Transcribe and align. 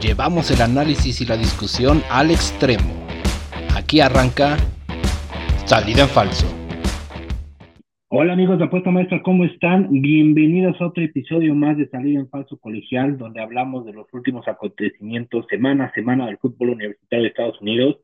llevamos 0.00 0.50
el 0.50 0.60
análisis 0.62 1.20
y 1.20 1.26
la 1.26 1.36
discusión 1.36 2.02
al 2.10 2.30
extremo. 2.30 3.06
Aquí 3.74 4.00
arranca 4.00 4.56
Salida 5.64 6.02
en 6.02 6.08
Falso. 6.08 6.46
Hola 8.08 8.34
amigos 8.34 8.58
de 8.58 8.64
Apuesta 8.64 8.90
Maestra, 8.90 9.22
¿cómo 9.22 9.44
están? 9.44 9.88
Bienvenidos 9.90 10.80
a 10.80 10.86
otro 10.86 11.02
episodio 11.02 11.54
más 11.54 11.76
de 11.76 11.88
Salida 11.88 12.20
en 12.20 12.28
Falso 12.28 12.56
Colegial, 12.58 13.18
donde 13.18 13.40
hablamos 13.40 13.84
de 13.84 13.92
los 13.92 14.06
últimos 14.12 14.46
acontecimientos 14.46 15.46
semana 15.50 15.86
a 15.86 15.92
semana 15.92 16.26
del 16.26 16.38
fútbol 16.38 16.70
universitario 16.70 17.24
de 17.24 17.28
Estados 17.28 17.60
Unidos 17.60 17.96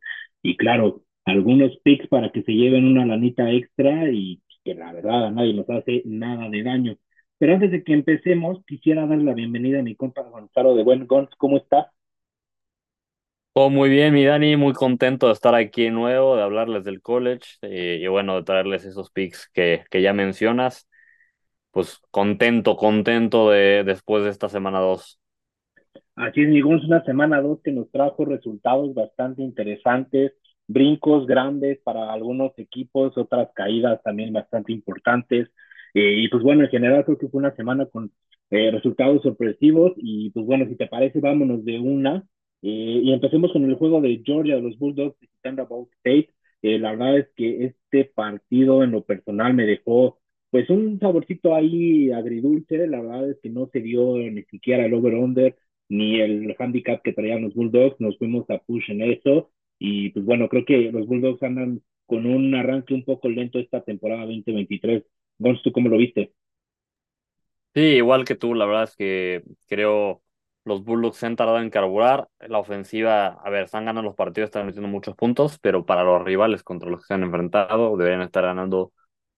y 0.43 0.57
claro, 0.57 1.03
algunos 1.25 1.77
picks 1.85 2.09
para 2.09 2.33
que 2.33 2.43
se 2.43 2.53
lleven 2.53 2.87
una 2.87 3.07
lanita 3.07 3.51
extra 3.53 4.11
y 4.11 4.41
que 4.65 4.75
la 4.75 4.93
verdad 4.93 5.27
a 5.27 5.31
nadie 5.31 5.55
nos 5.55 5.71
hace 5.71 6.03
nada 6.05 6.49
de 6.49 6.63
daño. 6.63 6.97
Pero 7.43 7.55
antes 7.55 7.73
de 7.73 7.83
que 7.83 7.93
empecemos, 7.93 8.65
quisiera 8.69 9.05
darle 9.05 9.25
la 9.25 9.35
bienvenida 9.35 9.81
a 9.81 9.83
mi 9.83 9.97
compa 9.97 10.23
Gonzalo 10.23 10.77
de 10.77 10.85
Buen 10.85 11.09
Gons. 11.09 11.29
¿Cómo 11.39 11.57
está? 11.57 11.91
Oh, 13.55 13.69
muy 13.69 13.91
bien, 13.91 14.15
mi 14.15 14.25
Dani, 14.25 14.55
muy 14.57 14.73
contento 14.75 15.27
de 15.27 15.33
estar 15.33 15.53
aquí 15.57 15.83
de 15.83 15.91
nuevo, 15.91 16.37
de 16.37 16.43
hablarles 16.45 16.85
del 16.85 17.03
college 17.03 17.45
eh, 17.63 17.99
y 18.01 18.07
bueno, 18.07 18.37
de 18.37 18.45
traerles 18.45 18.85
esos 18.85 19.11
picks 19.11 19.51
que, 19.53 19.83
que 19.91 20.03
ya 20.03 20.13
mencionas. 20.13 20.89
Pues 21.73 21.99
contento, 22.13 22.77
contento 22.77 23.51
de 23.51 23.83
después 23.85 24.23
de 24.23 24.31
esta 24.31 24.49
semana 24.49 24.79
2. 24.79 25.19
Así 26.15 26.43
es, 26.43 26.49
mi 26.49 26.61
Gons, 26.61 26.85
una 26.85 27.03
semana 27.03 27.41
2 27.41 27.59
que 27.65 27.73
nos 27.73 27.91
trajo 27.91 28.25
resultados 28.25 28.95
bastante 28.95 29.43
interesantes, 29.43 30.33
brincos 30.69 31.27
grandes 31.27 31.81
para 31.83 32.13
algunos 32.13 32.57
equipos, 32.57 33.19
otras 33.19 33.49
caídas 33.53 34.01
también 34.05 34.33
bastante 34.33 34.71
importantes. 34.71 35.49
Eh, 35.95 36.15
y 36.25 36.29
pues 36.29 36.43
bueno, 36.43 36.65
en 36.65 36.71
general 36.71 37.05
creo 37.05 37.19
que 37.19 37.29
fue 37.29 37.39
una 37.41 37.55
semana 37.55 37.87
con 37.87 38.13
eh, 38.51 38.71
resultados 38.71 39.23
sorpresivos 39.23 39.93
y 39.97 40.31
pues 40.31 40.47
bueno, 40.47 40.67
si 40.69 40.77
te 40.77 40.87
parece, 40.87 41.21
vámonos 41.21 41.65
de 41.65 41.79
una. 41.79 42.27
Eh, 42.63 43.01
y 43.03 43.13
empecemos 43.13 43.53
con 43.53 43.65
el 43.65 43.75
juego 43.77 44.01
de 44.01 44.23
Georgia, 44.25 44.57
los 44.59 44.79
Bulldogs 44.79 45.19
visitando 45.21 45.63
a 45.63 45.65
Ball 45.67 45.89
State. 45.99 46.29
la 46.63 46.93
verdad 46.93 47.19
es 47.19 47.29
que 47.37 47.65
este 47.67 48.05
partido 48.15 48.83
en 48.85 48.93
lo 48.93 49.05
personal 49.05 49.53
me 49.55 49.67
dejó 49.67 50.19
pues 50.51 50.69
un 50.71 50.99
saborcito 51.01 51.55
ahí 51.55 52.11
agridulce. 52.13 52.87
La 52.87 53.01
verdad 53.01 53.31
es 53.31 53.39
que 53.43 53.51
no 53.51 53.69
se 53.73 53.81
dio 53.81 54.17
ni 54.19 54.43
siquiera 54.45 54.85
el 54.87 54.95
over-under 54.95 55.57
ni 55.89 56.21
el 56.21 56.55
handicap 56.59 57.03
que 57.03 57.13
traían 57.13 57.43
los 57.43 57.55
Bulldogs. 57.55 58.01
Nos 58.01 58.19
fuimos 58.19 58.49
a 58.51 58.59
push 58.59 58.91
en 58.91 59.03
eso. 59.03 59.51
Y 59.79 60.11
pues 60.11 60.25
bueno, 60.25 60.49
creo 60.49 60.65
que 60.65 60.93
los 60.93 61.07
Bulldogs 61.07 61.43
andan 61.43 61.83
con 62.07 62.27
un 62.27 62.55
arranque 62.55 62.95
un 62.95 63.05
poco 63.05 63.29
lento 63.29 63.59
esta 63.59 63.83
temporada 63.83 64.27
2023. 64.27 65.03
Gons, 65.39 65.63
¿tú 65.63 65.73
cómo 65.73 65.91
lo 65.91 65.99
viste? 65.99 66.33
Sí, 67.75 67.81
igual 67.81 68.25
que 68.27 68.35
tú, 68.35 68.55
la 68.55 68.67
verdad 68.67 68.85
es 68.85 68.97
que 68.97 69.43
creo 69.67 70.23
los 70.65 70.85
Bulldogs 70.85 71.17
se 71.17 71.27
han 71.27 71.37
tardado 71.37 71.59
en 71.61 71.71
carburar. 71.71 72.29
La 72.41 72.59
ofensiva, 72.59 73.29
a 73.29 73.51
ver, 73.51 73.65
están 73.65 73.87
ganando 73.87 74.03
los 74.03 74.15
partidos, 74.15 74.49
están 74.49 74.67
metiendo 74.67 74.89
muchos 74.89 75.17
puntos, 75.17 75.59
pero 75.59 75.87
para 75.87 76.05
los 76.05 76.23
rivales 76.23 76.63
contra 76.63 76.91
los 76.91 77.01
que 77.01 77.07
se 77.07 77.15
han 77.15 77.23
enfrentado 77.23 77.97
deberían 77.97 78.21
estar 78.23 78.45
ganando 78.45 78.93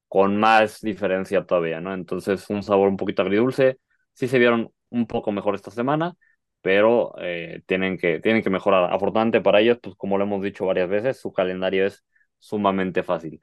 con 0.09 0.37
más 0.39 0.81
diferencia 0.81 1.47
todavía, 1.47 1.81
¿no? 1.81 1.95
Entonces, 1.95 2.49
un 2.51 2.63
sabor 2.63 2.89
un 2.89 2.97
poquito 2.97 3.23
agridulce. 3.23 3.79
Sí 4.15 4.29
se 4.29 4.39
vieron 4.39 4.71
un 4.91 5.07
poco 5.07 5.33
mejor 5.33 5.55
esta 5.55 5.71
semana, 5.71 6.15
pero 6.61 7.15
eh, 7.21 7.63
tienen, 7.67 7.99
que, 7.99 8.21
tienen 8.21 8.43
que 8.43 8.51
mejorar. 8.51 8.93
Afortunadamente 8.93 9.41
para 9.43 9.61
ellos, 9.61 9.79
pues 9.83 9.97
como 9.97 10.19
lo 10.19 10.25
hemos 10.25 10.43
dicho 10.43 10.67
varias 10.67 10.89
veces, 10.89 11.21
su 11.21 11.33
calendario 11.33 11.87
es 11.87 12.05
sumamente 12.41 13.03
fácil. 13.05 13.41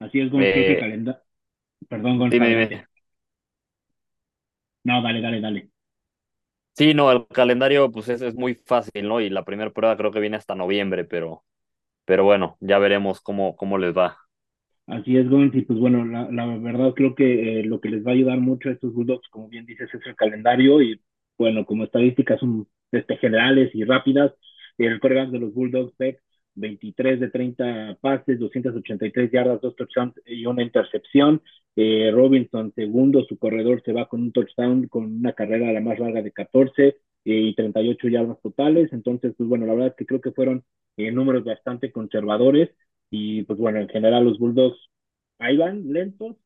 Así 0.00 0.20
es, 0.20 0.30
como 0.30 0.42
eh, 0.44 0.78
calendario 0.80 1.22
Perdón, 1.88 2.18
Gonzalo. 2.18 2.56
Dime, 2.56 2.66
dime. 2.68 2.86
No, 4.84 5.02
dale, 5.02 5.20
dale, 5.20 5.40
dale. 5.40 5.70
Sí, 6.74 6.94
no, 6.94 7.10
el 7.12 7.26
calendario 7.28 7.90
pues 7.92 8.08
es, 8.08 8.22
es 8.22 8.34
muy 8.34 8.54
fácil, 8.54 9.06
¿no? 9.08 9.20
Y 9.20 9.28
la 9.30 9.44
primera 9.44 9.70
prueba 9.72 9.96
creo 9.96 10.10
que 10.10 10.20
viene 10.20 10.36
hasta 10.36 10.54
noviembre, 10.54 11.04
pero, 11.04 11.44
pero 12.06 12.24
bueno, 12.24 12.56
ya 12.60 12.78
veremos 12.78 13.20
cómo, 13.20 13.56
cómo 13.56 13.78
les 13.78 13.96
va. 13.96 14.18
Así 14.86 15.16
es, 15.16 15.26
y 15.54 15.62
pues 15.62 15.78
bueno, 15.78 16.04
la, 16.04 16.30
la 16.30 16.46
verdad 16.58 16.92
creo 16.94 17.14
que 17.14 17.60
eh, 17.60 17.64
lo 17.64 17.80
que 17.80 17.88
les 17.88 18.04
va 18.04 18.10
a 18.10 18.14
ayudar 18.14 18.38
mucho 18.40 18.68
a 18.68 18.72
estos 18.72 18.92
Bulldogs, 18.92 19.28
como 19.28 19.48
bien 19.48 19.64
dices, 19.64 19.88
es 19.94 20.04
el 20.06 20.16
calendario 20.16 20.82
y 20.82 21.00
bueno, 21.38 21.64
como 21.64 21.84
estadísticas 21.84 22.40
son 22.40 22.66
este, 22.90 23.16
generales 23.16 23.70
y 23.74 23.84
rápidas, 23.84 24.32
el 24.78 24.98
coreback 25.00 25.30
de 25.30 25.38
los 25.38 25.54
Bulldogs, 25.54 25.96
Beck, 25.98 26.20
23 26.54 27.20
de 27.20 27.30
30 27.30 27.98
pases, 28.00 28.38
283 28.38 29.30
yardas, 29.30 29.60
dos 29.60 29.76
touchdowns 29.76 30.14
y 30.26 30.46
una 30.46 30.62
intercepción. 30.62 31.42
Eh, 31.76 32.10
Robinson, 32.12 32.72
segundo, 32.74 33.24
su 33.24 33.38
corredor 33.38 33.82
se 33.84 33.92
va 33.92 34.08
con 34.08 34.22
un 34.22 34.32
touchdown, 34.32 34.88
con 34.88 35.04
una 35.04 35.32
carrera 35.32 35.72
la 35.72 35.80
más 35.80 35.98
larga 35.98 36.22
de 36.22 36.32
14 36.32 36.88
eh, 36.88 36.96
y 37.24 37.54
38 37.54 38.08
yardas 38.08 38.40
totales. 38.42 38.92
Entonces, 38.92 39.34
pues 39.36 39.48
bueno, 39.48 39.66
la 39.66 39.74
verdad 39.74 39.88
es 39.90 39.96
que 39.96 40.06
creo 40.06 40.20
que 40.20 40.32
fueron 40.32 40.64
eh, 40.96 41.10
números 41.10 41.44
bastante 41.44 41.90
conservadores 41.92 42.70
y 43.10 43.42
pues 43.44 43.58
bueno, 43.58 43.80
en 43.80 43.88
general 43.88 44.24
los 44.24 44.38
Bulldogs 44.38 44.78
ahí 45.38 45.56
van, 45.56 45.92
lentos, 45.92 46.36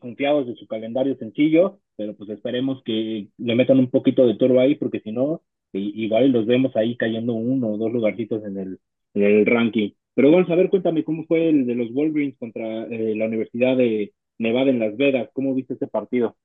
confiados 0.00 0.46
de 0.46 0.54
su 0.56 0.66
calendario 0.66 1.16
sencillo, 1.16 1.80
pero 1.96 2.14
pues 2.14 2.28
esperemos 2.28 2.82
que 2.84 3.28
le 3.38 3.54
metan 3.54 3.78
un 3.78 3.90
poquito 3.90 4.26
de 4.26 4.34
toro 4.36 4.60
ahí 4.60 4.74
porque 4.74 5.00
si 5.00 5.12
no, 5.12 5.42
igual 5.72 6.30
los 6.30 6.44
vemos 6.46 6.76
ahí 6.76 6.96
cayendo 6.96 7.32
uno 7.32 7.68
o 7.68 7.78
dos 7.78 7.90
lugarcitos 7.90 8.44
en 8.44 8.58
el 8.58 8.80
el 9.14 9.46
ranking. 9.46 9.90
Pero 10.14 10.30
vamos 10.30 10.50
a 10.50 10.54
ver, 10.56 10.70
cuéntame 10.70 11.04
cómo 11.04 11.24
fue 11.26 11.48
el 11.48 11.66
de 11.66 11.74
los 11.74 11.92
Wolverines 11.92 12.36
contra 12.38 12.84
eh, 12.86 13.14
la 13.16 13.26
Universidad 13.26 13.76
de 13.76 14.14
Nevada 14.38 14.70
en 14.70 14.78
Las 14.80 14.96
Vegas. 14.96 15.30
¿Cómo 15.32 15.54
viste 15.54 15.74
ese 15.74 15.86
partido? 15.88 16.36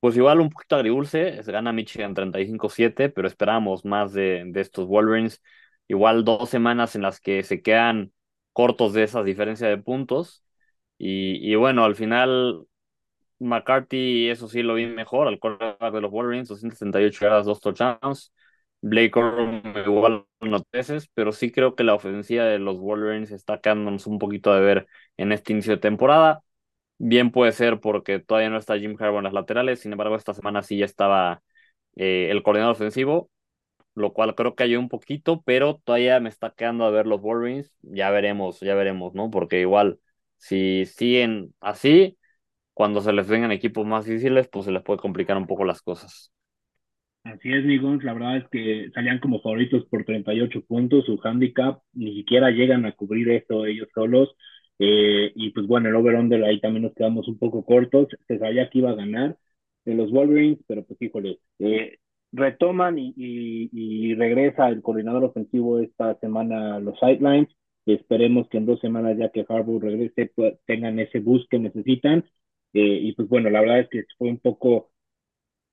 Pues 0.00 0.16
igual 0.16 0.40
un 0.40 0.50
poquito 0.50 0.76
agridulce, 0.76 1.42
se 1.42 1.52
gana 1.52 1.72
Michigan 1.72 2.14
35-7, 2.14 3.08
pero 3.08 3.26
esperamos 3.26 3.84
más 3.84 4.12
de, 4.12 4.44
de 4.46 4.60
estos 4.60 4.86
Wolverines. 4.86 5.42
Igual 5.88 6.24
dos 6.24 6.48
semanas 6.50 6.94
en 6.94 7.02
las 7.02 7.20
que 7.20 7.42
se 7.42 7.62
quedan 7.62 8.12
cortos 8.52 8.92
de 8.92 9.02
esa 9.04 9.22
diferencia 9.22 9.68
de 9.68 9.78
puntos. 9.78 10.44
Y, 10.98 11.50
y 11.50 11.54
bueno, 11.56 11.84
al 11.84 11.96
final 11.96 12.66
McCarthy, 13.40 14.30
eso 14.30 14.48
sí 14.48 14.62
lo 14.62 14.74
vi 14.74 14.86
mejor, 14.86 15.28
al 15.28 15.40
quarterback 15.40 15.94
de 15.94 16.00
los 16.02 16.10
Wolverines, 16.12 16.48
278 16.48 17.24
yardas, 17.26 17.46
dos 17.46 17.60
touchdowns. 17.60 18.32
Blake 18.88 19.10
Corum 19.10 19.62
igual 19.84 20.26
noteces, 20.40 21.08
pero 21.14 21.32
sí 21.32 21.50
creo 21.50 21.74
que 21.74 21.82
la 21.84 21.94
ofensiva 21.94 22.44
de 22.44 22.58
los 22.58 22.78
Wolverines 22.78 23.32
está 23.32 23.60
quedándonos 23.60 24.06
un 24.06 24.18
poquito 24.18 24.54
de 24.54 24.60
ver 24.60 24.86
en 25.16 25.32
este 25.32 25.52
inicio 25.52 25.72
de 25.74 25.78
temporada. 25.80 26.42
Bien 26.98 27.30
puede 27.32 27.52
ser 27.52 27.80
porque 27.80 28.20
todavía 28.20 28.50
no 28.50 28.58
está 28.58 28.78
Jim 28.78 28.96
Harbaugh 28.98 29.18
en 29.18 29.24
las 29.24 29.32
laterales, 29.34 29.80
sin 29.80 29.92
embargo 29.92 30.16
esta 30.16 30.34
semana 30.34 30.62
sí 30.62 30.78
ya 30.78 30.86
estaba 30.86 31.42
eh, 31.96 32.28
el 32.30 32.42
coordinador 32.42 32.74
ofensivo, 32.74 33.30
lo 33.94 34.12
cual 34.12 34.34
creo 34.34 34.54
que 34.54 34.64
ayudó 34.64 34.80
un 34.80 34.88
poquito, 34.88 35.42
pero 35.44 35.80
todavía 35.84 36.20
me 36.20 36.28
está 36.30 36.50
quedando 36.52 36.84
a 36.84 36.90
ver 36.90 37.06
los 37.06 37.20
Wolverines, 37.22 37.72
ya 37.82 38.10
veremos, 38.10 38.60
ya 38.60 38.74
veremos, 38.74 39.14
¿no? 39.14 39.30
Porque 39.30 39.60
igual 39.60 40.00
si 40.38 40.86
siguen 40.86 41.54
así, 41.60 42.18
cuando 42.74 43.00
se 43.02 43.12
les 43.14 43.28
vengan 43.28 43.52
equipos 43.52 43.86
más 43.86 44.06
difíciles, 44.06 44.48
pues 44.48 44.66
se 44.66 44.72
les 44.72 44.82
puede 44.84 45.00
complicar 45.00 45.36
un 45.38 45.46
poco 45.48 45.64
las 45.64 45.82
cosas. 45.82 46.32
Así 47.26 47.52
es, 47.52 47.64
Migons, 47.64 48.04
la 48.04 48.14
verdad 48.14 48.36
es 48.36 48.48
que 48.50 48.88
salían 48.94 49.18
como 49.18 49.40
favoritos 49.42 49.84
por 49.86 50.04
38 50.04 50.62
puntos, 50.64 51.04
su 51.06 51.18
handicap 51.24 51.82
ni 51.92 52.14
siquiera 52.14 52.50
llegan 52.50 52.86
a 52.86 52.92
cubrir 52.92 53.28
esto 53.30 53.66
ellos 53.66 53.88
solos. 53.94 54.36
Eh, 54.78 55.32
y 55.34 55.50
pues 55.50 55.66
bueno, 55.66 55.88
el 55.88 55.96
over-under 55.96 56.44
ahí 56.44 56.60
también 56.60 56.84
nos 56.84 56.94
quedamos 56.94 57.26
un 57.26 57.38
poco 57.38 57.64
cortos. 57.64 58.08
Se 58.28 58.38
sabía 58.38 58.70
que 58.70 58.78
iba 58.78 58.90
a 58.90 58.94
ganar 58.94 59.36
en 59.86 59.96
los 59.96 60.12
Wolverines, 60.12 60.60
pero 60.68 60.84
pues 60.84 61.02
híjole, 61.02 61.40
eh, 61.58 61.98
retoman 62.32 62.96
y, 62.98 63.12
y, 63.16 64.14
regresa 64.14 64.68
el 64.68 64.82
coordinador 64.82 65.24
ofensivo 65.24 65.80
esta 65.80 66.16
semana 66.20 66.76
a 66.76 66.80
los 66.80 66.96
sidelines. 67.00 67.48
Esperemos 67.86 68.48
que 68.48 68.58
en 68.58 68.66
dos 68.66 68.80
semanas 68.80 69.16
ya 69.18 69.30
que 69.30 69.44
Harbour 69.48 69.82
regrese 69.82 70.30
pues, 70.34 70.54
tengan 70.66 70.98
ese 71.00 71.18
boost 71.20 71.50
que 71.50 71.58
necesitan. 71.58 72.24
Eh, 72.72 73.00
y 73.02 73.12
pues 73.14 73.28
bueno, 73.28 73.50
la 73.50 73.60
verdad 73.60 73.80
es 73.80 73.88
que 73.88 74.04
fue 74.18 74.28
un 74.28 74.38
poco 74.38 74.90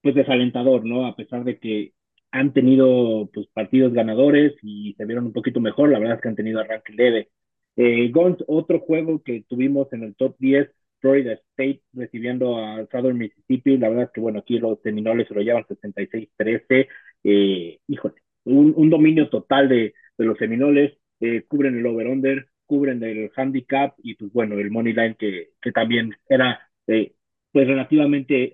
pues 0.03 0.15
desalentador, 0.15 0.85
¿no? 0.85 1.07
A 1.07 1.15
pesar 1.15 1.45
de 1.45 1.59
que 1.59 1.93
han 2.31 2.53
tenido 2.53 3.29
pues 3.33 3.47
partidos 3.53 3.93
ganadores 3.93 4.53
y 4.63 4.93
se 4.95 5.05
vieron 5.05 5.25
un 5.27 5.33
poquito 5.33 5.61
mejor, 5.61 5.89
la 5.91 5.99
verdad 5.99 6.17
es 6.17 6.21
que 6.21 6.29
han 6.29 6.35
tenido 6.35 6.59
arranque 6.59 6.93
leve. 6.93 7.29
Eh, 7.77 8.09
Gons, 8.11 8.43
otro 8.47 8.79
juego 8.81 9.23
que 9.23 9.45
tuvimos 9.47 9.91
en 9.93 10.03
el 10.03 10.15
top 10.15 10.35
10, 10.39 10.69
Florida 10.99 11.33
State 11.33 11.81
recibiendo 11.93 12.57
a 12.57 12.85
Southern 12.91 13.17
Mississippi, 13.17 13.77
la 13.77 13.89
verdad 13.89 14.05
es 14.05 14.11
que 14.13 14.21
bueno, 14.21 14.39
aquí 14.39 14.59
los 14.59 14.81
Seminoles 14.81 15.27
se 15.27 15.33
lo 15.35 15.41
llevan 15.41 15.65
66-13, 15.65 16.87
eh, 17.23 17.79
híjole, 17.87 18.15
un, 18.45 18.73
un, 18.75 18.89
dominio 18.89 19.29
total 19.29 19.69
de, 19.69 19.93
de 20.17 20.25
los 20.25 20.37
Seminoles, 20.37 20.97
eh, 21.19 21.43
cubren 21.47 21.77
el 21.77 21.85
over-under, 21.85 22.47
cubren 22.65 23.03
el 23.03 23.31
handicap 23.35 23.95
y 24.03 24.15
pues 24.15 24.31
bueno, 24.33 24.55
el 24.59 24.71
money 24.71 24.93
line 24.93 25.15
que, 25.17 25.49
que 25.61 25.71
también 25.71 26.11
era 26.27 26.59
eh, 26.87 27.13
pues 27.51 27.67
relativamente, 27.67 28.53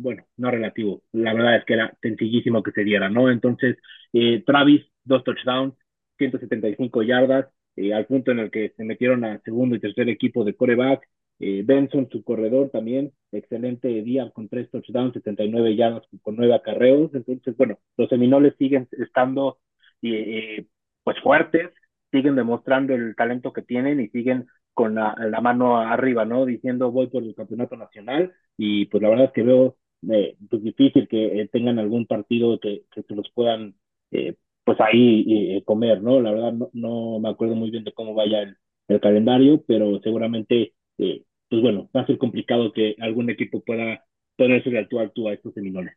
bueno, 0.00 0.24
no 0.36 0.50
relativo, 0.50 1.02
la 1.12 1.34
verdad 1.34 1.56
es 1.56 1.64
que 1.64 1.74
era 1.74 1.96
sencillísimo 2.02 2.62
que 2.62 2.72
se 2.72 2.84
diera, 2.84 3.08
¿no? 3.10 3.30
Entonces, 3.30 3.76
eh, 4.12 4.42
Travis, 4.46 4.84
dos 5.04 5.24
touchdowns, 5.24 5.74
175 6.18 7.02
yardas, 7.02 7.46
eh, 7.76 7.92
al 7.94 8.06
punto 8.06 8.30
en 8.32 8.40
el 8.40 8.50
que 8.50 8.72
se 8.76 8.84
metieron 8.84 9.24
a 9.24 9.40
segundo 9.42 9.76
y 9.76 9.80
tercer 9.80 10.08
equipo 10.08 10.44
de 10.44 10.54
coreback, 10.54 11.06
Eh, 11.42 11.62
Benson, 11.64 12.06
su 12.10 12.22
corredor 12.22 12.68
también, 12.70 13.12
excelente 13.32 13.88
día 14.02 14.30
con 14.30 14.48
tres 14.50 14.70
touchdowns, 14.70 15.14
79 15.14 15.74
yardas 15.74 16.02
con 16.22 16.36
nueve 16.36 16.54
acarreos. 16.54 17.14
Entonces, 17.14 17.56
bueno, 17.56 17.78
los 17.96 18.10
Seminoles 18.10 18.54
siguen 18.58 18.86
estando 18.92 19.58
eh, 20.02 20.66
pues 21.02 21.18
fuertes, 21.22 21.70
siguen 22.10 22.36
demostrando 22.36 22.94
el 22.94 23.14
talento 23.16 23.52
que 23.52 23.62
tienen 23.62 24.00
y 24.00 24.08
siguen 24.08 24.46
con 24.74 24.94
la, 24.94 25.14
la, 25.18 25.40
mano 25.40 25.78
arriba, 25.78 26.24
¿no? 26.24 26.46
Diciendo 26.46 26.90
voy 26.90 27.08
por 27.08 27.22
el 27.22 27.34
campeonato 27.34 27.76
nacional 27.76 28.32
y 28.56 28.86
pues 28.86 29.02
la 29.02 29.08
verdad 29.10 29.26
es 29.26 29.32
que 29.32 29.42
veo 29.42 29.76
eh, 30.08 30.36
pues 30.48 30.62
difícil 30.62 31.08
que 31.08 31.40
eh, 31.40 31.48
tengan 31.48 31.78
algún 31.78 32.06
partido 32.06 32.58
que, 32.60 32.84
que 32.92 33.02
se 33.02 33.14
los 33.14 33.30
puedan 33.32 33.74
eh, 34.10 34.36
pues 34.64 34.78
ahí 34.80 35.56
eh, 35.56 35.64
comer, 35.64 36.02
¿no? 36.02 36.20
La 36.20 36.32
verdad 36.32 36.52
no, 36.52 36.70
no 36.72 37.18
me 37.18 37.28
acuerdo 37.28 37.54
muy 37.54 37.70
bien 37.70 37.84
de 37.84 37.92
cómo 37.92 38.14
vaya 38.14 38.42
el, 38.42 38.56
el 38.88 39.00
calendario, 39.00 39.62
pero 39.66 40.00
seguramente, 40.02 40.74
eh, 40.98 41.24
pues 41.48 41.62
bueno, 41.62 41.90
va 41.96 42.02
a 42.02 42.06
ser 42.06 42.18
complicado 42.18 42.72
que 42.72 42.94
algún 43.00 43.30
equipo 43.30 43.62
pueda 43.62 44.04
ponerse 44.36 44.70
de 44.70 44.78
al 44.78 44.88
tú 44.88 45.28
a 45.28 45.32
estos 45.34 45.54
seminoles. 45.54 45.92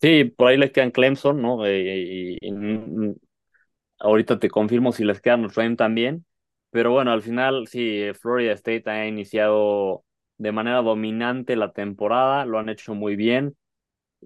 Sí, 0.00 0.24
por 0.24 0.48
ahí 0.48 0.58
les 0.58 0.72
quedan 0.72 0.90
Clemson, 0.90 1.40
¿no? 1.40 1.66
y, 1.70 2.36
y, 2.40 2.50
ahorita 3.98 4.38
te 4.38 4.50
confirmo 4.50 4.92
si 4.92 5.04
les 5.04 5.20
quedan 5.20 5.42
los 5.42 5.54
Rams 5.54 5.76
también, 5.76 6.26
pero 6.70 6.92
bueno, 6.92 7.12
al 7.12 7.22
final 7.22 7.66
sí, 7.66 8.02
Florida 8.20 8.52
State 8.52 8.90
ha 8.90 9.06
iniciado 9.06 10.04
de 10.38 10.52
manera 10.52 10.82
dominante 10.82 11.56
la 11.56 11.72
temporada, 11.72 12.44
lo 12.46 12.58
han 12.58 12.68
hecho 12.68 12.94
muy 12.94 13.16
bien. 13.16 13.56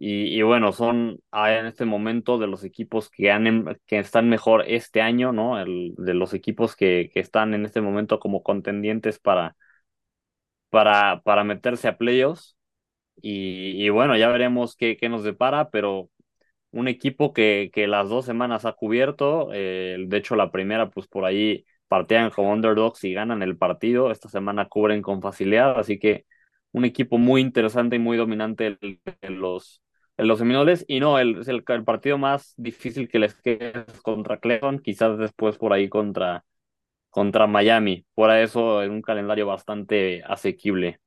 Y, 0.03 0.41
bueno, 0.43 0.73
son 0.73 1.21
ah, 1.31 1.53
en 1.59 1.67
este 1.67 1.85
momento 1.85 2.39
de 2.39 2.47
los 2.47 2.65
equipos 2.65 3.11
que, 3.11 3.31
han, 3.31 3.79
que 3.87 3.99
están 3.99 4.31
mejor 4.31 4.65
este 4.67 5.03
año, 5.03 5.33
¿no? 5.33 5.61
El, 5.61 5.95
de 5.99 6.15
los 6.15 6.35
equipos 6.35 6.77
que, 6.77 7.11
que 7.13 7.21
están 7.21 7.55
en 7.55 7.67
este 7.67 7.83
momento 7.83 8.19
como 8.19 8.43
contendientes 8.43 9.19
para, 9.19 9.57
para, 10.71 11.23
para 11.25 11.45
meterse 11.45 11.89
a 11.89 11.97
playoffs. 11.99 12.57
Y, 13.23 13.85
y 13.85 13.91
bueno, 13.91 14.17
ya 14.17 14.29
veremos 14.29 14.77
qué, 14.77 14.97
qué 14.97 15.09
nos 15.09 15.25
depara, 15.25 15.71
pero 15.71 16.11
un 16.73 16.89
equipo 16.89 17.33
que, 17.35 17.71
que 17.75 17.87
las 17.89 18.09
dos 18.11 18.27
semanas 18.27 18.67
ha 18.67 18.75
cubierto, 18.75 19.51
eh, 19.55 19.99
de 20.09 20.19
hecho 20.19 20.37
la 20.37 20.53
primera 20.53 20.91
pues 20.91 21.09
por 21.09 21.25
ahí 21.27 21.65
partían 21.91 22.31
como 22.31 22.53
underdogs 22.53 23.03
y 23.03 23.15
ganan 23.15 23.43
el 23.43 23.57
partido, 23.57 24.13
esta 24.13 24.29
semana 24.29 24.69
cubren 24.69 25.03
con 25.03 25.21
facilidad, 25.21 25.77
así 25.77 25.99
que 25.99 26.25
un 26.71 26.85
equipo 26.85 27.19
muy 27.19 27.41
interesante 27.41 27.97
y 27.97 27.99
muy 27.99 28.17
dominante 28.17 28.79
en, 28.81 29.41
los, 29.41 29.83
los 30.17 30.39
Seminoles. 30.39 30.85
Y 30.87 31.01
no, 31.01 31.19
el, 31.19 31.43
el, 31.45 31.65
el, 31.67 31.85
partido 31.85 32.17
más 32.17 32.55
difícil 32.57 33.09
que 33.09 33.19
les 33.19 33.35
queda 33.35 33.87
es 33.89 34.01
contra 34.03 34.39
Clemson, 34.39 34.79
quizás 34.79 35.19
después 35.19 35.59
por 35.59 35.73
ahí 35.73 35.89
contra, 35.89 36.45
contra 37.11 37.49
Miami. 37.49 38.07
Fuera 38.15 38.41
eso, 38.41 38.85
en 38.85 38.93
un 38.93 39.03
calendario 39.03 39.49
bastante 39.49 40.23
asequible. 40.25 41.01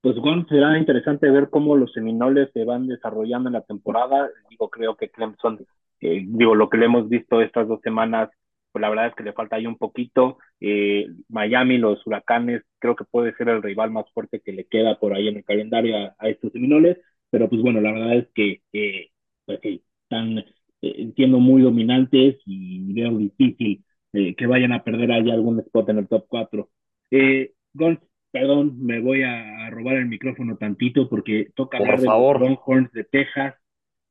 Pues 0.00 0.16
bueno, 0.16 0.44
será 0.48 0.76
interesante 0.76 1.30
ver 1.30 1.48
cómo 1.48 1.76
los 1.76 1.92
Seminoles 1.92 2.50
se 2.52 2.64
van 2.64 2.88
desarrollando 2.88 3.50
en 3.50 3.52
la 3.52 3.62
temporada. 3.62 4.28
Digo, 4.50 4.68
creo 4.68 4.96
que 4.96 5.10
Clemson, 5.10 5.64
eh, 6.00 6.24
digo, 6.26 6.56
lo 6.56 6.68
que 6.68 6.76
le 6.76 6.86
hemos 6.86 7.08
visto 7.08 7.40
estas 7.40 7.68
dos 7.68 7.80
semanas 7.82 8.30
pues 8.74 8.82
la 8.82 8.90
verdad 8.90 9.06
es 9.06 9.14
que 9.14 9.22
le 9.22 9.32
falta 9.32 9.54
ahí 9.54 9.68
un 9.68 9.78
poquito. 9.78 10.38
Eh, 10.58 11.06
Miami, 11.28 11.78
los 11.78 12.04
huracanes, 12.04 12.62
creo 12.80 12.96
que 12.96 13.04
puede 13.04 13.32
ser 13.36 13.48
el 13.48 13.62
rival 13.62 13.92
más 13.92 14.04
fuerte 14.12 14.40
que 14.44 14.50
le 14.50 14.64
queda 14.66 14.98
por 14.98 15.14
ahí 15.14 15.28
en 15.28 15.36
el 15.36 15.44
calendario 15.44 15.96
a, 16.18 16.28
estos 16.28 16.50
Seminoles, 16.50 16.98
pero 17.30 17.48
pues 17.48 17.62
bueno, 17.62 17.80
la 17.80 17.92
verdad 17.92 18.16
es 18.16 18.28
que 18.34 18.62
eh, 18.72 19.10
pues, 19.46 19.60
están, 19.62 20.38
eh, 20.38 20.44
entiendo, 20.82 21.38
muy 21.38 21.62
dominantes 21.62 22.38
y 22.46 22.92
veo 22.94 23.16
difícil 23.16 23.84
eh, 24.12 24.34
que 24.34 24.46
vayan 24.48 24.72
a 24.72 24.82
perder 24.82 25.12
ahí 25.12 25.30
algún 25.30 25.60
spot 25.60 25.90
en 25.90 25.98
el 25.98 26.08
top 26.08 26.26
4. 26.26 26.68
Eh, 27.12 27.52
Gonz, 27.74 28.00
perdón, 28.32 28.84
me 28.84 28.98
voy 28.98 29.22
a, 29.22 29.70
robar 29.70 29.98
el 29.98 30.06
micrófono 30.06 30.56
tantito 30.56 31.08
porque 31.08 31.50
toca 31.54 31.78
por 31.78 31.90
hablar 31.90 32.04
favor. 32.04 32.40
de 32.40 32.40
los 32.40 32.48
Longhorns 32.50 32.90
de 32.90 33.04
Texas 33.04 33.54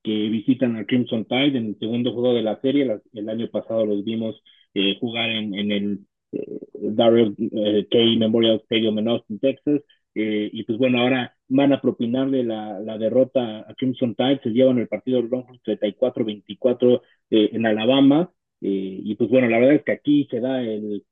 que 0.04 0.12
visitan 0.30 0.76
al 0.76 0.86
Crimson 0.86 1.26
Tide 1.26 1.58
en 1.58 1.68
el 1.68 1.80
segundo 1.80 2.14
juego 2.14 2.34
de 2.34 2.42
la 2.44 2.60
serie. 2.62 2.84
El, 2.84 3.02
el 3.14 3.30
año 3.30 3.50
pasado 3.50 3.86
los 3.86 4.04
vimos 4.04 4.42
eh, 4.74 4.98
jugar 5.00 5.30
en, 5.30 5.54
en 5.56 5.72
el 5.72 6.00
eh, 6.32 6.46
Darrell 6.74 7.36
eh, 7.40 7.88
K 7.90 7.98
Memorial 8.20 8.60
Stadium 8.66 9.00
en 9.00 9.08
Austin, 9.10 9.40
Texas. 9.40 9.82
Eh, 10.16 10.50
y 10.54 10.64
pues 10.64 10.78
bueno, 10.78 11.00
ahora 11.02 11.36
van 11.48 11.74
a 11.74 11.82
propinarle 11.82 12.44
la, 12.44 12.80
la 12.80 12.98
derrota 12.98 13.62
a 13.68 13.74
Crimson 13.76 14.16
Tide. 14.16 14.40
Se 14.44 14.50
llevan 14.52 14.78
el 14.80 14.88
partido 14.88 15.22
de 15.22 15.30
Longhorns 15.30 15.62
34-24 15.64 17.02
en 17.30 17.66
Alabama. 17.66 18.32
y 18.62 19.16
pues 19.16 19.30
bueno, 19.30 19.48
la 19.50 19.58
verdad 19.60 19.76
es 19.76 19.84
que 19.84 19.92
aquí 19.94 20.28
se 20.30 20.40
da 20.40 20.62
el, 20.62 21.04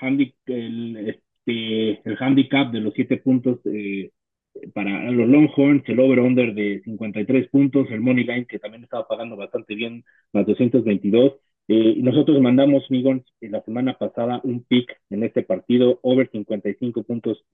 handi 0.00 0.34
el, 0.46 0.96
este, 1.08 2.00
el 2.08 2.16
handicap 2.18 2.72
de 2.72 2.80
los 2.80 2.94
siete 2.94 3.18
puntos 3.18 3.60
eh, 3.66 4.10
para 4.74 5.10
los 5.10 5.28
Longhorns, 5.28 5.82
el 5.88 6.00
over-under 6.00 6.54
de 6.54 6.80
53 6.84 7.48
puntos, 7.48 7.88
el 7.90 8.00
Money 8.00 8.24
Line 8.24 8.46
que 8.46 8.58
también 8.58 8.84
estaba 8.84 9.06
pagando 9.08 9.36
bastante 9.36 9.74
bien, 9.74 10.04
más 10.32 10.46
222. 10.46 11.34
Eh, 11.68 11.96
nosotros 11.98 12.40
mandamos, 12.40 12.90
Migons, 12.90 13.24
la 13.40 13.62
semana 13.62 13.98
pasada 13.98 14.40
un 14.44 14.64
pick 14.64 14.90
en 15.10 15.22
este 15.24 15.42
partido, 15.42 15.98
over 16.02 16.30
55 16.30 17.02
puntos 17.04 17.44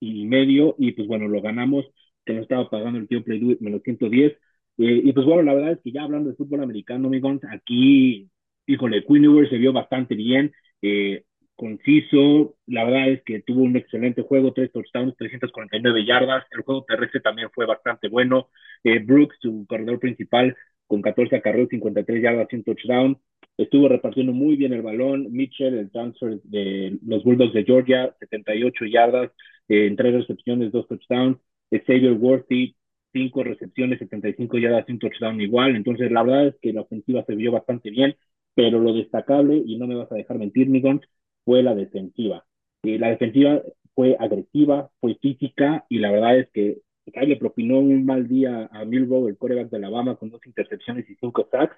y 0.00 0.26
medio, 0.26 0.74
y 0.78 0.92
pues 0.92 1.08
bueno, 1.08 1.28
lo 1.28 1.40
ganamos, 1.40 1.86
que 2.24 2.34
nos 2.34 2.42
estaba 2.42 2.68
pagando 2.68 2.98
el 2.98 3.08
tío 3.08 3.24
Play 3.24 3.56
menos 3.60 3.82
110. 3.82 4.32
Eh, 4.78 5.00
y 5.04 5.12
pues 5.12 5.26
bueno, 5.26 5.42
la 5.42 5.54
verdad 5.54 5.72
es 5.72 5.80
que 5.82 5.92
ya 5.92 6.02
hablando 6.02 6.30
de 6.30 6.36
fútbol 6.36 6.62
americano, 6.62 7.08
Migons, 7.08 7.42
aquí, 7.50 8.30
híjole, 8.66 9.04
Queen 9.04 9.48
se 9.48 9.58
vio 9.58 9.72
bastante 9.72 10.14
bien. 10.14 10.52
Eh, 10.82 11.24
conciso, 11.62 12.56
la 12.66 12.82
verdad 12.82 13.10
es 13.10 13.22
que 13.22 13.40
tuvo 13.40 13.62
un 13.62 13.76
excelente 13.76 14.22
juego, 14.22 14.52
tres 14.52 14.72
touchdowns, 14.72 15.16
349 15.16 16.04
yardas, 16.04 16.44
el 16.50 16.62
juego 16.62 16.84
terrestre 16.84 17.20
también 17.20 17.50
fue 17.54 17.66
bastante 17.66 18.08
bueno, 18.08 18.48
eh, 18.82 18.98
Brooks, 18.98 19.36
su 19.40 19.64
corredor 19.68 20.00
principal, 20.00 20.56
con 20.88 21.02
14 21.02 21.36
acarreos, 21.36 21.68
53 21.68 22.20
yardas, 22.20 22.48
un 22.52 22.64
touchdown, 22.64 23.18
estuvo 23.56 23.88
repartiendo 23.88 24.32
muy 24.32 24.56
bien 24.56 24.72
el 24.72 24.82
balón, 24.82 25.30
Mitchell, 25.30 25.78
el 25.78 25.92
transfer 25.92 26.40
de 26.42 26.98
los 27.06 27.22
Bulldogs 27.22 27.52
de 27.52 27.62
Georgia, 27.62 28.12
78 28.18 28.84
yardas, 28.86 29.30
eh, 29.68 29.86
en 29.86 29.94
tres 29.94 30.14
recepciones, 30.14 30.72
dos 30.72 30.88
touchdowns, 30.88 31.38
Xavier 31.70 32.14
Worthy, 32.14 32.74
cinco 33.12 33.44
recepciones, 33.44 34.00
75 34.00 34.58
yardas, 34.58 34.88
un 34.88 34.98
touchdown 34.98 35.40
igual, 35.40 35.76
entonces 35.76 36.10
la 36.10 36.24
verdad 36.24 36.48
es 36.48 36.56
que 36.60 36.72
la 36.72 36.80
ofensiva 36.80 37.22
se 37.24 37.36
vio 37.36 37.52
bastante 37.52 37.90
bien, 37.90 38.16
pero 38.56 38.80
lo 38.80 38.92
destacable, 38.92 39.62
y 39.64 39.78
no 39.78 39.86
me 39.86 39.94
vas 39.94 40.10
a 40.10 40.16
dejar 40.16 40.38
mentir, 40.38 40.68
Migons, 40.68 41.02
fue 41.44 41.62
la 41.62 41.74
defensiva. 41.74 42.44
Eh, 42.82 42.98
la 42.98 43.08
defensiva 43.10 43.62
fue 43.94 44.16
agresiva, 44.18 44.90
fue 45.00 45.16
física 45.16 45.84
y 45.88 45.98
la 45.98 46.10
verdad 46.10 46.38
es 46.38 46.50
que 46.52 46.78
ahí 47.14 47.26
le 47.26 47.36
propinó 47.36 47.78
un 47.80 48.04
mal 48.04 48.28
día 48.28 48.68
a 48.72 48.84
Milrow, 48.84 49.28
el 49.28 49.36
coreback 49.36 49.70
de 49.70 49.76
Alabama, 49.78 50.16
con 50.16 50.30
dos 50.30 50.40
intercepciones 50.46 51.08
y 51.10 51.16
cinco 51.16 51.48
sacks. 51.50 51.76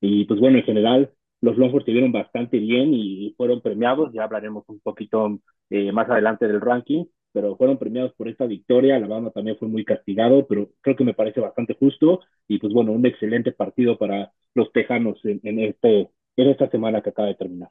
Y 0.00 0.24
pues 0.26 0.40
bueno, 0.40 0.58
en 0.58 0.64
general, 0.64 1.12
los 1.40 1.56
Longhorns 1.56 1.84
se 1.86 1.92
vieron 1.92 2.12
bastante 2.12 2.58
bien 2.58 2.92
y 2.94 3.34
fueron 3.36 3.60
premiados. 3.62 4.12
Ya 4.12 4.24
hablaremos 4.24 4.64
un 4.68 4.80
poquito 4.80 5.38
eh, 5.70 5.92
más 5.92 6.08
adelante 6.10 6.46
del 6.46 6.60
ranking, 6.60 7.04
pero 7.32 7.56
fueron 7.56 7.78
premiados 7.78 8.12
por 8.14 8.28
esta 8.28 8.46
victoria. 8.46 8.96
Alabama 8.96 9.30
también 9.30 9.56
fue 9.58 9.68
muy 9.68 9.84
castigado, 9.84 10.46
pero 10.46 10.70
creo 10.80 10.96
que 10.96 11.04
me 11.04 11.14
parece 11.14 11.40
bastante 11.40 11.74
justo. 11.78 12.20
Y 12.48 12.58
pues 12.58 12.72
bueno, 12.72 12.92
un 12.92 13.06
excelente 13.06 13.52
partido 13.52 13.98
para 13.98 14.32
los 14.54 14.72
tejanos 14.72 15.18
en, 15.24 15.40
en 15.44 15.58
este, 15.60 16.10
en 16.36 16.48
esta 16.50 16.68
semana 16.70 17.02
que 17.02 17.10
acaba 17.10 17.28
de 17.28 17.34
terminar. 17.36 17.70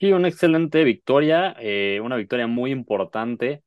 Sí, 0.00 0.12
una 0.12 0.28
excelente 0.28 0.82
victoria, 0.82 1.54
eh, 1.58 2.00
una 2.02 2.16
victoria 2.16 2.46
muy 2.46 2.70
importante, 2.70 3.62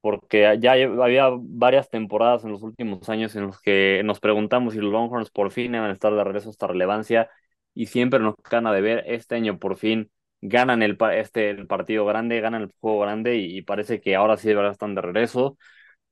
porque 0.00 0.58
ya 0.60 0.72
había 0.72 1.30
varias 1.32 1.90
temporadas 1.90 2.44
en 2.44 2.52
los 2.52 2.62
últimos 2.62 3.08
años 3.08 3.36
en 3.36 3.46
los 3.46 3.60
que 3.60 4.02
nos 4.04 4.20
preguntamos 4.20 4.74
si 4.74 4.80
los 4.80 4.92
Longhorns 4.92 5.30
por 5.30 5.50
fin 5.52 5.74
iban 5.74 5.90
a 5.90 5.92
estar 5.92 6.14
de 6.14 6.24
regreso 6.24 6.48
a 6.48 6.52
esta 6.52 6.66
relevancia, 6.68 7.30
y 7.74 7.86
siempre 7.86 8.20
nos 8.20 8.34
gana 8.50 8.72
de 8.72 8.80
ver, 8.82 9.04
este 9.06 9.36
año 9.36 9.58
por 9.58 9.76
fin 9.76 10.10
ganan 10.40 10.82
el, 10.82 10.98
este, 11.14 11.50
el 11.50 11.66
partido 11.66 12.06
grande, 12.06 12.40
ganan 12.40 12.62
el 12.62 12.72
juego 12.80 13.00
grande, 13.00 13.36
y, 13.36 13.62
parece 13.62 14.00
que 14.00 14.16
ahora 14.16 14.36
sí 14.36 14.50
están 14.50 14.94
de 14.94 15.02
regreso. 15.02 15.58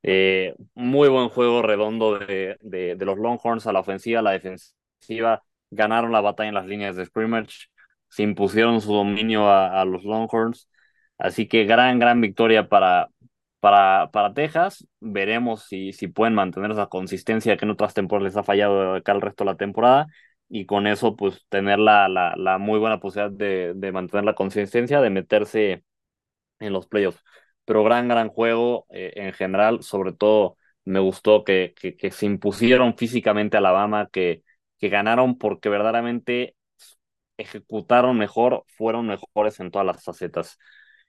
Eh, 0.03 0.55
muy 0.75 1.09
buen 1.09 1.29
juego 1.29 1.63
redondo 1.63 2.19
de, 2.19 2.57
de, 2.63 2.97
de 2.97 3.05
los 3.07 3.19
Longhorns 3.19 3.67
a 3.67 3.73
la 3.73 3.81
ofensiva, 3.81 4.21
a 4.21 4.23
la 4.23 4.33
defensiva, 4.33 5.43
ganaron 5.71 6.13
la 6.13 6.21
batalla 6.21 6.49
en 6.49 6.55
las 6.55 6.67
líneas 6.67 6.97
de 6.97 7.07
scrimmage 7.07 7.69
se 8.11 8.23
impusieron 8.25 8.81
su 8.81 8.93
dominio 8.93 9.49
a, 9.49 9.81
a, 9.81 9.85
los 9.85 10.05
Longhorns. 10.05 10.69
Así 11.19 11.49
que 11.49 11.65
gran, 11.65 11.99
gran 11.99 12.21
victoria 12.21 12.69
para, 12.69 13.09
para, 13.61 14.11
para 14.13 14.35
Texas. 14.35 14.87
Veremos 15.01 15.65
si, 15.67 15.93
si 15.93 16.09
pueden 16.09 16.35
mantener 16.35 16.71
esa 16.73 16.87
consistencia 16.89 17.57
que 17.57 17.65
en 17.65 17.73
otras 17.73 17.95
temporadas 17.95 18.33
les 18.33 18.37
ha 18.37 18.43
fallado 18.45 18.95
acá 18.95 19.13
el 19.13 19.21
resto 19.23 19.45
de 19.45 19.51
la 19.53 19.57
temporada. 19.57 20.07
Y 20.49 20.67
con 20.67 20.87
eso, 20.87 21.17
pues, 21.17 21.47
tener 21.49 21.79
la, 21.79 22.09
la, 22.09 22.35
la 22.37 22.59
muy 22.59 22.79
buena 22.81 23.01
posibilidad 23.01 23.31
de, 23.37 23.73
de, 23.77 23.93
mantener 23.93 24.25
la 24.25 24.35
consistencia, 24.35 25.01
de 25.01 25.11
meterse 25.11 25.85
en 26.61 26.73
los 26.73 26.87
playoffs. 26.87 27.23
Pero 27.65 27.85
gran, 27.85 28.09
gran 28.09 28.29
juego 28.29 28.87
eh, 28.91 29.13
en 29.17 29.33
general. 29.33 29.83
Sobre 29.83 30.13
todo, 30.13 30.57
me 30.85 31.01
gustó 31.01 31.45
que, 31.45 31.75
que, 31.77 32.11
se 32.11 32.27
impusieron 32.27 32.97
físicamente 32.97 33.57
a 33.57 33.61
Alabama, 33.61 34.09
que, 34.13 34.43
que 34.79 34.89
ganaron 34.89 35.39
porque 35.39 35.69
verdaderamente 35.69 36.57
ejecutaron 37.41 38.19
mejor, 38.19 38.65
fueron 38.77 39.07
mejores 39.07 39.61
en 39.61 39.71
todas 39.71 39.87
las 39.87 40.05
facetas. 40.05 40.59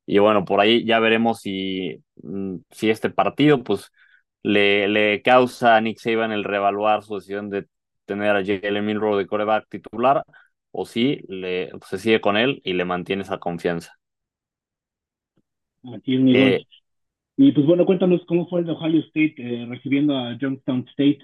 Y 0.05 0.19
bueno, 0.19 0.45
por 0.45 0.59
ahí 0.59 0.85
ya 0.85 0.99
veremos 0.99 1.41
si, 1.41 2.03
mm, 2.23 2.57
si 2.71 2.89
este 2.89 3.09
partido 3.09 3.63
pues 3.63 3.91
le, 4.43 4.87
le 4.87 5.21
causa 5.21 5.75
a 5.75 5.81
Nick 5.81 5.99
Saban 5.99 6.31
el 6.31 6.43
reevaluar 6.43 7.03
su 7.03 7.15
decisión 7.15 7.49
de 7.49 7.67
tener 8.05 8.35
a 8.35 8.43
Jalen 8.43 8.85
Milrow 8.85 9.15
de 9.17 9.27
coreback 9.27 9.67
titular 9.69 10.23
o 10.71 10.85
si 10.85 11.21
le, 11.27 11.69
se 11.87 11.97
sigue 11.97 12.21
con 12.21 12.37
él 12.37 12.61
y 12.63 12.73
le 12.73 12.85
mantiene 12.85 13.23
esa 13.23 13.37
confianza. 13.37 13.97
Aquí 15.95 16.15
es 16.15 16.21
eh, 16.35 16.65
y 17.37 17.51
pues 17.53 17.65
bueno, 17.65 17.85
cuéntanos 17.85 18.21
cómo 18.27 18.47
fue 18.47 18.59
el 18.59 18.67
de 18.67 18.73
Ohio 18.73 18.99
State 18.99 19.35
eh, 19.37 19.65
recibiendo 19.67 20.15
a 20.15 20.37
Youngstown 20.37 20.85
State. 20.89 21.19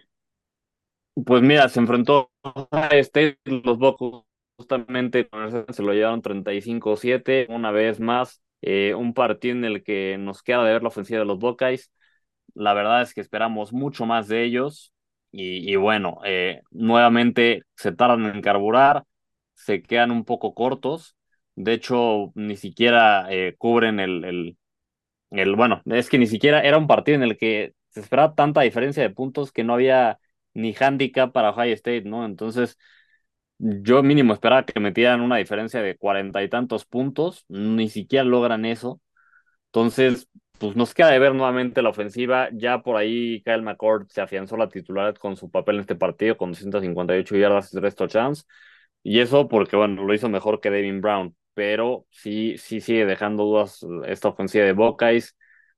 Pues 1.25 1.41
mira, 1.41 1.67
se 1.69 1.79
enfrentó 1.79 2.31
a 2.71 2.87
State, 2.87 3.39
los 3.45 3.77
Bucks 3.77 4.25
justamente 4.57 5.29
se 5.71 5.83
lo 5.83 5.93
llevaron 5.93 6.21
35-7, 6.21 7.45
una 7.49 7.71
vez 7.71 7.99
más, 7.99 8.41
eh, 8.61 8.93
un 8.95 9.13
partido 9.13 9.55
en 9.55 9.65
el 9.65 9.83
que 9.83 10.17
nos 10.19 10.41
queda 10.43 10.63
de 10.63 10.73
ver 10.73 10.81
la 10.81 10.89
ofensiva 10.89 11.19
de 11.19 11.25
los 11.25 11.39
Buckeyes. 11.39 11.91
La 12.53 12.73
verdad 12.73 13.01
es 13.03 13.13
que 13.13 13.21
esperamos 13.21 13.73
mucho 13.73 14.05
más 14.05 14.27
de 14.27 14.43
ellos 14.43 14.93
y, 15.31 15.75
bueno, 15.75 16.19
eh, 16.25 16.61
nuevamente 16.71 17.63
se 17.75 17.91
tardan 17.91 18.25
en 18.35 18.41
carburar, 18.41 19.03
se 19.53 19.83
quedan 19.83 20.11
un 20.11 20.25
poco 20.25 20.53
cortos. 20.55 21.15
De 21.55 21.73
hecho, 21.73 22.31
ni 22.35 22.55
siquiera 22.57 23.27
eh, 23.31 23.55
cubren 23.57 23.99
el, 23.99 24.23
el, 24.25 24.57
el, 25.31 25.55
bueno, 25.55 25.81
es 25.85 26.09
que 26.09 26.17
ni 26.17 26.27
siquiera 26.27 26.61
era 26.61 26.77
un 26.77 26.87
partido 26.87 27.15
en 27.17 27.23
el 27.23 27.37
que 27.37 27.73
se 27.89 27.99
esperaba 28.01 28.35
tanta 28.35 28.61
diferencia 28.61 29.03
de 29.03 29.09
puntos 29.09 29.51
que 29.51 29.63
no 29.63 29.73
había 29.73 30.19
ni 30.53 30.73
handicap 30.79 31.31
para 31.33 31.51
Ohio 31.51 31.73
State, 31.73 32.03
¿no? 32.03 32.25
Entonces, 32.25 32.77
yo 33.59 34.03
mínimo 34.03 34.33
esperaba 34.33 34.65
que 34.65 34.79
metieran 34.79 35.21
una 35.21 35.37
diferencia 35.37 35.81
de 35.81 35.97
cuarenta 35.97 36.43
y 36.43 36.49
tantos 36.49 36.85
puntos, 36.85 37.45
ni 37.49 37.89
siquiera 37.89 38.23
logran 38.25 38.65
eso. 38.65 39.01
Entonces, 39.67 40.29
pues 40.59 40.75
nos 40.75 40.93
queda 40.93 41.09
de 41.11 41.19
ver 41.19 41.35
nuevamente 41.35 41.81
la 41.81 41.89
ofensiva. 41.89 42.49
Ya 42.53 42.81
por 42.81 42.97
ahí 42.97 43.41
Kyle 43.43 43.61
McCord 43.61 44.07
se 44.09 44.21
afianzó 44.21 44.57
la 44.57 44.69
titularidad 44.69 45.15
con 45.15 45.35
su 45.37 45.49
papel 45.51 45.75
en 45.75 45.81
este 45.81 45.95
partido 45.95 46.37
con 46.37 46.51
258 46.51 47.35
yardas 47.37 47.73
y 47.73 47.77
3 47.77 47.95
touchdowns. 47.95 48.47
Y 49.03 49.19
eso 49.19 49.47
porque, 49.47 49.75
bueno, 49.77 50.03
lo 50.03 50.13
hizo 50.13 50.29
mejor 50.29 50.59
que 50.59 50.69
Devin 50.71 51.01
Brown, 51.01 51.35
pero 51.53 52.05
sí, 52.11 52.57
sí 52.57 52.81
sigue 52.81 53.05
dejando 53.05 53.43
dudas 53.45 53.85
esta 54.05 54.29
ofensiva 54.29 54.65
de 54.65 54.73
Buckeyes. 54.73 55.35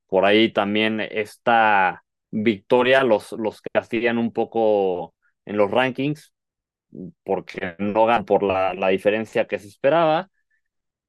Por 0.07 0.25
ahí 0.25 0.51
también 0.51 0.99
esta 1.01 2.03
victoria 2.31 3.03
los, 3.03 3.31
los 3.33 3.61
castigan 3.73 4.17
un 4.17 4.31
poco 4.33 5.15
en 5.45 5.57
los 5.57 5.69
rankings, 5.71 6.33
porque 7.23 7.75
no 7.79 8.05
ganan 8.05 8.25
por 8.25 8.43
la, 8.43 8.73
la, 8.73 8.89
diferencia 8.89 9.47
que 9.47 9.59
se 9.59 9.67
esperaba. 9.67 10.29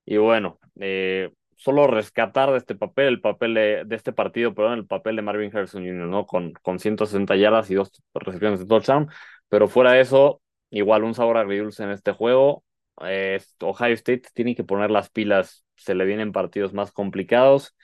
Y 0.05 0.17
bueno, 0.19 0.59
eh, 0.81 1.31
solo 1.57 1.87
rescatar 1.87 2.51
de 2.53 2.59
este 2.59 2.75
papel, 2.75 3.09
el 3.09 3.21
papel 3.21 3.55
de, 3.55 3.87
este 3.91 4.13
partido, 4.13 4.55
perdón, 4.55 4.79
el 4.81 4.87
papel 4.87 5.17
de 5.17 5.23
Marvin 5.23 5.55
Harrison 5.55 5.85
Jr., 5.85 6.09
¿no? 6.09 6.27
Con, 6.27 6.53
con 6.63 6.79
160 6.79 7.37
yardas 7.37 7.71
y 7.71 7.75
dos 7.75 7.93
recepciones 8.15 8.61
de 8.61 8.67
touchdown. 8.67 9.11
Pero 9.49 9.69
fuera 9.69 9.93
de 9.93 10.01
eso, 10.01 10.43
igual 10.71 11.05
un 11.05 11.15
sabor 11.15 11.37
agridulce 11.37 11.83
en 11.85 11.91
este 11.91 12.13
juego. 12.13 12.65
Eh, 13.03 13.41
Ohio 13.61 13.95
State 13.95 14.23
tiene 14.35 14.55
que 14.55 14.65
poner 14.65 14.91
las 14.91 15.11
pilas, 15.11 15.65
se 15.77 15.95
le 15.95 16.05
vienen 16.07 16.33
partidos 16.33 16.73
más 16.73 16.93
complicados. 16.93 17.77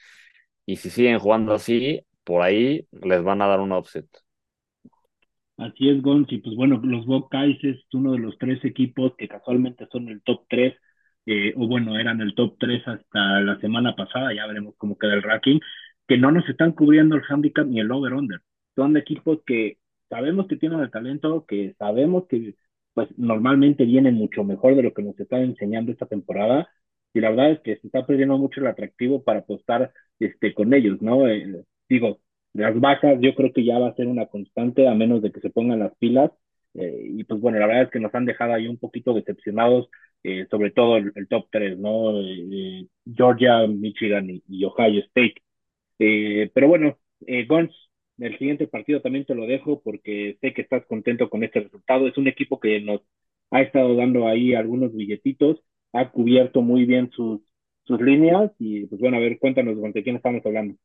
Y 0.67 0.77
si 0.77 0.91
siguen 0.91 1.19
jugando 1.19 1.55
así, 1.55 2.07
por 2.25 2.43
ahí 2.43 2.87
les 2.93 3.23
van 3.23 3.43
a 3.43 3.47
dar 3.47 3.61
un 3.61 3.73
offset. 3.73 4.07
Así 5.59 5.89
es, 5.89 6.03
Gonz, 6.03 6.31
y 6.33 6.39
pues 6.39 6.55
bueno, 6.55 6.79
los 6.85 7.07
Buckeyes 7.07 7.59
es 7.65 7.79
uno 7.95 8.13
de 8.13 8.19
los 8.19 8.37
tres 8.39 8.63
equipos 8.65 9.15
que 9.17 9.27
casualmente 9.27 9.87
son 9.91 10.09
el 10.09 10.21
top 10.23 10.45
3, 10.51 10.75
eh, 11.25 11.55
o 11.57 11.67
bueno, 11.67 11.99
eran 11.99 12.21
el 12.21 12.35
top 12.35 12.57
3 12.59 12.87
hasta 12.87 13.41
la 13.41 13.59
semana 13.61 13.97
pasada, 13.97 14.35
ya 14.35 14.47
veremos 14.47 14.75
cómo 14.77 14.99
queda 14.99 15.15
el 15.15 15.23
ranking, 15.23 15.61
que 16.07 16.19
no 16.19 16.31
nos 16.31 16.47
están 16.51 16.73
cubriendo 16.73 17.17
el 17.17 17.23
handicap 17.27 17.67
ni 17.67 17.81
el 17.81 17.91
over-under. 17.91 18.41
Son 18.75 18.97
equipos 18.99 19.39
que 19.47 19.79
sabemos 20.11 20.47
que 20.47 20.57
tienen 20.57 20.81
el 20.81 20.91
talento, 20.91 21.47
que 21.47 21.75
sabemos 21.79 22.27
que 22.29 22.55
pues 22.93 23.09
normalmente 23.19 23.85
vienen 23.87 24.15
mucho 24.15 24.45
mejor 24.45 24.75
de 24.77 24.83
lo 24.83 24.93
que 24.93 25.03
nos 25.03 25.19
están 25.19 25.41
enseñando 25.43 25.91
esta 25.91 26.05
temporada, 26.07 26.69
y 27.15 27.21
la 27.21 27.31
verdad 27.31 27.53
es 27.53 27.61
que 27.61 27.77
se 27.79 27.87
está 27.87 28.07
perdiendo 28.07 28.37
mucho 28.37 28.61
el 28.61 28.67
atractivo 28.67 29.25
para 29.25 29.39
apostar 29.41 29.91
este, 30.19 30.53
con 30.55 30.75
ellos, 30.75 31.01
¿no? 31.01 31.27
Eh, 31.29 31.65
digo, 31.89 32.21
las 32.57 32.79
bajas 32.81 33.19
yo 33.21 33.35
creo 33.35 33.53
que 33.53 33.65
ya 33.65 33.79
va 33.79 33.89
a 33.89 33.95
ser 33.95 34.07
una 34.07 34.27
constante 34.27 34.89
a 34.89 34.95
menos 34.95 35.23
de 35.23 35.33
que 35.33 35.41
se 35.41 35.51
pongan 35.51 35.81
las 35.81 35.95
pilas. 35.97 36.31
Eh, 36.75 37.09
y 37.17 37.25
pues 37.25 37.41
bueno, 37.41 37.59
la 37.59 37.67
verdad 37.67 37.85
es 37.85 37.91
que 37.91 38.01
nos 38.01 38.15
han 38.15 38.27
dejado 38.27 38.53
ahí 38.55 38.69
un 38.69 38.79
poquito 38.79 39.15
decepcionados, 39.15 39.89
eh, 40.23 40.47
sobre 40.51 40.71
todo 40.71 40.97
el, 40.99 41.29
top 41.29 41.47
3, 41.51 41.79
¿no? 41.79 42.21
Eh, 42.21 42.87
Georgia, 43.07 43.67
Michigan 43.67 44.29
y, 44.31 44.65
Ohio 44.65 45.01
State. 45.01 45.37
pero 46.55 46.69
bueno, 46.69 46.99
Gons, 47.49 47.73
el 48.19 48.39
siguiente 48.39 48.67
partido 48.67 49.01
también 49.01 49.25
te 49.25 49.35
lo 49.35 49.47
dejo 49.47 49.83
porque 49.83 50.39
sé 50.41 50.53
que 50.55 50.63
estás 50.63 50.85
contento 50.87 51.29
con 51.31 51.45
este 51.45 51.61
resultado. 51.61 52.09
Es 52.09 52.19
un 52.19 52.29
equipo 52.29 52.61
que 52.61 52.81
nos 52.81 53.03
ha 53.51 53.63
estado 53.63 53.95
dando 53.97 54.27
ahí 54.29 54.55
algunos 54.55 54.95
billetitos, 54.95 55.63
ha 55.93 56.11
cubierto 56.11 56.63
muy 56.63 56.85
bien 56.85 57.11
sus, 57.13 57.41
sus 57.85 58.01
líneas 58.01 58.53
y 58.59 58.87
pues 58.87 59.01
bueno, 59.01 59.17
a 59.19 59.21
ver, 59.21 59.39
cuéntanos 59.39 59.81
de 59.95 60.03
quién 60.03 60.17
estamos 60.17 60.45
hablando. 60.45 60.77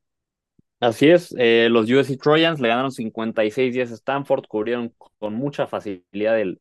Así 0.82 1.10
es, 1.10 1.36
eh, 1.40 1.70
los 1.70 1.90
USC 1.92 2.18
Trojans 2.18 2.60
le 2.60 2.68
ganaron 2.70 2.92
56 2.92 3.74
días 3.74 3.92
a 3.92 3.96
Stanford, 3.96 4.46
cubrieron 4.48 4.94
con 5.20 5.36
mucha 5.36 5.68
facilidad 5.68 6.40
el, 6.40 6.60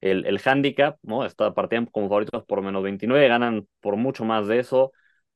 el, 0.00 0.26
el 0.26 0.40
handicap, 0.44 0.98
¿no? 1.02 1.24
Esta 1.26 1.54
partían 1.54 1.86
como 1.86 2.08
favoritos 2.08 2.44
por 2.46 2.62
menos 2.62 2.82
29, 2.82 3.28
ganan 3.28 3.68
por 3.80 3.96
mucho 3.96 4.24
más 4.24 4.48
de 4.48 4.60
eso. 4.60 4.92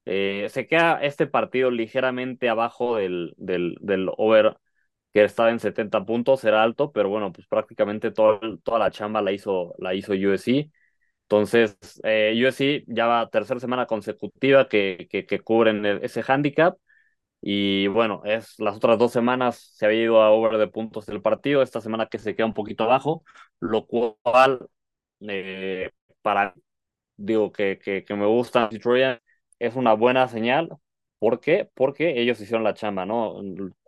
Eh, 0.07 0.49
se 0.51 0.67
queda 0.69 1.01
este 1.03 1.27
partido 1.29 1.71
ligeramente 1.71 2.49
abajo 2.49 2.97
del, 2.97 3.35
del, 3.39 3.77
del 3.81 4.11
over 4.19 4.57
que 5.13 5.25
estaba 5.25 5.51
en 5.51 5.61
70 5.61 6.05
puntos, 6.07 6.45
era 6.45 6.63
alto, 6.63 6.93
pero 6.93 7.09
bueno, 7.11 7.33
pues 7.33 7.47
prácticamente 7.49 8.11
todo, 8.13 8.41
toda 8.65 8.79
la 8.81 8.91
chamba 8.91 9.23
la 9.23 9.33
hizo, 9.33 9.75
la 9.79 9.95
hizo 9.95 10.13
USC. 10.15 10.71
Entonces, 11.25 11.79
eh, 12.05 12.35
USC 12.45 12.85
ya 12.89 13.07
va 13.07 13.29
tercera 13.31 13.61
semana 13.61 13.87
consecutiva 13.87 14.69
que, 14.69 15.09
que, 15.11 15.27
que 15.27 15.41
cubren 15.41 15.85
ese 15.87 16.23
handicap 16.27 16.77
y 17.49 17.87
bueno, 17.89 18.23
es 18.25 18.59
las 18.59 18.77
otras 18.77 18.99
dos 18.99 19.13
semanas 19.13 19.71
se 19.77 19.87
había 19.87 20.03
ido 20.03 20.21
a 20.21 20.31
over 20.33 20.59
de 20.59 20.67
puntos 20.67 21.07
del 21.07 21.23
partido, 21.23 21.63
esta 21.63 21.81
semana 21.81 22.07
que 22.07 22.19
se 22.19 22.35
queda 22.35 22.47
un 22.47 22.55
poquito 22.55 22.83
abajo, 22.85 23.23
lo 23.61 23.87
cual 23.87 24.69
eh, 25.21 25.91
para, 26.23 26.55
digo, 27.17 27.53
que, 27.53 27.79
que, 27.79 28.05
que 28.05 28.15
me 28.17 28.27
gusta 28.27 28.69
Detroit 28.69 29.21
es 29.61 29.77
una 29.77 29.95
buena 29.95 30.29
señal. 30.29 30.71
¿Por 31.19 31.41
qué? 31.41 31.71
Porque 31.75 32.21
ellos 32.21 32.41
hicieron 32.41 32.65
la 32.65 32.75
chamba, 32.75 33.07
¿no? 33.07 33.37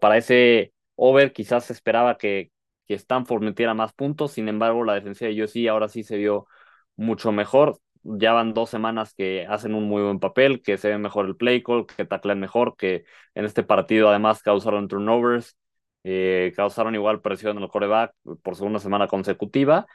Para 0.00 0.16
ese 0.18 0.72
over 0.96 1.32
quizás 1.32 1.64
se 1.66 1.72
esperaba 1.72 2.16
que, 2.16 2.52
que 2.86 2.94
Stanford 2.94 3.42
metiera 3.42 3.74
más 3.74 3.92
puntos, 3.92 4.32
sin 4.32 4.48
embargo, 4.48 4.84
la 4.84 4.94
defensa 4.94 5.26
de 5.26 5.42
USC 5.42 5.68
ahora 5.68 5.88
sí 5.88 6.04
se 6.04 6.16
vio 6.16 6.46
mucho 6.96 7.32
mejor 7.32 7.80
ya 8.18 8.32
van 8.32 8.54
dos 8.54 8.70
semanas 8.70 9.14
que 9.14 9.46
hacen 9.46 9.74
un 9.74 9.84
muy 9.84 10.02
buen 10.02 10.20
papel, 10.20 10.62
que 10.62 10.78
se 10.78 10.88
ve 10.88 10.98
mejor 10.98 11.26
el 11.26 11.36
play 11.36 11.62
call, 11.62 11.86
que 11.86 12.04
taclean 12.04 12.40
mejor, 12.40 12.76
que 12.76 13.04
en 13.34 13.44
este 13.44 13.62
partido 13.62 14.08
además 14.08 14.42
causaron 14.42 14.88
turnovers, 14.88 15.56
eh, 16.04 16.52
causaron 16.56 16.94
igual 16.94 17.20
presión 17.20 17.56
en 17.56 17.64
el 17.64 17.68
coreback 17.68 18.12
por 18.42 18.56
segunda 18.56 18.78
semana 18.78 19.08
consecutiva. 19.08 19.86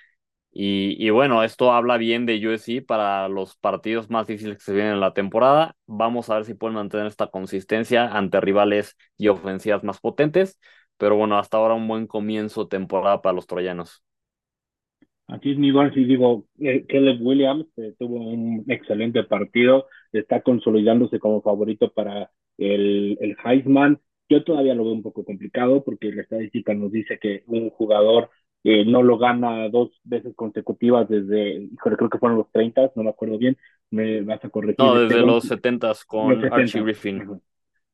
Y, 0.56 1.10
bueno, 1.10 1.44
esto 1.44 1.72
habla 1.74 1.98
bien 1.98 2.26
de 2.28 2.48
USC 2.48 2.82
para 2.82 3.28
los 3.28 3.56
partidos 3.56 4.10
más 4.12 4.28
difíciles 4.28 4.58
que 4.60 4.64
se 4.64 4.74
vienen 4.74 4.94
en 4.94 5.00
la 5.00 5.14
temporada. 5.14 5.76
Vamos 5.88 6.30
a 6.30 6.36
ver 6.36 6.46
si 6.46 6.54
pueden 6.54 6.76
mantener 6.76 7.08
esta 7.08 7.28
consistencia 7.28 8.08
ante 8.08 8.40
rivales 8.40 8.96
y 9.18 9.30
ofensivas 9.30 9.84
más 9.84 10.00
potentes. 10.00 10.60
Pero 10.98 11.16
bueno, 11.16 11.40
hasta 11.40 11.58
ahora 11.58 11.74
un 11.74 11.88
buen 11.88 12.06
comienzo 12.08 12.68
temporada 12.68 13.22
para 13.22 13.34
los 13.34 13.48
troyanos. 13.48 14.04
Aquí 15.28 15.52
es 15.52 15.58
mi 15.58 15.72
si 15.94 16.04
digo, 16.04 16.46
eh, 16.60 16.86
Caleb 16.88 17.22
Williams 17.22 17.66
eh, 17.78 17.94
tuvo 17.98 18.18
un 18.18 18.66
excelente 18.68 19.24
partido, 19.24 19.88
está 20.12 20.42
consolidándose 20.42 21.20
como 21.20 21.42
favorito 21.42 21.92
para 21.92 22.30
el, 22.58 23.18
el 23.22 23.36
Heisman. 23.44 24.00
Yo 24.30 24.44
todavía 24.44 24.76
lo 24.76 24.84
veo 24.84 24.94
un 24.94 25.02
poco 25.02 25.24
complicado 25.24 25.84
porque 25.84 26.12
la 26.12 26.24
estadística 26.24 26.74
nos 26.74 26.92
dice 26.92 27.20
que 27.20 27.44
un 27.48 27.70
jugador 27.70 28.30
eh, 28.66 28.86
no 28.86 29.04
lo 29.04 29.18
gana 29.18 29.68
dos 29.70 29.92
veces 30.04 30.34
consecutivas 30.36 31.10
desde, 31.10 31.68
creo 31.82 32.10
que 32.10 32.18
fueron 32.18 32.38
los 32.38 32.52
30, 32.52 32.92
no 32.96 33.04
me 33.04 33.10
acuerdo 33.10 33.38
bien, 33.38 33.58
me 33.92 34.22
vas 34.22 34.44
a 34.44 34.50
corregir. 34.50 34.78
No, 34.80 34.96
desde 34.96 35.20
los 35.20 35.44
70 35.46 35.92
con 36.08 36.54
Archie 36.54 36.82
Griffin. 36.82 37.42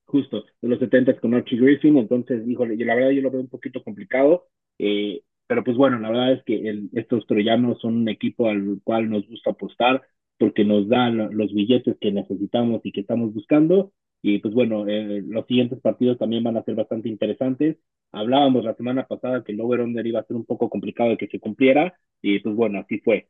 Justo, 0.06 0.46
de 0.62 0.68
los 0.68 0.80
70 0.80 1.20
con 1.20 1.34
Archie 1.34 1.60
Griffin, 1.60 1.98
entonces, 1.98 2.48
híjole, 2.48 2.76
la 2.78 2.96
verdad 2.96 3.12
yo 3.12 3.22
lo 3.22 3.32
veo 3.32 3.42
un 3.42 3.50
poquito 3.50 3.84
complicado. 3.84 4.48
Eh, 4.78 5.22
pero 5.50 5.64
pues 5.64 5.78
bueno, 5.78 5.98
la 5.98 6.12
verdad 6.12 6.34
es 6.34 6.44
que 6.44 6.80
estos 6.94 7.26
troyanos 7.26 7.82
son 7.82 7.98
un 7.98 8.08
equipo 8.08 8.50
al 8.50 8.82
cual 8.84 9.10
nos 9.10 9.28
gusta 9.28 9.50
apostar 9.50 10.04
porque 10.38 10.64
nos 10.64 10.88
dan 10.88 11.36
los 11.36 11.52
billetes 11.52 11.98
que 12.00 12.12
necesitamos 12.12 12.82
y 12.84 12.92
que 12.92 13.02
estamos 13.02 13.34
buscando. 13.34 13.92
Y 14.22 14.38
pues 14.38 14.54
bueno, 14.54 14.88
eh, 14.88 15.24
los 15.26 15.48
siguientes 15.48 15.82
partidos 15.82 16.20
también 16.20 16.44
van 16.44 16.56
a 16.56 16.64
ser 16.64 16.76
bastante 16.76 17.10
interesantes. 17.10 17.78
Hablábamos 18.12 18.64
la 18.64 18.76
semana 18.76 19.08
pasada 19.08 19.44
que 19.44 19.54
el 19.54 19.62
over-under 19.62 20.06
iba 20.06 20.20
a 20.20 20.26
ser 20.26 20.36
un 20.36 20.46
poco 20.46 20.70
complicado 20.70 21.10
de 21.10 21.18
que 21.18 21.28
se 21.28 21.40
cumpliera 21.40 21.96
y 22.22 22.38
pues 22.42 22.54
bueno, 22.54 22.82
así 22.82 23.00
fue. 23.00 23.28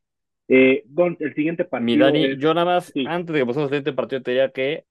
Eh, 0.49 0.83
el 1.19 1.35
siguiente 1.35 1.63
partido. 1.63 2.11
Mi 2.11 2.19
Dani, 2.19 2.37
yo 2.37 2.53
nada 2.53 2.65
más, 2.65 2.91
antes 3.07 3.33
de 3.33 3.39
que 3.39 3.45
pasemos 3.45 3.67
al 3.67 3.69
siguiente 3.69 3.93
partido, 3.93 4.21
te 4.23 4.31
diría 4.31 4.51
que 4.51 4.83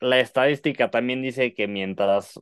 la 0.00 0.20
estadística 0.20 0.90
también 0.90 1.20
dice 1.20 1.52
que 1.52 1.68
mientras 1.68 2.40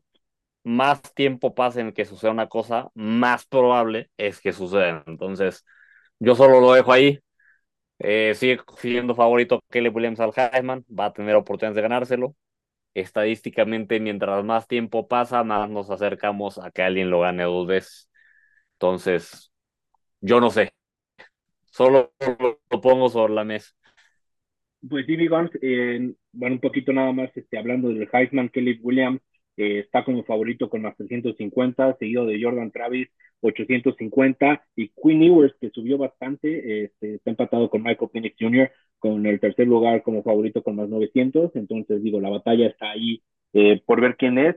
más 0.68 1.00
tiempo 1.14 1.54
pase 1.54 1.80
en 1.80 1.92
que 1.92 2.04
suceda 2.04 2.30
una 2.30 2.48
cosa, 2.48 2.90
más 2.94 3.46
probable 3.46 4.10
es 4.18 4.40
que 4.40 4.52
suceda. 4.52 5.02
Entonces, 5.06 5.64
yo 6.18 6.34
solo 6.34 6.60
lo 6.60 6.75
dejo 6.75 6.92
ahí. 6.92 7.20
Eh, 7.98 8.34
sigue 8.34 8.60
siendo 8.76 9.14
favorito 9.14 9.60
Kelly 9.70 9.88
Williams 9.88 10.20
al 10.20 10.32
Heisman, 10.37 10.84
va 10.88 11.06
a 11.06 11.12
tener 11.12 11.34
oportunidades 11.37 11.76
de 11.76 11.82
ganárselo. 11.82 12.37
Estadísticamente, 12.94 13.98
mientras 13.98 14.44
más 14.44 14.68
tiempo 14.68 15.08
pasa, 15.08 15.42
más 15.42 15.70
nos 15.70 15.90
acercamos 15.90 16.58
a 16.58 16.70
que 16.70 16.82
alguien 16.82 17.10
lo 17.10 17.20
gane 17.20 17.44
dos 17.44 17.66
veces. 17.66 18.10
Entonces, 18.75 19.50
yo 20.20 20.40
no 20.40 20.50
sé. 20.50 20.72
Solo 21.64 22.12
lo 22.20 22.80
pongo 22.80 23.08
sobre 23.08 23.32
la 23.34 23.44
mesa. 23.44 23.70
Pues 24.88 25.06
Jimmy 25.06 25.28
Guns, 25.28 25.50
eh, 25.62 26.12
bueno, 26.32 26.56
un 26.56 26.60
poquito 26.60 26.92
nada 26.92 27.12
más 27.12 27.34
este, 27.37 27.58
hablando 27.58 27.88
del 27.88 28.08
Heisman, 28.12 28.48
Kelly 28.48 28.78
Williams 28.82 29.20
eh, 29.58 29.80
está 29.80 30.04
como 30.04 30.24
favorito 30.24 30.70
con 30.70 30.82
más 30.82 30.96
350, 30.96 31.96
seguido 31.98 32.24
de 32.26 32.42
Jordan 32.42 32.70
Travis 32.70 33.08
850 33.40 34.62
y 34.76 34.88
Quinn 34.90 35.22
Ewers 35.22 35.54
que 35.60 35.70
subió 35.70 35.98
bastante, 35.98 36.84
este, 36.84 37.16
está 37.16 37.30
empatado 37.30 37.68
con 37.70 37.82
Michael 37.82 38.10
Phoenix 38.12 38.36
Jr. 38.38 38.70
con 38.98 39.26
el 39.26 39.40
tercer 39.40 39.66
lugar 39.68 40.02
como 40.02 40.22
favorito 40.22 40.62
con 40.62 40.76
más 40.76 40.88
900, 40.88 41.54
entonces 41.56 42.02
digo, 42.02 42.20
la 42.20 42.30
batalla 42.30 42.68
está 42.68 42.90
ahí 42.90 43.22
eh, 43.52 43.82
por 43.84 44.00
ver 44.00 44.16
quién 44.16 44.38
es, 44.38 44.56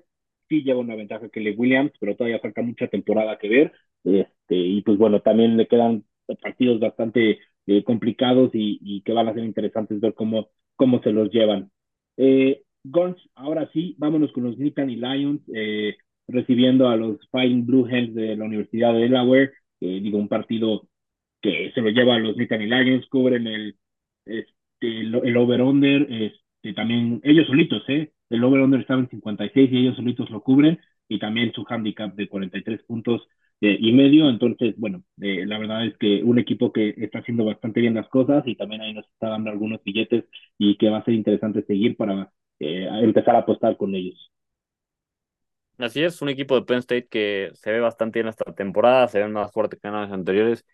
sí 0.50 0.64
lleva 0.64 0.80
una 0.80 0.96
ventaja 0.96 1.30
Kelly 1.30 1.52
Williams, 1.52 1.92
pero 2.00 2.16
todavía 2.16 2.40
falta 2.40 2.62
mucha 2.62 2.88
temporada 2.88 3.38
que 3.38 3.50
ver, 3.50 3.72
este, 4.04 4.56
y 4.56 4.82
pues 4.82 4.98
bueno, 4.98 5.22
también 5.22 5.58
le 5.58 5.68
quedan 5.68 6.04
partidos 6.42 6.80
bastante 6.80 7.40
eh, 7.68 7.84
complicados 7.84 8.52
y, 8.54 8.80
y, 8.82 9.02
que 9.02 9.14
van 9.14 9.28
a 9.28 9.34
ser 9.34 9.44
interesantes 9.44 10.00
ver 10.00 10.14
cómo, 10.14 10.50
cómo 10.76 11.02
se 11.04 11.12
los 11.12 11.30
llevan. 11.32 11.72
Eh, 12.18 12.64
Guns, 12.84 13.18
ahora 13.36 13.70
sí, 13.74 13.96
vámonos 13.98 14.32
con 14.32 14.44
los 14.44 14.58
Nittany 14.58 14.96
Lions, 14.96 15.42
eh, 15.54 15.96
recibiendo 16.28 16.90
a 16.90 16.96
los 16.96 17.18
Fine 17.32 17.64
Blue 17.64 17.88
Hens 17.88 18.14
de 18.16 18.36
la 18.36 18.46
Universidad 18.46 18.94
de 18.94 19.02
Delaware. 19.02 19.52
Digo, 19.80 20.20
un 20.20 20.28
partido 20.28 20.88
que 21.42 21.72
se 21.74 21.82
lo 21.82 21.90
lleva 21.90 22.16
a 22.16 22.20
los 22.20 22.38
Nittany 22.38 22.68
Lions, 22.68 23.08
cubren 23.08 23.48
el, 23.48 23.76
este, 24.26 24.52
el, 24.82 25.38
over-under, 25.38 26.08
este, 26.12 26.74
también 26.74 27.22
ellos 27.24 27.48
solitos, 27.48 27.84
¿eh? 27.90 28.12
El 28.30 28.44
over-under 28.44 28.80
estaba 28.82 29.02
en 29.02 29.10
56 29.10 29.72
y 29.72 29.78
ellos 29.78 29.96
solitos 29.96 30.30
lo 30.30 30.42
cubren, 30.42 30.80
y 31.08 31.20
también 31.20 31.52
su 31.54 31.66
handicap 31.68 32.16
de 32.16 32.28
43 32.30 32.84
puntos 32.84 33.28
eh, 33.62 33.78
y 33.80 33.92
medio. 33.94 34.30
Entonces, 34.30 34.76
bueno, 34.78 35.04
eh, 35.22 35.46
la 35.46 35.60
verdad 35.60 35.86
es 35.86 35.98
que 35.98 36.24
un 36.24 36.40
equipo 36.40 36.72
que 36.72 36.96
está 36.98 37.20
haciendo 37.20 37.46
bastante 37.46 37.82
bien 37.82 37.96
las 37.96 38.08
cosas 38.10 38.44
y 38.48 38.56
también 38.56 38.82
ahí 38.82 38.94
nos 38.94 39.06
está 39.08 39.30
dando 39.30 39.50
algunos 39.52 39.84
billetes 39.84 40.26
y 40.58 40.78
que 40.78 40.90
va 40.90 41.00
a 41.00 41.06
ser 41.06 41.14
interesante 41.16 41.64
seguir 41.66 41.98
para 41.98 42.32
eh, 42.62 42.88
empezar 43.04 43.36
a 43.36 43.40
apostar 43.40 43.78
con 43.78 43.96
ellos. 43.96 44.32
Así 45.78 46.04
es, 46.04 46.22
un 46.22 46.30
equipo 46.30 46.56
de 46.56 46.62
Penn 46.66 46.80
State 46.80 47.08
que 47.08 47.52
se 47.56 47.72
ve 47.72 47.80
bastante 47.80 48.20
bien 48.20 48.28
esta 48.28 48.54
temporada, 48.54 49.08
se 49.08 49.20
ven 49.20 49.32
más 49.32 49.52
fuerte 49.52 49.78
que 49.78 49.88
en 49.88 49.96
años 49.96 50.12
anteriores 50.12 50.66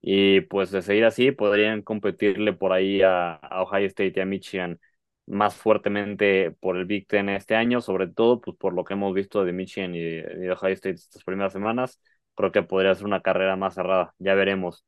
y 0.00 0.42
pues 0.42 0.70
de 0.70 0.82
seguir 0.82 1.04
así 1.04 1.32
podrían 1.32 1.82
competirle 1.82 2.52
por 2.52 2.72
ahí 2.72 3.02
a, 3.02 3.40
Ohio 3.62 3.86
State 3.88 4.12
y 4.16 4.20
a 4.20 4.26
Michigan 4.26 4.80
más 5.26 5.54
fuertemente 5.56 6.52
por 6.60 6.76
el 6.76 6.84
Big 6.86 7.06
Ten 7.08 7.28
este 7.28 7.56
año, 7.56 7.80
sobre 7.80 8.08
todo 8.08 8.40
pues 8.40 8.56
por 8.56 8.72
lo 8.74 8.84
que 8.84 8.94
hemos 8.94 9.14
visto 9.14 9.44
de 9.44 9.52
Michigan 9.52 9.94
y 9.94 10.00
de 10.00 10.50
Ohio 10.52 10.74
State 10.74 10.96
estas 10.96 11.24
primeras 11.24 11.52
semanas 11.52 12.00
creo 12.34 12.52
que 12.52 12.62
podría 12.62 12.94
ser 12.94 13.06
una 13.06 13.22
carrera 13.22 13.56
más 13.56 13.74
cerrada, 13.74 14.14
ya 14.18 14.34
veremos. 14.34 14.84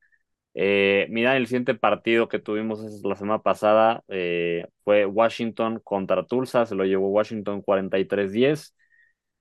Eh, 0.56 1.06
mira, 1.10 1.36
el 1.36 1.46
siguiente 1.46 1.74
partido 1.74 2.28
que 2.28 2.38
tuvimos 2.38 2.80
la 3.04 3.16
semana 3.16 3.42
pasada 3.42 4.04
eh, 4.08 4.66
fue 4.84 5.04
Washington 5.06 5.80
contra 5.82 6.24
Tulsa, 6.26 6.64
se 6.66 6.74
lo 6.76 6.84
llevó 6.84 7.08
Washington 7.08 7.60
43-10. 7.62 8.74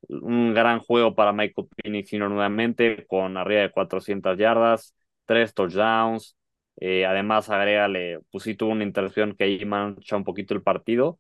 Un 0.10 0.54
gran 0.54 0.80
juego 0.80 1.16
para 1.16 1.32
Michael 1.34 1.68
Penix 1.76 2.12
nuevamente, 2.14 3.06
con 3.08 3.38
arriba 3.38 3.62
de 3.62 3.72
400 3.72 4.38
yardas, 4.38 4.96
tres 5.26 5.54
touchdowns. 5.54 6.36
Eh, 6.78 7.06
además, 7.06 7.50
agrégale, 7.50 8.20
pues 8.32 8.44
una 8.68 8.84
interacción 8.84 9.36
que 9.36 9.46
ahí 9.46 9.64
mancha 9.66 10.18
un 10.18 10.24
poquito 10.24 10.54
el 10.56 10.64
partido, 10.64 11.20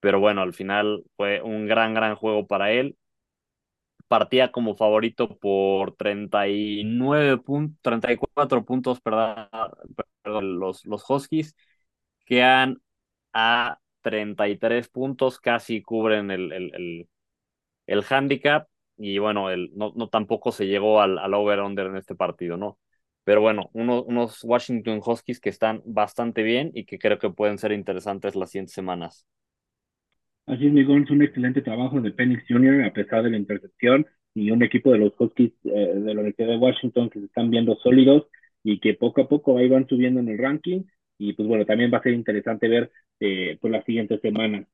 pero 0.00 0.20
bueno, 0.20 0.42
al 0.42 0.54
final 0.54 1.04
fue 1.16 1.42
un 1.42 1.66
gran, 1.66 1.94
gran 1.94 2.16
juego 2.16 2.46
para 2.46 2.72
él 2.72 2.96
partía 4.08 4.52
como 4.52 4.76
favorito 4.76 5.38
por 5.38 5.94
39 5.96 7.38
puntos, 7.38 7.78
34 7.82 8.64
puntos, 8.64 9.00
perdón, 9.00 9.48
los, 10.24 10.84
los 10.86 11.04
Huskies, 11.08 11.54
quedan 12.26 12.80
a 13.32 13.80
33 14.02 14.88
puntos, 14.88 15.40
casi 15.40 15.82
cubren 15.82 16.30
el, 16.30 16.52
el, 16.52 16.74
el, 16.74 17.08
el 17.86 18.04
handicap, 18.08 18.68
y 18.96 19.18
bueno, 19.18 19.50
el, 19.50 19.70
no, 19.76 19.92
no 19.96 20.08
tampoco 20.08 20.52
se 20.52 20.66
llegó 20.66 21.00
al, 21.00 21.18
al 21.18 21.34
over-under 21.34 21.86
en 21.86 21.96
este 21.96 22.14
partido, 22.14 22.56
¿no? 22.56 22.78
Pero 23.24 23.40
bueno, 23.40 23.70
unos, 23.74 24.04
unos 24.06 24.44
Washington 24.44 25.00
Huskies 25.04 25.40
que 25.40 25.50
están 25.50 25.82
bastante 25.84 26.42
bien 26.42 26.70
y 26.74 26.84
que 26.86 26.98
creo 26.98 27.18
que 27.18 27.30
pueden 27.30 27.58
ser 27.58 27.72
interesantes 27.72 28.36
las 28.36 28.50
siguientes 28.50 28.74
semanas. 28.74 29.26
Así 30.46 30.66
es, 30.66 30.72
Miguel, 30.72 31.02
es 31.02 31.10
un 31.10 31.22
excelente 31.22 31.60
trabajo 31.62 32.00
de 32.00 32.12
Penix 32.12 32.44
Jr. 32.48 32.84
a 32.84 32.92
pesar 32.92 33.22
de 33.24 33.30
la 33.30 33.36
intercepción 33.36 34.06
y 34.34 34.50
un 34.52 34.62
equipo 34.62 34.92
de 34.92 34.98
los 34.98 35.12
Huskies 35.18 35.52
eh, 35.64 35.70
de 35.70 36.14
la 36.14 36.20
Universidad 36.20 36.48
de 36.48 36.56
Washington 36.56 37.10
que 37.10 37.18
se 37.20 37.26
están 37.26 37.50
viendo 37.50 37.74
sólidos 37.76 38.26
y 38.62 38.78
que 38.78 38.94
poco 38.94 39.22
a 39.22 39.28
poco 39.28 39.58
ahí 39.58 39.68
van 39.68 39.88
subiendo 39.88 40.20
en 40.20 40.28
el 40.28 40.38
ranking. 40.38 40.82
Y 41.18 41.32
pues 41.32 41.48
bueno, 41.48 41.64
también 41.64 41.90
va 41.92 41.98
a 41.98 42.02
ser 42.02 42.12
interesante 42.12 42.68
ver 42.68 42.92
eh, 43.20 43.58
por 43.60 43.70
las 43.70 43.84
siguientes 43.84 44.20
semanas. 44.20 44.66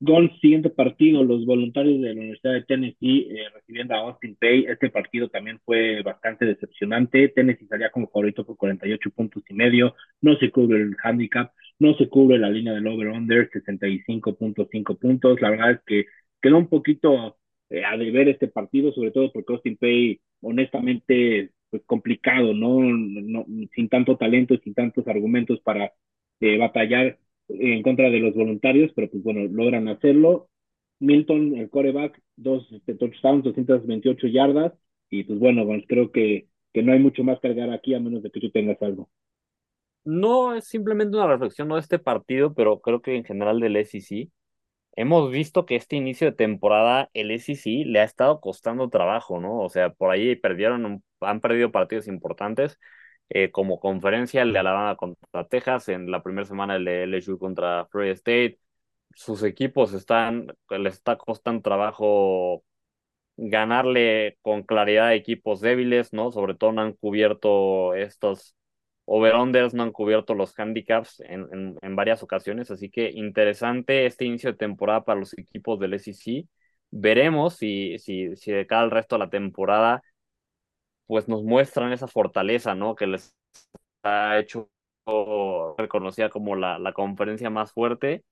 Gol, 0.00 0.32
siguiente 0.40 0.70
partido, 0.70 1.24
los 1.24 1.44
voluntarios 1.46 2.00
de 2.00 2.08
la 2.14 2.20
Universidad 2.20 2.54
de 2.54 2.62
Tennessee 2.64 3.28
eh, 3.30 3.48
recibiendo 3.54 3.94
a 3.94 3.98
Austin 4.00 4.36
Pay. 4.36 4.66
Este 4.66 4.90
partido 4.90 5.28
también 5.28 5.60
fue 5.64 6.02
bastante 6.02 6.46
decepcionante. 6.46 7.28
Tennessee 7.28 7.66
salía 7.66 7.90
como 7.90 8.08
favorito 8.08 8.44
por 8.46 8.56
48 8.56 9.10
puntos 9.10 9.42
y 9.48 9.54
medio. 9.54 9.94
No 10.22 10.36
se 10.38 10.50
cubre 10.50 10.80
el 10.82 10.96
handicap, 11.02 11.52
no 11.80 11.94
se 11.96 12.08
cubre 12.08 12.38
la 12.38 12.50
línea 12.50 12.74
del 12.74 12.86
over-under, 12.86 13.50
65.5 13.50 14.98
puntos. 14.98 15.40
La 15.40 15.50
verdad 15.50 15.72
es 15.72 15.80
que 15.86 16.04
quedó 16.40 16.58
un 16.58 16.68
poquito 16.68 17.38
eh, 17.70 17.84
a 17.84 17.96
deber 17.96 18.28
este 18.28 18.48
partido, 18.48 18.92
sobre 18.92 19.10
todo 19.10 19.32
porque 19.32 19.52
Austin 19.54 19.76
Pay, 19.76 20.20
honestamente, 20.42 21.52
pues 21.70 21.82
complicado, 21.86 22.54
¿no? 22.54 22.80
no 22.82 23.46
sin 23.74 23.88
tanto 23.88 24.16
talento 24.16 24.56
sin 24.62 24.74
tantos 24.74 25.06
argumentos 25.08 25.60
para 25.62 25.92
eh, 26.40 26.58
batallar 26.58 27.18
en 27.48 27.82
contra 27.82 28.10
de 28.10 28.20
los 28.20 28.34
voluntarios, 28.34 28.92
pero 28.94 29.10
pues 29.10 29.22
bueno, 29.22 29.40
logran 29.50 29.88
hacerlo. 29.88 30.48
Milton, 31.00 31.56
el 31.56 31.70
coreback, 31.70 32.20
dos 32.36 32.70
este, 32.72 32.94
touchdowns, 32.94 33.44
228 33.44 34.26
yardas, 34.28 34.72
y 35.10 35.24
pues 35.24 35.38
bueno, 35.38 35.64
pues 35.66 35.84
creo 35.88 36.12
que, 36.12 36.48
que 36.72 36.82
no 36.82 36.92
hay 36.92 36.98
mucho 37.00 37.24
más 37.24 37.40
cargar 37.40 37.70
aquí 37.70 37.94
a 37.94 38.00
menos 38.00 38.22
de 38.22 38.30
que 38.30 38.40
tú 38.40 38.50
tengas 38.50 38.80
algo. 38.82 39.10
No 40.04 40.54
es 40.54 40.66
simplemente 40.66 41.16
una 41.16 41.26
reflexión 41.26 41.68
no 41.68 41.74
de 41.74 41.82
este 41.82 41.98
partido, 41.98 42.54
pero 42.54 42.80
creo 42.80 43.02
que 43.02 43.16
en 43.16 43.24
general 43.24 43.60
del 43.60 43.76
SEC. 43.76 44.30
Hemos 44.96 45.30
visto 45.30 45.66
que 45.66 45.76
este 45.76 45.96
inicio 45.96 46.28
de 46.30 46.36
temporada 46.36 47.10
el 47.14 47.30
SEC 47.32 47.86
le 47.86 48.00
ha 48.00 48.04
estado 48.04 48.40
costando 48.40 48.90
trabajo, 48.90 49.40
¿no? 49.40 49.60
O 49.60 49.68
sea, 49.70 49.90
por 49.90 50.10
ahí 50.10 50.36
perdieron, 50.36 51.04
han 51.20 51.40
perdido 51.40 51.72
partidos 51.72 52.08
importantes 52.08 52.78
eh, 53.30 53.50
como 53.52 53.80
conferencia, 53.80 54.42
el 54.42 54.52
de 54.52 54.58
Alabama 54.60 54.96
contra 54.96 55.46
Texas, 55.48 55.88
en 55.88 56.10
la 56.10 56.22
primera 56.22 56.46
semana 56.46 56.76
el 56.76 56.84
de 56.84 57.04
LSU 57.04 57.38
contra 57.38 57.86
Florida 57.86 58.14
State. 58.14 58.58
Sus 59.14 59.42
equipos 59.42 59.92
están, 59.94 60.48
les 60.70 60.94
está 60.94 61.16
costando 61.16 61.62
trabajo 61.62 62.64
ganarle 63.36 64.38
con 64.42 64.62
claridad 64.64 65.08
a 65.08 65.14
equipos 65.14 65.60
débiles, 65.60 66.12
¿no? 66.12 66.32
Sobre 66.32 66.54
todo 66.54 66.72
no 66.72 66.82
han 66.82 66.94
cubierto 66.94 67.94
estos 67.94 68.56
over-unders, 69.04 69.74
no 69.74 69.82
han 69.82 69.92
cubierto 69.92 70.34
los 70.34 70.58
handicaps 70.58 71.20
en, 71.20 71.76
en, 71.82 71.96
varias 71.96 72.22
ocasiones, 72.22 72.70
así 72.70 72.90
que 72.90 73.10
interesante 73.10 74.06
este 74.06 74.24
inicio 74.24 74.52
de 74.52 74.58
temporada 74.58 75.04
para 75.04 75.20
los 75.20 75.36
equipos 75.38 75.78
del 75.80 75.94
SEC. 75.94 76.46
Veremos 76.90 77.56
si, 77.56 77.98
si, 77.98 78.36
si 78.36 78.52
de 78.52 78.66
cada 78.66 78.84
el 78.84 78.90
resto 78.90 79.16
de 79.16 79.20
la 79.20 79.30
temporada 79.30 80.02
pues 81.06 81.28
nos 81.28 81.42
muestran 81.42 81.92
esa 81.92 82.06
fortaleza, 82.08 82.74
¿no? 82.74 82.94
Que 82.94 83.06
les 83.06 83.34
ha 84.04 84.38
hecho 84.38 84.70
reconocida 85.78 86.30
como 86.30 86.56
la, 86.56 86.78
la 86.78 86.92
conferencia 86.92 87.50
más 87.50 87.72
fuerte, 87.72 88.24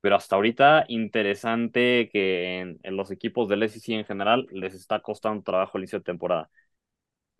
pero 0.00 0.16
hasta 0.16 0.36
ahorita 0.36 0.84
interesante 0.88 2.08
que 2.12 2.60
en, 2.82 2.96
los 2.96 3.10
equipos 3.10 3.48
del 3.48 3.64
SEC 3.64 3.90
en 3.90 4.04
general 4.04 4.46
les 4.52 4.74
está 4.74 5.00
costando 5.00 5.42
trabajo 5.42 5.78
el 5.78 5.82
inicio 5.84 5.98
de 6.00 6.04
temporada. 6.04 6.50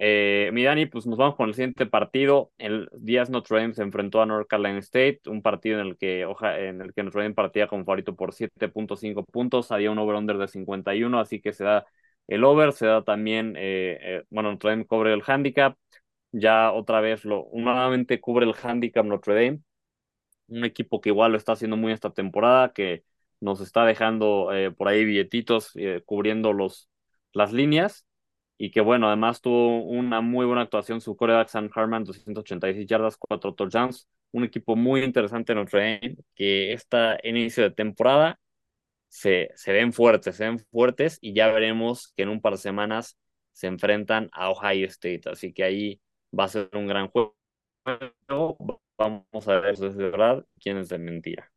Eh, 0.01 0.51
mi 0.53 0.63
Dani, 0.63 0.87
pues 0.87 1.07
nos 1.07 1.19
vamos 1.19 1.35
con 1.35 1.49
el 1.49 1.55
siguiente 1.55 1.87
partido. 1.87 2.53
El 2.59 2.89
Díaz 2.93 3.31
Notre 3.31 3.61
Dame 3.61 3.75
se 3.75 3.83
enfrentó 3.83 4.23
a 4.23 4.27
North 4.27 4.47
Carolina 4.49 4.79
State, 4.79 5.23
un 5.27 5.43
partido 5.43 5.81
en 5.81 5.87
el 5.89 5.97
que, 5.97 6.25
oja, 6.25 6.59
en 6.61 6.81
el 6.81 6.95
que 6.95 7.03
Notre 7.03 7.23
Dame 7.23 7.35
partía 7.35 7.67
con 7.67 7.85
favorito 7.85 8.15
por 8.15 8.33
7.5 8.33 9.25
puntos, 9.25 9.73
había 9.73 9.91
un 9.91 9.99
over-under 9.99 10.39
de 10.39 10.47
51, 10.49 11.19
así 11.19 11.41
que 11.41 11.53
se 11.53 11.65
da 11.65 11.85
el 12.29 12.45
over, 12.45 12.73
se 12.73 12.87
da 12.87 13.03
también, 13.03 13.57
eh, 13.57 13.99
eh, 14.01 14.25
bueno, 14.31 14.53
Notre 14.53 14.71
Dame 14.71 14.87
cubre 14.87 15.13
el 15.13 15.23
handicap, 15.27 15.77
ya 16.31 16.73
otra 16.73 17.01
vez 17.01 17.25
lo, 17.25 17.49
nuevamente 17.53 18.21
cubre 18.21 18.47
el 18.47 18.55
handicap 18.63 19.05
Notre 19.05 19.35
Dame, 19.35 19.61
un 20.49 20.65
equipo 20.65 21.01
que 21.01 21.11
igual 21.11 21.33
lo 21.33 21.39
está 21.39 21.53
haciendo 21.53 21.77
muy 21.77 21.93
esta 21.93 22.11
temporada, 22.11 22.73
que 22.73 23.05
nos 23.41 23.61
está 23.61 23.85
dejando 23.85 24.53
eh, 24.53 24.71
por 24.71 24.89
ahí 24.89 25.05
billetitos 25.05 25.73
cubriendo 26.07 26.53
los, 26.53 26.89
las 27.33 27.53
líneas 27.53 28.08
y 28.59 28.71
que 28.71 28.81
bueno, 28.81 29.07
además 29.07 29.41
tuvo 29.41 29.85
una 29.85 30.21
muy 30.21 30.45
buena 30.45 30.63
actuación 30.63 31.01
su 31.01 31.17
coreback 31.17 31.49
Sam 31.49 31.71
Harman, 31.75 32.05
286 32.05 32.87
yardas, 32.87 33.17
4 33.17 33.55
touchdowns, 33.55 34.09
un 34.33 34.45
equipo 34.45 34.77
muy 34.77 35.03
interesante 35.03 35.53
en 35.53 35.59
Notre 35.59 35.81
Dame 35.81 36.17
que 36.35 36.73
está 36.73 37.19
inicio 37.23 37.63
de 37.63 37.71
temporada 37.71 38.39
se, 39.09 39.51
se 39.55 39.73
ven 39.73 39.93
fuertes, 39.93 40.37
se 40.37 40.45
ven 40.45 40.59
fuertes 40.59 41.19
y 41.21 41.33
ya 41.33 41.51
veremos 41.51 42.13
que 42.17 42.25
en 42.25 42.29
un 42.29 42.41
par 42.41 42.53
de 42.53 42.59
semanas 42.59 43.19
se 43.53 43.67
enfrentan 43.67 44.29
a 44.33 44.51
Ohio 44.51 44.87
State, 44.87 45.23
así 45.31 45.53
que 45.53 45.65
ahí 45.65 46.01
va 46.39 46.45
a 46.45 46.49
ser 46.49 46.69
un 46.75 46.87
gran 46.87 47.09
juego. 47.09 47.37
Vamos 48.97 49.49
a 49.49 49.61
ver 49.61 49.77
si 49.77 49.87
es 49.87 49.97
de 49.97 50.11
verdad, 50.11 50.45
quién 50.61 50.77
es 50.79 50.89
de 50.89 50.99
mentira. 50.99 51.51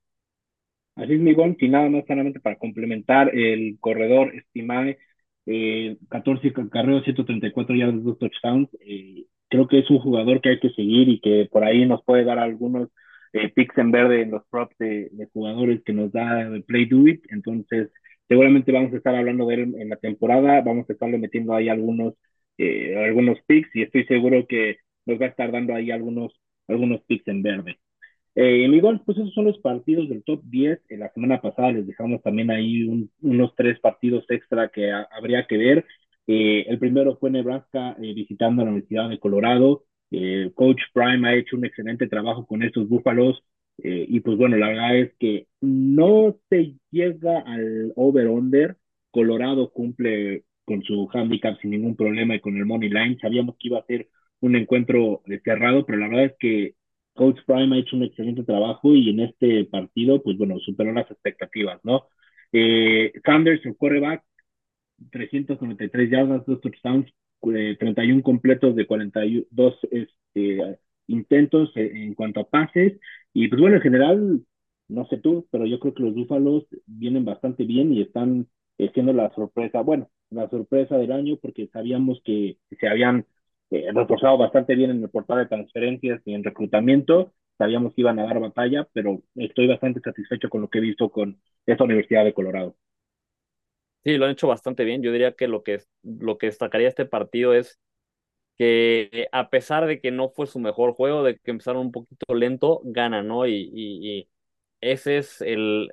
Así 0.95 1.13
es, 1.13 1.19
Miguel, 1.19 1.55
y 1.59 1.69
nada 1.69 1.89
más 1.89 2.05
solamente 2.05 2.39
para 2.39 2.57
complementar, 2.57 3.33
el 3.35 3.77
corredor 3.79 4.35
Estimae, 4.35 4.97
eh, 5.45 5.97
14 6.09 6.53
carreros, 6.71 7.03
134 7.03 7.75
yardas, 7.75 8.03
dos 8.03 8.19
touchdowns. 8.19 8.69
Eh, 8.81 9.25
creo 9.49 9.67
que 9.67 9.79
es 9.79 9.89
un 9.89 9.99
jugador 9.99 10.41
que 10.41 10.49
hay 10.49 10.59
que 10.59 10.71
seguir 10.71 11.09
y 11.09 11.19
que 11.19 11.47
por 11.51 11.63
ahí 11.63 11.85
nos 11.85 12.03
puede 12.03 12.23
dar 12.23 12.39
algunos 12.39 12.89
eh, 13.33 13.49
picks 13.49 13.77
en 13.77 13.91
verde 13.91 14.21
en 14.23 14.31
los 14.31 14.43
props 14.49 14.77
de, 14.77 15.09
jugadores 15.33 15.81
que 15.83 15.93
nos 15.93 16.11
da 16.11 16.49
Play 16.67 16.85
Do 16.85 17.07
It. 17.07 17.23
Entonces, 17.29 17.89
seguramente 18.27 18.71
vamos 18.71 18.93
a 18.93 18.97
estar 18.97 19.15
hablando 19.15 19.45
de 19.47 19.55
él 19.55 19.75
en 19.77 19.89
la 19.89 19.97
temporada, 19.97 20.61
vamos 20.61 20.89
a 20.89 20.93
estarle 20.93 21.17
metiendo 21.17 21.53
ahí 21.53 21.69
algunos, 21.69 22.15
eh, 22.57 22.95
algunos 23.05 23.39
picks 23.45 23.75
y 23.75 23.83
estoy 23.83 24.05
seguro 24.05 24.45
que 24.47 24.77
nos 25.05 25.19
va 25.19 25.25
a 25.25 25.29
estar 25.29 25.51
dando 25.51 25.73
ahí 25.75 25.91
algunos, 25.91 26.33
algunos 26.67 27.01
picks 27.03 27.27
en 27.27 27.41
verde. 27.43 27.79
Eh, 28.35 28.65
igual, 28.71 29.01
pues 29.05 29.17
esos 29.17 29.33
son 29.33 29.45
los 29.45 29.59
partidos 29.59 30.07
del 30.09 30.23
top 30.23 30.41
10. 30.45 30.79
En 30.89 30.99
la 31.01 31.11
semana 31.13 31.41
pasada 31.41 31.71
les 31.73 31.85
dejamos 31.87 32.21
también 32.21 32.49
ahí 32.51 32.87
unos 33.21 33.53
tres 33.55 33.79
partidos 33.79 34.25
extra 34.29 34.69
que 34.69 34.91
habría 34.91 35.45
que 35.47 35.57
ver. 35.57 35.85
Eh, 36.27 36.65
el 36.67 36.79
primero 36.79 37.17
fue 37.17 37.29
Nebraska 37.31 37.95
eh, 38.01 38.13
visitando 38.13 38.63
la 38.63 38.71
Universidad 38.71 39.09
de 39.09 39.19
Colorado. 39.19 39.83
Eh, 40.11 40.51
Coach 40.55 40.81
Prime 40.93 41.27
ha 41.27 41.35
hecho 41.35 41.57
un 41.57 41.65
excelente 41.65 42.07
trabajo 42.07 42.45
con 42.45 42.63
estos 42.63 42.87
búfalos. 42.87 43.43
y 43.83 44.19
pues 44.19 44.37
bueno, 44.37 44.57
la 44.57 44.67
verdad 44.67 44.95
es 44.97 45.13
que 45.19 45.47
no 45.61 46.37
se 46.49 46.75
llega 46.91 47.39
al 47.41 47.93
over-under. 47.95 48.77
Colorado 49.11 49.71
cumple 49.71 50.43
con 50.65 50.83
su 50.83 51.09
handicap 51.13 51.57
sin 51.61 51.71
ningún 51.71 51.95
problema 51.95 52.35
y 52.35 52.39
con 52.41 52.55
el 52.57 52.65
money 52.65 52.89
line. 52.89 53.17
Sabíamos 53.19 53.55
que 53.57 53.67
iba 53.69 53.79
a 53.79 53.85
ser 53.85 54.07
un 54.39 54.55
encuentro 54.55 55.21
cerrado, 55.43 55.85
pero 55.85 55.97
la 55.99 56.07
verdad 56.09 56.25
es 56.25 56.35
que 56.39 56.75
Coach 57.13 57.39
Prime 57.45 57.75
ha 57.75 57.79
hecho 57.79 57.95
un 57.95 58.03
excelente 58.03 58.43
trabajo 58.43 58.95
y 58.95 59.09
en 59.09 59.21
este 59.21 59.65
partido, 59.65 60.21
pues 60.23 60.37
bueno, 60.37 60.59
superó 60.59 60.91
las 60.93 61.09
expectativas, 61.11 61.79
¿no? 61.83 62.07
Eh, 62.51 63.11
Sanders, 63.25 63.65
el 63.65 63.75
quarterback, 63.75 64.23
393 65.11 66.09
yardas, 66.09 66.45
dos 66.45 66.61
touchdowns, 66.61 67.11
31 67.41 68.19
eh, 68.19 68.23
completos 68.23 68.75
de 68.75 68.85
42 68.85 69.79
este, 69.91 70.77
intentos 71.07 71.71
en 71.75 72.13
cuanto 72.13 72.41
a 72.41 72.49
pases. 72.49 72.99
Y 73.33 73.47
pues 73.47 73.61
bueno, 73.61 73.77
en 73.77 73.81
general, 73.81 74.41
no 74.87 75.07
sé 75.07 75.17
tú, 75.17 75.47
pero 75.51 75.65
yo 75.65 75.79
creo 75.79 75.93
que 75.93 76.03
los 76.03 76.13
Búfalos 76.13 76.65
vienen 76.85 77.25
bastante 77.25 77.63
bien 77.65 77.93
y 77.93 78.01
están 78.01 78.47
siendo 78.93 79.13
la 79.13 79.29
sorpresa, 79.35 79.81
bueno, 79.81 80.09
la 80.31 80.49
sorpresa 80.49 80.97
del 80.97 81.11
año 81.11 81.37
porque 81.37 81.67
sabíamos 81.67 82.21
que 82.25 82.57
se 82.79 82.87
habían 82.87 83.25
eh, 83.71 83.89
reforzado 83.93 84.37
bastante 84.37 84.75
bien 84.75 84.91
en 84.91 85.01
el 85.01 85.09
portal 85.09 85.39
de 85.39 85.47
transferencias 85.47 86.21
y 86.25 86.33
en 86.33 86.43
reclutamiento. 86.43 87.33
Sabíamos 87.57 87.93
que 87.93 88.01
iban 88.01 88.19
a 88.19 88.25
dar 88.25 88.39
batalla, 88.39 88.87
pero 88.93 89.21
estoy 89.35 89.67
bastante 89.67 90.01
satisfecho 90.01 90.49
con 90.49 90.61
lo 90.61 90.69
que 90.69 90.79
he 90.79 90.81
visto 90.81 91.09
con 91.09 91.39
esta 91.65 91.83
Universidad 91.83 92.25
de 92.25 92.33
Colorado. 92.33 92.75
Sí, 94.03 94.17
lo 94.17 94.25
han 94.25 94.31
hecho 94.31 94.47
bastante 94.47 94.83
bien. 94.83 95.01
Yo 95.01 95.11
diría 95.11 95.33
que 95.33 95.47
lo 95.47 95.63
que, 95.63 95.79
lo 96.03 96.37
que 96.37 96.47
destacaría 96.47 96.87
este 96.87 97.05
partido 97.05 97.53
es 97.53 97.79
que 98.57 99.27
a 99.31 99.49
pesar 99.49 99.85
de 99.87 99.99
que 100.01 100.11
no 100.11 100.29
fue 100.29 100.47
su 100.47 100.59
mejor 100.59 100.93
juego, 100.93 101.23
de 101.23 101.37
que 101.37 101.51
empezaron 101.51 101.87
un 101.87 101.91
poquito 101.91 102.35
lento, 102.35 102.81
ganan, 102.83 103.27
¿no? 103.27 103.47
Y, 103.47 103.71
y, 103.73 104.29
ese 104.81 105.17
es 105.17 105.41
el, 105.41 105.89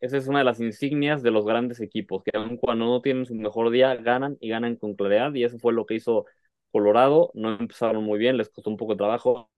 esa 0.00 0.16
es 0.16 0.28
una 0.28 0.40
de 0.40 0.44
las 0.44 0.60
insignias 0.60 1.22
de 1.22 1.30
los 1.30 1.44
grandes 1.44 1.80
equipos, 1.80 2.22
que 2.24 2.30
aun 2.36 2.56
cuando 2.56 2.86
no 2.86 3.02
tienen 3.02 3.26
su 3.26 3.34
mejor 3.34 3.70
día, 3.70 3.96
ganan 3.96 4.36
y 4.40 4.48
ganan 4.48 4.76
con 4.76 4.94
claridad, 4.94 5.34
y 5.34 5.44
eso 5.44 5.58
fue 5.58 5.72
lo 5.72 5.86
que 5.86 5.94
hizo 5.94 6.26
Colorado. 6.70 7.30
No 7.34 7.56
empezaron 7.58 8.04
muy 8.04 8.18
bien, 8.18 8.36
les 8.36 8.48
costó 8.50 8.70
un 8.70 8.76
poco 8.76 8.92
de 8.92 8.98
trabajo, 8.98 9.50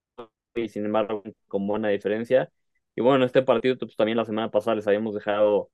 y 0.54 0.68
sin 0.68 0.84
embargo, 0.86 1.22
con 1.48 1.66
buena 1.66 1.88
diferencia. 1.88 2.50
Y 2.96 3.02
bueno, 3.02 3.24
este 3.24 3.42
partido, 3.42 3.76
pues 3.78 3.96
también 3.96 4.18
la 4.18 4.24
semana 4.24 4.50
pasada 4.50 4.76
les 4.76 4.86
habíamos 4.86 5.14
dejado 5.14 5.70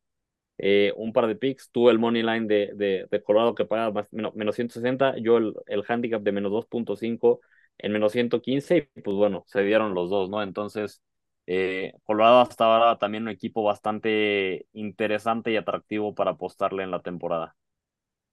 eh, 0.59 0.93
un 0.97 1.13
par 1.13 1.27
de 1.27 1.37
picks. 1.37 1.71
Tú 1.71 1.91
el 1.91 1.99
money 1.99 2.23
line 2.23 2.47
de, 2.47 3.07
de, 3.11 3.23
Colorado 3.23 3.55
que 3.55 3.65
paga 3.65 3.91
más, 3.93 4.09
menos, 4.13 4.55
160, 4.55 5.17
yo 5.19 5.39
el, 5.39 5.55
el 5.67 5.85
handicap 5.87 6.23
de 6.23 6.33
menos 6.33 6.53
2.5 6.53 7.41
en 7.79 7.93
menos 7.93 8.13
115, 8.13 8.91
y 8.95 9.01
pues 9.03 9.17
bueno, 9.17 9.45
se 9.47 9.63
dieron 9.63 9.95
los 9.95 10.09
dos, 10.09 10.31
¿no? 10.31 10.43
Entonces, 10.43 11.03
eh, 11.47 11.93
Colorado 12.05 12.41
hasta 12.41 12.65
ahora 12.65 12.99
también 12.99 13.25
un 13.25 13.29
equipo 13.29 13.63
bastante 13.63 14.67
interesante 14.73 15.53
y 15.53 15.57
atractivo 15.57 16.15
para 16.15 16.33
apostarle 16.33 16.83
en 16.83 16.91
la 16.91 17.03
temporada. 17.03 17.55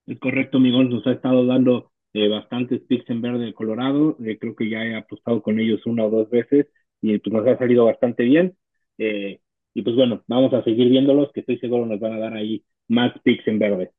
Es 0.05 0.19
correcto, 0.19 0.59
Miguel, 0.59 0.89
nos 0.89 1.05
ha 1.07 1.11
estado 1.11 1.45
dando 1.45 1.92
eh, 2.13 2.27
bastantes 2.27 2.81
picks 2.81 3.09
en 3.09 3.21
verde 3.21 3.45
de 3.45 3.53
Colorado, 3.53 4.17
creo 4.39 4.55
que 4.55 4.69
ya 4.69 4.83
he 4.85 4.95
apostado 4.95 5.41
con 5.41 5.59
ellos 5.59 5.85
una 5.85 6.05
o 6.05 6.09
dos 6.09 6.29
veces 6.29 6.67
y 7.01 7.17
pues 7.19 7.33
nos 7.33 7.47
ha 7.47 7.57
salido 7.57 7.85
bastante 7.85 8.23
bien. 8.23 8.55
Eh, 8.97 9.39
y 9.73 9.81
pues 9.81 9.95
bueno, 9.95 10.23
vamos 10.27 10.53
a 10.53 10.63
seguir 10.63 10.89
viéndolos, 10.89 11.31
que 11.33 11.41
estoy 11.41 11.57
seguro 11.59 11.85
nos 11.85 11.99
van 11.99 12.13
a 12.13 12.19
dar 12.19 12.33
ahí 12.33 12.63
más 12.87 13.11
picks 13.23 13.47
en 13.47 13.59
verde. 13.59 13.91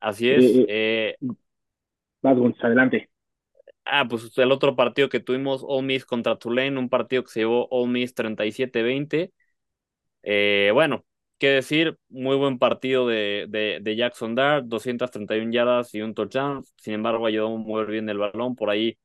Así 0.00 0.30
es. 0.30 0.44
Eh, 0.44 0.66
eh, 0.68 1.16
adelante. 2.60 3.10
Ah, 3.84 4.06
pues 4.08 4.36
el 4.38 4.52
otro 4.52 4.76
partido 4.76 5.08
que 5.08 5.20
tuvimos, 5.20 5.64
All 5.66 5.84
Miss 5.84 6.06
contra 6.06 6.36
Tulane, 6.36 6.78
un 6.78 6.88
partido 6.88 7.22
que 7.24 7.30
se 7.30 7.40
llevó 7.40 7.68
All 7.70 7.90
Miss 7.90 8.14
37-20. 8.14 9.32
Eh, 10.22 10.70
bueno, 10.72 11.04
qué 11.44 11.50
decir, 11.50 11.98
muy 12.08 12.36
buen 12.36 12.58
partido 12.58 13.06
de, 13.06 13.46
de, 13.82 13.96
Jackson 13.96 14.34
Dart, 14.34 14.64
231 14.66 15.52
yardas 15.52 15.94
y 15.94 16.00
un 16.00 16.14
touchdown. 16.14 16.64
Sin 16.76 16.94
embargo, 16.94 17.26
ayudó 17.26 17.54
a 17.54 17.58
mover 17.58 17.88
bien 17.88 18.08
el 18.08 18.16
balón 18.18 18.56
por 18.56 18.70
ahí 18.70 18.96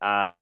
a, 0.00 0.34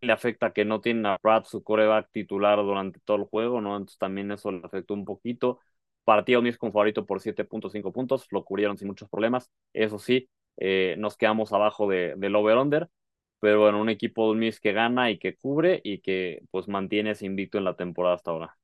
le 0.00 0.12
afecta 0.12 0.52
que 0.52 0.64
no 0.64 0.80
tiene 0.80 1.08
a 1.08 1.18
Pratt, 1.18 1.46
su 1.46 1.62
coreback 1.62 2.10
titular 2.12 2.58
durante 2.58 3.00
todo 3.00 3.16
el 3.16 3.24
juego, 3.24 3.60
¿no? 3.60 3.76
Entonces 3.76 3.98
también 3.98 4.30
eso 4.30 4.52
le 4.52 4.60
afectó 4.64 4.94
un 4.94 5.04
poquito. 5.04 5.60
Partido 6.04 6.40
mis 6.42 6.56
con 6.58 6.72
favorito 6.72 7.04
por 7.06 7.20
7.5 7.20 7.92
puntos, 7.92 8.26
lo 8.30 8.44
cubrieron 8.44 8.78
sin 8.78 8.88
muchos 8.88 9.08
problemas. 9.08 9.50
Eso 9.72 9.98
sí, 9.98 10.28
eh, 10.58 10.94
nos 10.98 11.16
quedamos 11.16 11.52
abajo 11.52 11.88
de, 11.88 12.14
del 12.16 12.36
over-under, 12.36 12.88
pero 13.40 13.60
bueno, 13.60 13.80
un 13.80 13.88
equipo 13.90 14.32
de 14.32 14.38
Miss 14.38 14.60
que 14.60 14.72
gana 14.72 15.10
y 15.10 15.18
que 15.18 15.36
cubre 15.36 15.80
y 15.84 16.00
que 16.00 16.42
pues 16.50 16.68
mantiene 16.68 17.10
ese 17.12 17.26
invicto 17.26 17.58
en 17.58 17.64
la 17.64 17.74
temporada 17.76 18.14
hasta 18.16 18.30
ahora. 18.30 18.58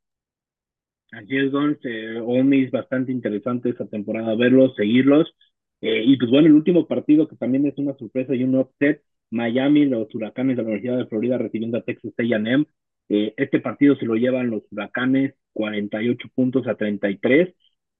Así 1.13 1.37
es, 1.37 1.53
Don, 1.53 1.79
eh, 1.85 2.69
bastante 2.73 3.13
interesante 3.13 3.71
esta 3.71 3.87
temporada 3.87 4.35
verlos, 4.35 4.75
seguirlos. 4.77 5.33
Eh, 5.81 6.03
y 6.05 6.17
pues 6.17 6.31
bueno, 6.31 6.49
el 6.49 6.55
último 6.55 6.87
partido 6.89 7.29
que 7.29 7.37
también 7.37 7.67
es 7.67 7.79
una 7.79 7.95
sorpresa 7.97 8.35
y 8.35 8.43
un 8.43 8.57
upset 8.57 9.03
Miami, 9.31 9.85
los 9.87 10.13
huracanes 10.15 10.57
de 10.57 10.63
la 10.63 10.69
Universidad 10.69 10.99
de 10.99 11.07
Florida 11.07 11.39
recibiendo 11.39 11.79
a 11.79 11.83
Texas 11.83 12.13
A&M. 12.19 12.67
Eh, 13.09 13.35
este 13.37 13.61
partido 13.61 13.97
se 13.97 14.07
lo 14.07 14.15
llevan 14.17 14.51
los 14.51 14.63
huracanes 14.71 15.35
48 15.53 16.29
puntos 16.35 16.67
a 16.67 16.75
33. 16.77 17.55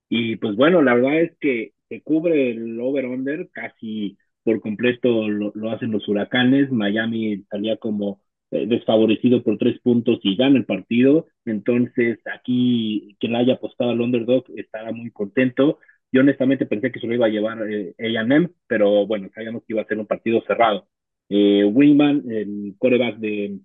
Y 0.09 0.37
pues 0.37 0.57
bueno, 0.57 0.83
la 0.83 0.95
verdad 0.95 1.21
es 1.21 1.37
que 1.41 1.73
se 1.89 2.03
cubre 2.03 2.51
el 2.53 2.81
over-under 2.81 3.49
casi 3.53 4.17
por 4.43 4.61
completo 4.61 5.29
lo, 5.29 5.53
hacen 5.71 5.91
los 5.93 6.07
huracanes. 6.09 6.71
Miami 6.73 7.45
salía 7.51 7.77
como 7.77 8.21
desfavorecido 8.67 9.43
por 9.43 9.59
tres 9.59 9.79
puntos 9.81 10.21
y 10.23 10.37
gana 10.37 10.59
el 10.59 10.65
partido. 10.65 11.27
Entonces 11.45 12.19
aquí 12.33 13.17
quien 13.21 13.37
haya 13.37 13.55
apostado 13.55 13.91
al 13.91 14.01
underdog 14.01 14.45
estará 14.57 14.93
muy 14.93 15.11
contento. 15.11 15.79
Yo 16.13 16.21
honestamente 16.21 16.67
pensé 16.67 16.93
que 16.93 17.01
se 17.01 17.07
lo 17.07 17.15
iba 17.15 17.27
a 17.27 17.31
llevar 17.31 17.59
eh, 17.69 17.95
A&M, 17.99 18.51
pero 18.67 19.07
bueno, 19.07 19.31
sabíamos 19.35 19.63
que 19.63 19.73
iba 19.75 19.83
a 19.83 19.87
ser 19.87 19.99
un 19.99 20.07
partido 20.07 20.43
cerrado 20.47 20.87
eh, 21.29 21.65
Wingman, 21.65 22.25
el 22.31 22.75
quarterback 22.79 23.17
de 23.19 23.59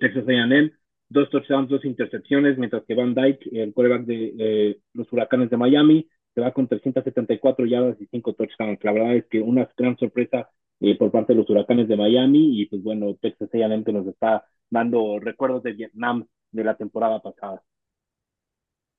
Texas 0.00 0.24
A&M, 0.28 0.72
dos 1.08 1.30
touchdowns, 1.30 1.68
dos 1.68 1.84
intercepciones, 1.84 2.58
mientras 2.58 2.84
que 2.84 2.94
Van 2.94 3.14
Dyke, 3.14 3.48
el 3.52 3.72
quarterback 3.72 4.04
de 4.04 4.80
los 4.94 5.12
Huracanes 5.12 5.50
de 5.50 5.56
Miami, 5.56 6.08
se 6.34 6.40
va 6.40 6.52
con 6.52 6.68
374 6.68 7.66
yardas 7.66 8.00
y 8.00 8.06
cinco 8.06 8.34
touchdowns. 8.34 8.82
La 8.84 8.92
verdad 8.92 9.16
es 9.16 9.26
que 9.26 9.40
una 9.40 9.68
gran 9.76 9.96
sorpresa 9.98 10.48
eh, 10.80 10.96
por 10.96 11.10
parte 11.10 11.32
de 11.32 11.38
los 11.38 11.48
Huracanes 11.50 11.88
de 11.88 11.96
Miami 11.96 12.60
y 12.60 12.66
pues 12.66 12.82
bueno, 12.82 13.14
Texas 13.20 13.50
A&M 13.54 13.84
que 13.84 13.92
nos 13.92 14.06
está 14.06 14.44
dando 14.68 15.18
recuerdos 15.20 15.62
de 15.62 15.72
Vietnam 15.72 16.26
de 16.52 16.64
la 16.64 16.76
temporada 16.76 17.20
pasada. 17.20 17.62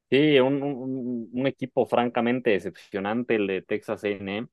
Sí, 0.10 0.40
un, 0.40 0.62
un, 0.62 1.30
un 1.32 1.48
equipo 1.48 1.86
francamente 1.86 2.50
decepcionante 2.52 3.36
el 3.36 3.48
de 3.48 3.62
Texas 3.62 4.04
A&M, 4.04 4.48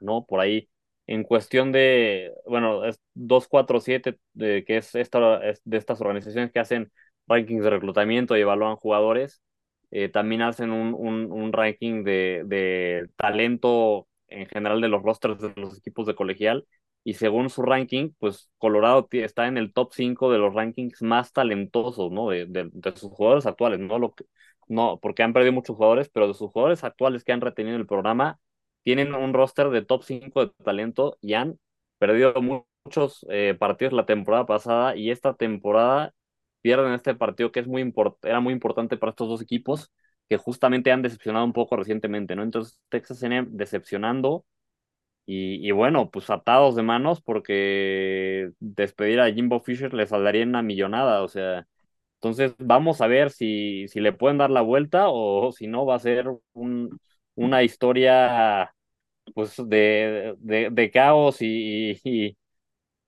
¿no? 0.00 0.24
Por 0.26 0.40
ahí 0.40 0.68
en 1.06 1.24
cuestión 1.24 1.72
de, 1.72 2.32
bueno, 2.46 2.84
es 2.84 3.00
247, 3.14 4.18
de, 4.34 4.64
que 4.64 4.78
es 4.78 4.94
esta, 4.94 5.40
de 5.40 5.76
estas 5.76 6.00
organizaciones 6.00 6.52
que 6.52 6.60
hacen 6.60 6.92
rankings 7.26 7.64
de 7.64 7.70
reclutamiento 7.70 8.36
y 8.36 8.40
evalúan 8.40 8.76
jugadores, 8.76 9.42
eh, 9.90 10.08
también 10.08 10.42
hacen 10.42 10.70
un, 10.70 10.94
un, 10.94 11.52
ranking 11.52 12.04
de, 12.04 12.44
de, 12.46 13.08
talento 13.16 14.08
en 14.32 14.46
general 14.46 14.80
de 14.80 14.88
los 14.88 15.02
rosters 15.02 15.40
de 15.40 15.52
los 15.56 15.78
equipos 15.78 16.06
de 16.06 16.14
colegial. 16.14 16.66
Y 17.04 17.14
según 17.14 17.50
su 17.50 17.62
ranking, 17.62 18.12
pues 18.18 18.50
Colorado 18.58 19.08
está 19.12 19.48
en 19.48 19.58
el 19.58 19.72
top 19.72 19.92
5 19.92 20.30
de 20.30 20.38
los 20.38 20.54
rankings 20.54 21.02
más 21.02 21.32
talentosos, 21.32 22.12
¿no? 22.12 22.30
De, 22.30 22.46
de, 22.46 22.96
sus 22.96 23.10
jugadores 23.12 23.46
actuales, 23.46 23.80
¿no? 23.80 23.98
Lo 23.98 24.14
no, 24.68 24.98
porque 25.00 25.22
han 25.22 25.32
perdido 25.32 25.52
muchos 25.52 25.76
jugadores, 25.76 26.08
pero 26.08 26.28
de 26.28 26.34
sus 26.34 26.50
jugadores 26.50 26.84
actuales 26.84 27.24
que 27.24 27.32
han 27.32 27.40
retenido 27.40 27.76
el 27.76 27.86
programa, 27.86 28.38
tienen 28.82 29.14
un 29.14 29.34
roster 29.34 29.70
de 29.70 29.82
top 29.84 30.02
5 30.04 30.46
de 30.46 30.52
talento 30.64 31.18
y 31.20 31.34
han 31.34 31.58
perdido 31.98 32.34
muchos 32.40 33.26
eh, 33.30 33.54
partidos 33.58 33.92
la 33.92 34.06
temporada 34.06 34.46
pasada 34.46 34.96
y 34.96 35.10
esta 35.10 35.34
temporada 35.34 36.14
pierden 36.62 36.92
este 36.94 37.14
partido 37.14 37.52
que 37.52 37.60
es 37.60 37.66
muy 37.66 37.92
era 38.22 38.40
muy 38.40 38.52
importante 38.52 38.96
para 38.96 39.10
estos 39.10 39.28
dos 39.28 39.42
equipos 39.42 39.92
que 40.32 40.38
justamente 40.38 40.90
han 40.90 41.02
decepcionado 41.02 41.44
un 41.44 41.52
poco 41.52 41.76
recientemente, 41.76 42.34
¿no? 42.34 42.42
Entonces 42.42 42.80
Texas 42.88 43.22
A&M 43.22 43.48
decepcionando 43.50 44.46
y, 45.26 45.66
y, 45.66 45.70
bueno, 45.72 46.10
pues 46.10 46.30
atados 46.30 46.74
de 46.76 46.82
manos 46.82 47.20
porque 47.22 48.50
despedir 48.60 49.20
a 49.20 49.32
Jimbo 49.32 49.60
Fisher 49.60 49.92
les 49.94 50.10
saldría 50.10 50.44
una 50.44 50.62
millonada, 50.62 51.22
o 51.22 51.28
sea, 51.28 51.66
entonces 52.16 52.54
vamos 52.58 53.00
a 53.02 53.08
ver 53.08 53.30
si, 53.30 53.88
si 53.88 54.00
le 54.00 54.12
pueden 54.14 54.38
dar 54.38 54.50
la 54.50 54.62
vuelta 54.62 55.06
o 55.08 55.52
si 55.52 55.66
no 55.68 55.86
va 55.86 55.96
a 55.96 55.98
ser 56.00 56.26
un, 56.54 56.98
una 57.34 57.62
historia 57.62 58.74
pues 59.34 59.56
de, 59.68 60.34
de, 60.40 60.90
caos 60.90 61.38
y, 61.42 62.36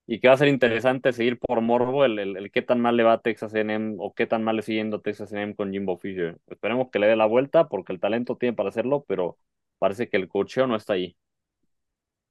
y, 0.07 0.19
que 0.19 0.27
va 0.27 0.33
a 0.35 0.37
ser 0.37 0.47
interesante 0.47 1.13
seguir 1.13 1.39
por 1.39 1.61
morbo 1.61 2.05
el, 2.05 2.19
el, 2.19 2.51
qué 2.51 2.61
tan 2.61 2.79
mal 2.79 2.97
le 2.97 3.03
va 3.03 3.13
a 3.13 3.21
Texas 3.21 3.53
A&M 3.55 3.95
o 3.99 4.13
qué 4.13 4.27
tan 4.27 4.43
mal 4.43 4.57
le 4.57 4.61
sigue 4.61 4.79
yendo 4.79 5.01
Texas 5.01 5.33
A&M 5.33 5.55
con 5.55 5.71
Jimbo 5.71 5.97
Fisher. 5.97 6.37
Esperemos 6.47 6.89
que 6.91 6.99
le 6.99 7.07
dé 7.07 7.15
la 7.15 7.25
vuelta 7.25 7.67
porque 7.67 7.93
el 7.93 7.99
talento 7.99 8.37
tiene 8.37 8.55
para 8.55 8.69
hacerlo, 8.69 9.05
pero 9.07 9.37
parece 9.79 10.09
que 10.09 10.17
el 10.17 10.27
cocheo 10.27 10.67
no 10.67 10.75
está 10.75 10.93
ahí. 10.93 11.15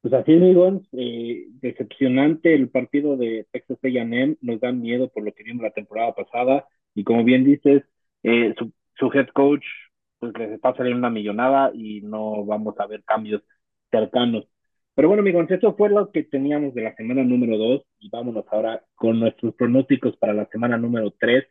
Pues 0.04 0.12
así 0.12 0.34
es, 0.34 0.42
eh, 0.92 1.46
decepcionante 1.62 2.54
el 2.54 2.68
partido 2.68 3.16
de 3.16 3.46
Texas 3.50 3.78
A&M, 3.82 4.36
nos 4.42 4.60
da 4.60 4.70
miedo 4.70 5.08
por 5.08 5.24
lo 5.24 5.32
que 5.32 5.44
vimos 5.44 5.62
la 5.62 5.70
temporada 5.70 6.14
pasada, 6.14 6.68
y 6.94 7.04
como 7.04 7.24
bien 7.24 7.42
dices, 7.42 7.84
eh, 8.22 8.54
su, 8.58 8.70
su, 8.98 9.10
head 9.12 9.28
coach 9.28 9.64
pues 10.18 10.32
les 10.38 10.50
está 10.52 10.74
saliendo 10.74 10.98
una 10.98 11.08
millonada 11.10 11.70
y 11.74 12.02
no 12.02 12.44
vamos 12.44 12.78
a 12.78 12.86
ver 12.86 13.02
cambios 13.04 13.42
cercanos. 13.90 14.46
Pero 14.94 15.08
bueno, 15.08 15.22
amigos, 15.22 15.50
eso 15.50 15.74
fue 15.76 15.88
lo 15.90 16.10
que 16.12 16.22
teníamos 16.22 16.74
de 16.74 16.82
la 16.82 16.94
semana 16.94 17.24
número 17.24 17.58
2 17.58 17.82
y 17.98 18.10
vámonos 18.10 18.44
ahora 18.50 18.82
con 18.94 19.18
nuestros 19.18 19.54
pronósticos 19.54 20.16
para 20.16 20.34
la 20.34 20.46
semana 20.46 20.76
número 20.78 21.12
3. 21.18 21.44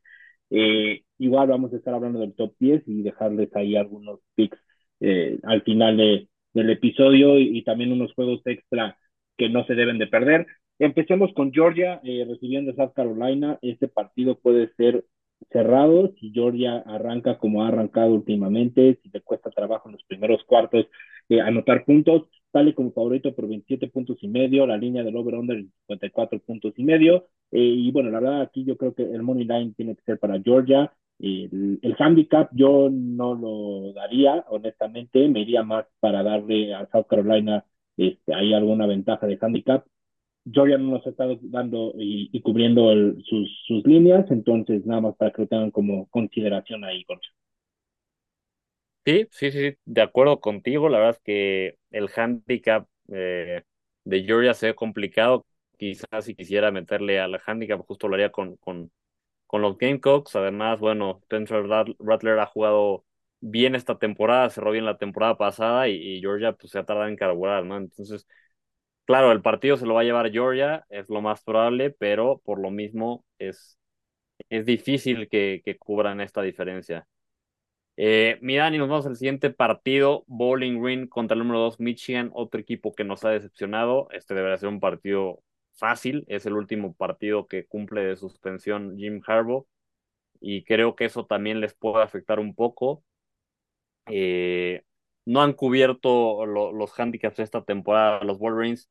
Eh, 0.49 1.03
igual 1.17 1.49
vamos 1.49 1.73
a 1.73 1.77
estar 1.77 1.93
hablando 1.93 2.19
del 2.19 2.35
top 2.35 2.53
10 2.59 2.83
y 2.87 3.01
dejarles 3.03 3.53
ahí 3.55 3.75
algunos 3.75 4.19
picks 4.35 4.57
eh, 5.01 5.39
al 5.43 5.61
final 5.63 5.97
de, 5.97 6.29
del 6.53 6.69
episodio 6.69 7.39
y, 7.39 7.63
también 7.63 7.91
unos 7.91 8.13
juegos 8.13 8.41
extra 8.45 8.97
que 9.37 9.49
no 9.49 9.65
se 9.65 9.75
deben 9.75 9.97
de 9.97 10.07
perder. 10.07 10.47
Empecemos 10.79 11.33
con 11.33 11.51
Georgia 11.51 11.99
eh, 12.03 12.25
recibiendo 12.27 12.71
a 12.71 12.75
South 12.75 12.93
Carolina. 12.95 13.59
Este 13.61 13.87
partido 13.87 14.39
puede 14.39 14.73
ser 14.75 15.05
cerrado 15.51 16.13
si 16.19 16.31
Georgia 16.31 16.77
arranca 16.85 17.37
como 17.37 17.63
ha 17.63 17.67
arrancado 17.67 18.13
últimamente, 18.13 18.99
si 19.03 19.09
le 19.09 19.21
cuesta 19.21 19.49
trabajo 19.51 19.89
en 19.89 19.93
los 19.93 20.03
primeros 20.05 20.43
cuartos 20.45 20.87
eh, 21.29 21.41
anotar 21.41 21.85
puntos, 21.85 22.29
sale 22.53 22.73
como 22.75 22.93
favorito 22.93 23.35
por 23.35 23.47
27 23.47 23.89
puntos 23.89 24.17
y 24.21 24.27
medio, 24.29 24.65
la 24.67 24.77
línea 24.77 25.03
del 25.03 25.17
over-under 25.17 25.65
54 25.87 26.39
puntos 26.39 26.73
y 26.77 26.83
medio. 26.83 27.27
Eh, 27.51 27.59
y 27.59 27.91
bueno, 27.91 28.09
la 28.11 28.19
verdad 28.21 28.41
aquí 28.41 28.63
yo 28.63 28.77
creo 28.77 28.93
que 28.95 29.03
el 29.03 29.23
money 29.23 29.45
line 29.45 29.73
tiene 29.75 29.95
que 29.95 30.03
ser 30.03 30.19
para 30.19 30.41
Georgia. 30.41 30.93
el, 31.19 31.79
el 31.81 31.95
handicap 31.99 32.49
yo 32.53 32.89
no 32.91 33.33
lo 33.35 33.93
daría, 33.93 34.45
honestamente, 34.49 35.27
me 35.29 35.41
iría 35.41 35.63
más 35.63 35.85
para 35.99 36.23
darle 36.23 36.73
a 36.73 36.87
South 36.91 37.07
Carolina 37.09 37.65
este, 37.97 38.33
hay 38.33 38.53
alguna 38.53 38.87
ventaja 38.87 39.27
de 39.27 39.37
handicap. 39.41 39.85
Georgia 40.45 40.77
no 40.77 40.91
nos 40.91 41.07
ha 41.07 41.11
estado 41.11 41.37
dando 41.43 41.93
y, 41.97 42.41
cubriendo 42.41 42.91
sus, 43.23 43.49
sus, 43.67 43.85
líneas, 43.85 44.29
entonces 44.29 44.85
nada 44.85 45.01
más 45.01 45.15
para 45.15 45.31
que 45.31 45.43
lo 45.43 45.47
tengan 45.47 45.71
como 45.71 46.07
consideración 46.09 46.83
ahí, 46.83 47.05
Concha. 47.05 47.29
Sí, 49.05 49.27
sí, 49.31 49.51
sí, 49.51 49.75
de 49.85 50.01
acuerdo 50.01 50.39
contigo. 50.39 50.87
La 50.87 50.97
verdad 50.99 51.15
es 51.17 51.21
que 51.25 51.77
el 51.91 52.09
handicap 52.15 52.87
eh, 53.11 53.63
de 54.05 54.23
Georgia 54.23 54.53
se 54.53 54.67
ve 54.67 54.75
complicado. 54.75 55.45
Quizás 55.77 56.23
si 56.23 56.35
quisiera 56.35 56.71
meterle 56.71 57.19
al 57.19 57.37
handicap, 57.45 57.81
justo 57.85 58.07
lo 58.07 58.15
haría 58.15 58.31
con, 58.31 58.55
con, 58.57 58.91
con 59.47 59.61
los 59.61 59.77
Gamecocks. 59.77 60.35
Además, 60.37 60.79
bueno, 60.79 61.19
Spencer 61.23 61.65
Rattler 61.99 62.39
ha 62.39 62.45
jugado 62.47 63.05
bien 63.41 63.75
esta 63.75 63.99
temporada, 63.99 64.49
cerró 64.51 64.71
bien 64.71 64.85
la 64.85 64.97
temporada 64.97 65.37
pasada 65.37 65.89
y, 65.89 66.21
Georgia 66.21 66.53
pues 66.53 66.71
se 66.71 66.79
ha 66.79 66.85
tardado 66.85 67.09
en 67.09 67.17
carburar, 67.17 67.65
¿no? 67.65 67.77
Entonces, 67.77 68.27
claro, 69.05 69.31
el 69.33 69.41
partido 69.43 69.77
se 69.77 69.85
lo 69.87 69.95
va 69.95 70.01
a 70.01 70.03
llevar 70.05 70.31
Georgia, 70.31 70.85
es 70.89 71.09
lo 71.09 71.21
más 71.21 71.43
probable, 71.43 71.91
pero 71.91 72.41
por 72.45 72.59
lo 72.61 72.71
mismo 72.71 73.25
es, 73.39 73.79
es 74.49 74.65
difícil 74.65 75.29
que, 75.29 75.61
que 75.65 75.77
cubran 75.77 76.21
esta 76.21 76.41
diferencia. 76.43 77.07
Eh, 77.95 78.39
mira, 78.41 78.73
y 78.73 78.77
nos 78.77 78.89
vamos 78.89 79.05
al 79.05 79.15
siguiente 79.15 79.51
partido, 79.51 80.23
Bowling 80.27 80.81
Green 80.81 81.07
contra 81.07 81.35
el 81.35 81.39
número 81.39 81.59
2 81.59 81.79
Michigan, 81.79 82.31
otro 82.33 82.59
equipo 82.59 82.93
que 82.93 83.03
nos 83.03 83.23
ha 83.23 83.29
decepcionado. 83.29 84.07
Este 84.11 84.33
deberá 84.33 84.57
ser 84.57 84.69
un 84.69 84.79
partido 84.79 85.43
fácil, 85.73 86.25
es 86.27 86.45
el 86.45 86.53
último 86.53 86.93
partido 86.95 87.47
que 87.47 87.65
cumple 87.65 88.01
de 88.03 88.15
suspensión 88.15 88.97
Jim 88.97 89.21
Harbaugh 89.25 89.67
y 90.41 90.63
creo 90.63 90.95
que 90.95 91.05
eso 91.05 91.25
también 91.25 91.61
les 91.61 91.73
puede 91.75 92.03
afectar 92.03 92.39
un 92.39 92.55
poco. 92.55 93.03
Eh, 94.07 94.83
no 95.25 95.41
han 95.41 95.53
cubierto 95.53 96.45
los 96.45 96.99
handicaps 96.99 97.39
esta 97.39 97.63
temporada 97.63 98.23
los 98.25 98.39
Wolverines 98.39 98.89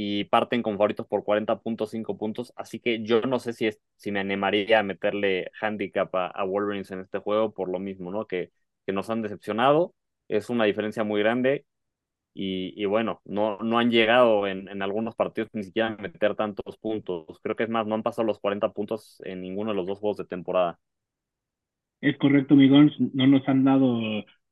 y 0.00 0.24
parten 0.26 0.62
con 0.62 0.74
favoritos 0.74 1.08
por 1.08 1.24
40.5 1.24 2.16
puntos, 2.16 2.52
así 2.54 2.78
que 2.78 3.02
yo 3.02 3.20
no 3.22 3.40
sé 3.40 3.52
si, 3.52 3.66
es, 3.66 3.80
si 3.96 4.12
me 4.12 4.20
animaría 4.20 4.78
a 4.78 4.84
meterle 4.84 5.50
handicap 5.60 6.14
a, 6.14 6.44
Wolverines 6.44 6.92
en 6.92 7.00
este 7.00 7.18
juego 7.18 7.52
por 7.52 7.68
lo 7.68 7.80
mismo, 7.80 8.12
¿no? 8.12 8.24
Que, 8.24 8.52
que 8.86 8.92
nos 8.92 9.10
han 9.10 9.22
decepcionado, 9.22 9.96
es 10.28 10.50
una 10.50 10.66
diferencia 10.66 11.02
muy 11.02 11.20
grande 11.20 11.66
y, 12.32 12.80
y 12.80 12.86
bueno, 12.86 13.22
no, 13.24 13.58
no 13.58 13.80
han 13.80 13.90
llegado 13.90 14.46
en, 14.46 14.68
en, 14.68 14.82
algunos 14.82 15.16
partidos 15.16 15.50
ni 15.52 15.64
siquiera 15.64 15.88
a 15.88 15.96
meter 15.96 16.36
tantos 16.36 16.78
puntos, 16.78 17.26
creo 17.42 17.56
que 17.56 17.64
es 17.64 17.68
más, 17.68 17.84
no 17.88 17.96
han 17.96 18.04
pasado 18.04 18.24
los 18.24 18.38
40 18.38 18.72
puntos 18.72 19.20
en 19.24 19.40
ninguno 19.42 19.72
de 19.72 19.76
los 19.78 19.86
dos 19.88 19.98
juegos 19.98 20.18
de 20.18 20.26
temporada. 20.26 20.78
Es 22.00 22.16
correcto, 22.18 22.54
Migón, 22.54 22.92
no 23.14 23.26
nos 23.26 23.48
han 23.48 23.64
dado 23.64 23.98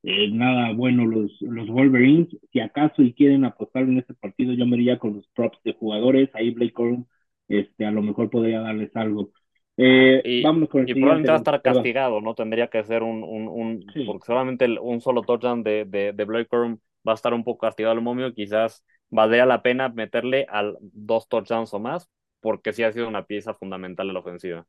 eh, 0.09 0.31
nada 0.31 0.73
bueno 0.73 1.05
los, 1.05 1.37
los 1.41 1.67
Wolverines. 1.69 2.29
Si 2.53 2.61
acaso 2.61 3.03
y 3.03 3.13
quieren 3.13 3.45
apostar 3.45 3.83
en 3.83 3.99
este 3.99 4.15
partido, 4.15 4.53
yo 4.53 4.65
me 4.65 4.77
iría 4.77 5.01
con 5.01 5.17
los 5.17 5.27
props 5.35 5.59
de 5.65 5.73
jugadores. 5.73 6.31
Ahí 6.35 6.53
Blake 6.53 6.73
Corum, 6.73 7.07
este, 7.49 7.85
a 7.85 7.91
lo 7.91 8.03
mejor 8.03 8.31
podría 8.31 8.61
darles 8.61 8.95
algo. 8.95 9.33
Eh, 9.77 10.23
y, 10.25 10.43
vámonos 10.45 10.69
con 10.69 10.83
el 10.83 10.91
y 10.91 10.95
probablemente 10.95 11.31
va 11.31 11.35
a 11.35 11.39
estar 11.39 11.61
castigado, 11.61 12.21
¿no? 12.21 12.37
Tendría 12.37 12.69
que 12.69 12.85
ser 12.85 13.03
un, 13.03 13.25
un, 13.25 13.49
un 13.49 13.85
porque 14.07 14.27
solamente 14.27 14.79
un 14.81 15.01
solo 15.01 15.23
touchdown 15.23 15.65
de, 15.65 15.85
de, 15.85 16.13
de 16.13 16.25
Blake 16.25 16.47
Corum 16.47 16.79
va 17.07 17.11
a 17.11 17.17
estar 17.17 17.35
un 17.35 17.43
poco 17.43 17.67
castigado 17.67 17.93
al 17.93 18.01
momio. 18.01 18.33
Quizás 18.33 18.85
valdría 19.11 19.45
la 19.45 19.63
pena 19.63 19.89
meterle 19.89 20.47
al 20.49 20.79
dos 20.81 21.29
touchdowns 21.29 21.75
o 21.75 21.81
más, 21.81 22.09
porque 22.41 22.73
sí 22.73 22.85
ha 22.85 22.93
sido 22.93 23.09
una 23.09 23.27
pieza 23.27 23.55
fundamental 23.55 24.07
de 24.07 24.13
la 24.13 24.21
ofensiva. 24.21 24.67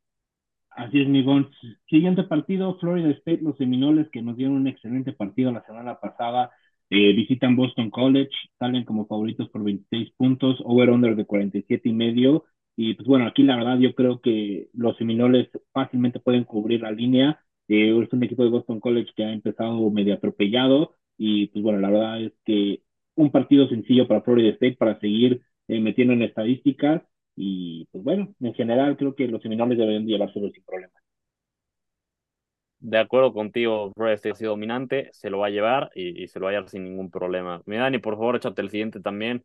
Así 0.78 1.02
es, 1.02 1.08
Migón. 1.08 1.50
Siguiente 1.90 2.24
partido, 2.24 2.78
Florida 2.80 3.10
State, 3.10 3.40
los 3.42 3.58
Seminoles, 3.58 4.10
que 4.12 4.22
nos 4.22 4.38
dieron 4.38 4.56
un 4.58 4.68
excelente 4.68 5.12
partido 5.12 5.52
la 5.52 5.64
semana 5.66 6.00
pasada, 6.00 6.52
eh, 6.92 7.14
visitan 7.14 7.56
Boston 7.56 7.90
College, 7.90 8.30
salen 8.60 8.86
como 8.86 9.08
favoritos 9.08 9.50
por 9.50 9.64
26 9.64 10.12
puntos, 10.16 10.58
over-under 10.66 11.16
de 11.16 11.26
47 11.26 11.90
y 11.90 11.94
medio. 11.94 12.46
Y 12.76 12.94
pues 12.94 13.08
bueno, 13.08 13.26
aquí 13.26 13.42
la 13.44 13.56
verdad 13.58 13.80
yo 13.80 13.96
creo 13.96 14.22
que 14.22 14.70
los 14.74 14.96
Seminoles 14.98 15.50
fácilmente 15.74 16.20
pueden 16.20 16.44
cubrir 16.44 16.82
la 16.82 16.92
línea. 16.92 17.40
Eh, 17.68 17.90
es 18.00 18.14
un 18.14 18.24
equipo 18.24 18.44
de 18.44 18.50
Boston 18.52 18.80
College 18.80 19.12
que 19.16 19.24
ha 19.26 19.34
empezado 19.34 19.90
medio 19.90 20.14
atropellado 20.14 20.96
y 21.18 21.48
pues 21.48 21.64
bueno, 21.64 21.80
la 21.80 21.90
verdad 21.90 22.22
es 22.22 22.34
que 22.46 22.84
un 23.16 23.32
partido 23.32 23.68
sencillo 23.68 24.08
para 24.08 24.22
Florida 24.22 24.50
State 24.52 24.78
para 24.78 25.00
seguir 25.00 25.42
eh, 25.68 25.80
metiendo 25.82 26.14
en 26.14 26.22
estadísticas 26.22 27.02
y 27.38 27.86
pues 27.92 28.04
bueno, 28.04 28.34
en 28.42 28.54
general 28.56 28.98
creo 28.98 29.14
que 29.16 29.28
los 29.28 29.42
Seminoles 29.44 29.78
deberían 29.78 30.08
llevárselo 30.08 30.50
sin 30.50 30.64
problema. 30.64 30.94
De 32.80 32.98
acuerdo 32.98 33.32
contigo, 33.32 33.92
Brest 33.96 34.26
ha 34.26 34.34
sido 34.34 34.52
dominante, 34.52 35.10
se 35.12 35.30
lo 35.30 35.40
va 35.40 35.48
a 35.48 35.52
llevar 35.52 35.92
y, 35.94 36.28
se 36.28 36.40
lo 36.40 36.46
va 36.46 36.52
a 36.52 36.54
llevar 36.54 36.70
sin 36.70 36.84
ningún 36.84 37.12
problema. 37.12 37.62
Mi 37.66 37.76
Dani, 37.78 38.00
por 38.00 38.16
favor, 38.16 38.36
échate 38.36 38.62
el 38.62 38.72
siguiente 38.72 39.00
también. 39.00 39.44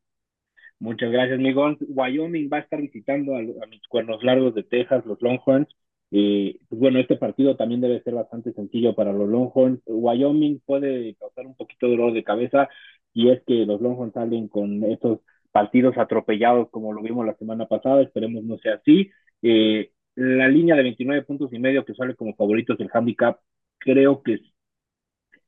Muchas 0.78 1.12
gracias, 1.12 1.38
Miguel. 1.38 1.76
Wyoming 1.88 2.48
va 2.52 2.59
a 2.59 2.61
estar 2.61 2.81
visitando 2.81 3.37
a, 3.37 3.40
mis 3.40 3.87
cuernos 3.88 4.22
largos 4.24 4.55
de 4.55 4.64
Texas, 4.64 5.05
los 5.07 5.20
Longhorns. 5.20 5.68
y 6.11 6.59
pues 6.68 6.81
bueno, 6.81 6.98
este 6.98 7.16
partido 7.16 7.57
también 7.57 7.81
debe 7.81 8.02
ser 8.02 8.14
bastante 8.14 8.52
sencillo 8.52 8.94
para 8.94 9.12
los 9.12 9.28
Longhorns. 9.28 9.81
Wyoming 9.87 10.61
puede 10.64 11.14
causar 11.16 11.46
un 11.46 11.57
poquito 11.57 11.87
de 11.87 11.92
dolor 11.96 12.12
de 12.14 12.24
cabeza 12.24 12.68
y 13.12 13.31
es 13.31 13.42
que 13.46 13.66
los 13.66 13.81
Longhorns 13.81 14.14
salen 14.14 14.48
con 14.48 14.83
estos 14.85 15.20
partidos 15.52 15.96
atropellados 15.98 16.70
como 16.70 16.92
lo 16.92 17.02
vimos 17.02 17.26
la 17.26 17.36
semana 17.36 17.66
pasada, 17.66 18.02
esperemos 18.02 18.44
no 18.44 18.58
sea 18.58 18.74
así. 18.76 19.10
Eh, 19.42 19.92
la 20.14 20.48
línea 20.48 20.76
de 20.76 20.82
29 20.82 21.22
puntos 21.22 21.52
y 21.52 21.58
medio 21.58 21.84
que 21.84 21.94
sale 21.94 22.14
como 22.16 22.34
favoritos 22.34 22.78
del 22.78 22.90
handicap, 22.92 23.38
creo 23.78 24.22
que 24.22 24.40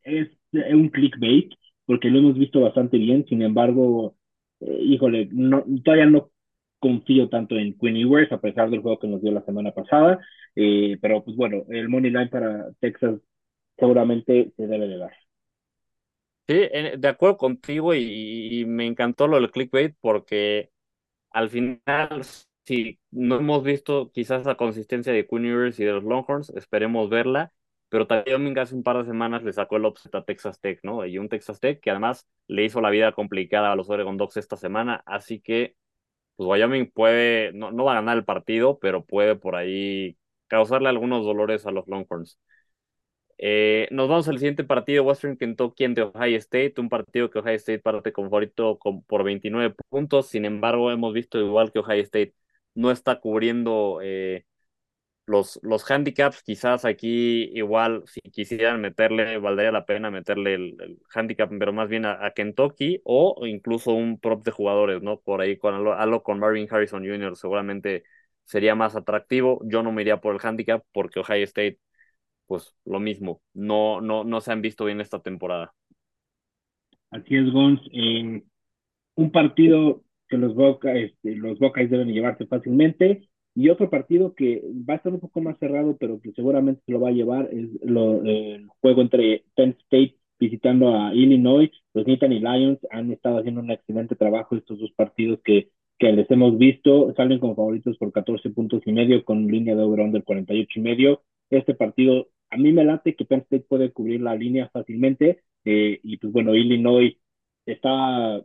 es, 0.02 0.28
es 0.52 0.74
un 0.74 0.88
clickbait, 0.90 1.52
porque 1.86 2.10
lo 2.10 2.18
hemos 2.18 2.38
visto 2.38 2.60
bastante 2.60 2.98
bien, 2.98 3.24
sin 3.26 3.42
embargo, 3.42 4.16
eh, 4.60 4.78
híjole, 4.82 5.28
no, 5.32 5.64
todavía 5.84 6.06
no 6.06 6.30
confío 6.78 7.28
tanto 7.28 7.56
en 7.56 7.76
Queen 7.78 7.96
Ewers, 7.96 8.32
a 8.32 8.40
pesar 8.40 8.70
del 8.70 8.80
juego 8.80 8.98
que 8.98 9.08
nos 9.08 9.22
dio 9.22 9.32
la 9.32 9.44
semana 9.44 9.72
pasada, 9.72 10.18
eh, 10.54 10.98
pero 11.00 11.24
pues 11.24 11.36
bueno, 11.36 11.64
el 11.70 11.88
money 11.88 12.10
line 12.10 12.28
para 12.28 12.66
Texas 12.80 13.20
seguramente 13.78 14.52
se 14.56 14.66
debe 14.66 14.88
de 14.88 14.98
dar. 14.98 15.23
Sí, 16.46 16.54
de 16.98 17.09
acuerdo 17.09 17.38
contigo 17.38 17.94
y, 17.94 18.64
me 18.66 18.87
encantó 18.87 19.26
lo 19.26 19.40
del 19.40 19.50
clickbait 19.50 19.96
porque 20.00 20.70
al 21.30 21.50
final, 21.50 22.24
si 22.64 23.00
no 23.11 23.37
hemos 23.37 23.64
visto 23.64 24.11
quizás 24.12 24.46
la 24.46 24.57
consistencia 24.57 25.12
de 25.12 25.26
Queen 25.26 25.46
y 25.46 25.85
de 25.85 25.92
los 25.92 26.04
Longhorns, 26.04 26.50
esperemos 26.50 27.11
verla, 27.11 27.52
pero 27.88 28.07
también 28.07 28.59
hace 28.59 28.74
un 28.74 28.83
par 28.83 28.98
de 28.98 29.07
semanas 29.07 29.42
le 29.44 29.52
sacó 29.54 29.76
el 29.76 29.87
offset 29.87 30.14
a 30.14 30.24
Texas 30.24 30.61
Tech, 30.61 30.80
¿no? 30.83 31.07
Y 31.07 31.18
un 31.18 31.28
Texas 31.30 31.61
Tech 31.61 31.80
que 31.80 31.90
además 31.90 32.28
le 32.48 32.64
hizo 32.64 32.80
la 32.83 32.90
vida 32.90 33.12
complicada 33.12 33.72
a 33.72 33.76
los 33.76 33.90
Oregon 33.90 34.16
Ducks 34.18 34.37
esta 34.38 34.57
semana, 34.57 35.02
así 35.07 35.40
que 35.40 35.76
pues 36.37 36.48
Wyoming 36.48 36.90
puede, 36.92 37.52
no, 37.52 37.72
no 37.72 37.85
va 37.85 37.92
a 37.92 37.96
ganar 37.96 38.16
el 38.18 38.24
partido, 38.24 38.78
pero 38.80 39.04
puede 39.04 39.37
por 39.37 39.57
ahí 39.57 40.18
causarle 40.48 40.88
algunos 40.88 41.24
dolores 41.24 41.66
a 41.66 41.70
los 41.72 41.87
Longhorns. 41.88 42.38
Eh, 43.38 43.88
nos 43.90 44.09
vamos 44.09 44.29
al 44.29 44.38
siguiente 44.38 44.64
partido, 44.64 45.05
Western 45.05 45.37
Kentucky 45.37 45.87
de 45.88 46.03
Ohio 46.03 46.38
State, 46.38 46.75
un 46.79 46.88
partido 46.88 47.31
que 47.31 47.40
Ohio 47.40 47.57
State 47.57 47.81
parte 47.81 48.12
como 48.12 48.29
favorito 48.29 48.79
por 49.07 49.25
29 49.25 49.75
puntos, 49.88 50.29
sin 50.29 50.44
embargo 50.44 50.90
hemos 50.92 51.12
visto 51.12 51.38
igual 51.38 51.73
que 51.73 51.81
Ohio 51.81 52.03
State 52.03 52.35
no 52.75 52.90
está 52.90 53.20
cubriendo 53.20 54.01
eh, 54.03 54.44
los, 55.27 55.59
los 55.62 55.90
handicaps, 55.90 56.42
quizás 56.42 56.85
aquí 56.85 57.51
igual 57.55 58.03
si 58.07 58.20
quisieran 58.20 58.81
meterle, 58.81 59.38
valdría 59.38 59.73
la 59.73 59.87
pena 59.87 60.11
meterle 60.11 60.55
el, 60.55 60.99
handicap, 61.14 61.51
pero 61.59 61.73
más 61.73 61.88
bien 61.88 62.05
a, 62.05 62.31
Kentucky 62.35 63.01
o 63.05 63.47
incluso 63.47 63.92
un 63.92 64.18
prop 64.20 64.44
de 64.44 64.51
jugadores, 64.51 65.03
¿no? 65.03 65.20
Por 65.20 65.40
ahí 65.40 65.57
con 65.57 65.75
algo, 65.75 66.23
con 66.23 66.38
Marvin 66.38 66.68
Harrison 66.70 67.05
Jr. 67.05 67.37
seguramente 67.37 68.05
sería 68.44 68.75
más 68.75 68.97
atractivo. 68.97 69.61
Yo 69.64 69.83
no 69.83 69.92
me 69.92 70.03
iría 70.03 70.20
por 70.20 70.35
el 70.35 70.40
handicap 70.42 70.85
porque 70.92 71.20
Ohio 71.20 71.44
State, 71.44 71.79
pues 72.46 72.74
lo 72.85 73.00
mismo, 73.00 73.40
no, 73.52 74.00
no, 74.00 74.24
no 74.24 74.40
se 74.40 74.52
han 74.52 74.62
visto 74.62 74.85
bien 74.85 75.00
esta 75.00 75.20
temporada. 75.20 75.72
Así 77.11 77.37
es, 77.37 77.50
Gons. 77.52 77.80
un 79.14 79.30
partido 79.30 80.02
que 80.28 80.37
los, 80.37 80.54
Boca, 80.54 80.94
este, 80.94 81.37
los 81.37 81.59
Buckeyes 81.59 81.90
deben 81.90 82.09
llevarse 82.09 82.46
fácilmente 82.46 83.28
y 83.54 83.68
otro 83.68 83.88
partido 83.88 84.35
que 84.35 84.62
va 84.88 84.94
a 84.94 84.96
estar 84.96 85.12
un 85.12 85.20
poco 85.20 85.40
más 85.40 85.59
cerrado, 85.59 85.96
pero 85.96 86.20
que 86.20 86.33
seguramente 86.33 86.83
se 86.85 86.92
lo 86.92 87.00
va 87.00 87.11
a 87.11 87.12
llevar, 87.12 87.48
es 87.52 87.68
lo, 87.83 88.22
el 88.24 88.66
juego 88.80 89.02
entre 89.02 89.44
Penn 89.54 89.76
State 89.83 90.16
visitando 90.40 90.94
a 90.94 91.14
Illinois. 91.14 91.70
Los 91.92 92.07
Nittany 92.07 92.40
Lions 92.40 92.80
han 92.90 93.12
estado 93.12 93.38
haciendo 93.38 93.61
un 93.61 93.70
excelente 93.70 94.16
trabajo 94.16 94.57
estos 94.57 94.80
dos 94.80 94.90
partidos 94.92 95.40
que, 95.44 95.70
que 95.98 96.12
les 96.12 96.30
hemos 96.30 96.59
visto. 96.59 97.12
Salen 97.16 97.38
como 97.40 97.57
favoritos 97.57 97.96
por 97.98 98.12
14 98.12 98.50
puntos 98.50 98.83
y 98.87 98.92
medio 98.92 99.24
con 99.24 99.46
línea 99.46 99.74
de 99.74 99.83
over-under 99.83 100.24
48 100.24 100.80
y 100.80 100.83
medio. 100.83 101.22
Este 101.50 101.74
partido, 101.74 102.28
a 102.50 102.57
mí 102.57 102.72
me 102.72 102.85
late 102.85 103.14
que 103.16 103.24
Penn 103.24 103.40
State 103.40 103.66
puede 103.68 103.92
cubrir 103.92 104.20
la 104.20 104.35
línea 104.35 104.70
fácilmente. 104.72 105.42
Eh, 105.64 106.00
y 106.02 106.16
pues 106.18 106.33
bueno, 106.33 106.54
Illinois 106.54 107.16
está 107.66 108.42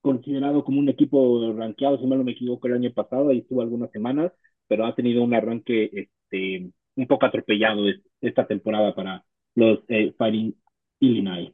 considerado 0.00 0.64
como 0.64 0.80
un 0.80 0.88
equipo 0.88 1.52
rankeado, 1.54 1.98
si 1.98 2.06
mal 2.06 2.18
no 2.18 2.24
me 2.24 2.32
equivoco, 2.32 2.66
el 2.66 2.74
año 2.74 2.92
pasado, 2.92 3.28
ahí 3.30 3.38
estuvo 3.38 3.62
algunas 3.62 3.90
semanas, 3.90 4.32
pero 4.66 4.86
ha 4.86 4.94
tenido 4.94 5.22
un 5.22 5.34
arranque 5.34 5.90
este, 5.92 6.70
un 6.96 7.06
poco 7.06 7.26
atropellado 7.26 7.84
esta 8.20 8.46
temporada 8.46 8.94
para 8.94 9.24
los 9.54 9.80
eh, 9.88 10.14
Fighting 10.16 10.56
Illinois. 11.00 11.52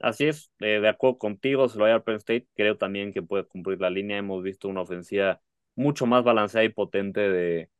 Así 0.00 0.24
es, 0.26 0.50
de 0.58 0.88
acuerdo 0.88 1.18
contigo, 1.18 1.68
se 1.68 1.78
lo 1.78 1.84
va 1.84 1.94
a 1.94 2.02
Penn 2.02 2.16
State, 2.16 2.48
creo 2.54 2.78
también 2.78 3.12
que 3.12 3.22
puede 3.22 3.44
cumplir 3.44 3.80
la 3.80 3.90
línea, 3.90 4.16
hemos 4.16 4.42
visto 4.42 4.66
una 4.68 4.80
ofensiva 4.80 5.42
mucho 5.74 6.06
más 6.06 6.24
balanceada 6.24 6.64
y 6.64 6.70
potente 6.70 7.20
de, 7.20 7.70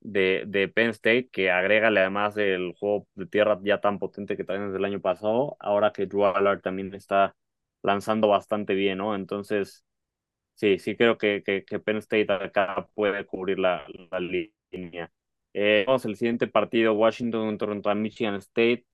de, 0.00 0.44
de 0.46 0.68
Penn 0.68 0.90
State, 0.90 1.28
que 1.30 1.50
agrégale 1.50 2.00
además 2.00 2.36
el 2.38 2.74
juego 2.74 3.08
de 3.14 3.26
tierra 3.26 3.60
ya 3.64 3.80
tan 3.80 3.98
potente 3.98 4.36
que 4.36 4.44
también 4.44 4.68
desde 4.68 4.78
el 4.78 4.84
año 4.86 5.00
pasado, 5.00 5.56
ahora 5.60 5.92
que 5.92 6.06
Drew 6.06 6.24
Allard 6.26 6.62
también 6.62 6.94
está 6.94 7.36
lanzando 7.82 8.28
bastante 8.28 8.74
bien, 8.74 8.98
¿no? 8.98 9.14
Entonces, 9.14 9.84
sí, 10.54 10.78
sí 10.78 10.96
creo 10.96 11.18
que, 11.18 11.42
que, 11.44 11.62
Penn 11.80 11.98
State 11.98 12.32
acá 12.32 12.88
puede 12.94 13.26
cubrir 13.26 13.58
la, 13.58 13.86
la 14.10 14.20
línea. 14.20 15.12
Eh, 15.54 15.84
vamos 15.86 16.06
al 16.06 16.16
siguiente 16.16 16.46
partido, 16.46 16.94
Washington 16.94 17.58
contra 17.58 17.94
Michigan 17.94 18.36
State. 18.36 18.86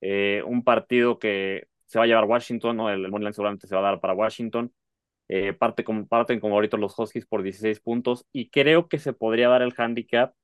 Eh, 0.00 0.42
un 0.46 0.64
partido 0.64 1.18
que 1.18 1.68
se 1.90 1.98
va 1.98 2.04
a 2.04 2.08
llevar 2.08 2.24
Washington, 2.24 2.76
¿no? 2.76 2.90
El, 2.90 3.04
el 3.06 3.34
seguramente 3.34 3.66
se 3.66 3.74
va 3.74 3.80
a 3.80 3.90
dar 3.92 4.00
para 4.00 4.14
Washington. 4.14 4.72
Eh, 5.28 5.52
parte 5.52 5.84
como, 5.84 6.06
parten 6.06 6.40
como 6.40 6.54
ahorita 6.56 6.76
los 6.76 6.98
Huskies 6.98 7.26
por 7.26 7.42
16 7.42 7.80
puntos 7.80 8.26
y 8.32 8.50
creo 8.50 8.88
que 8.88 8.98
se 8.98 9.12
podría 9.12 9.48
dar 9.48 9.62
el 9.62 9.74
handicap. 9.76 10.34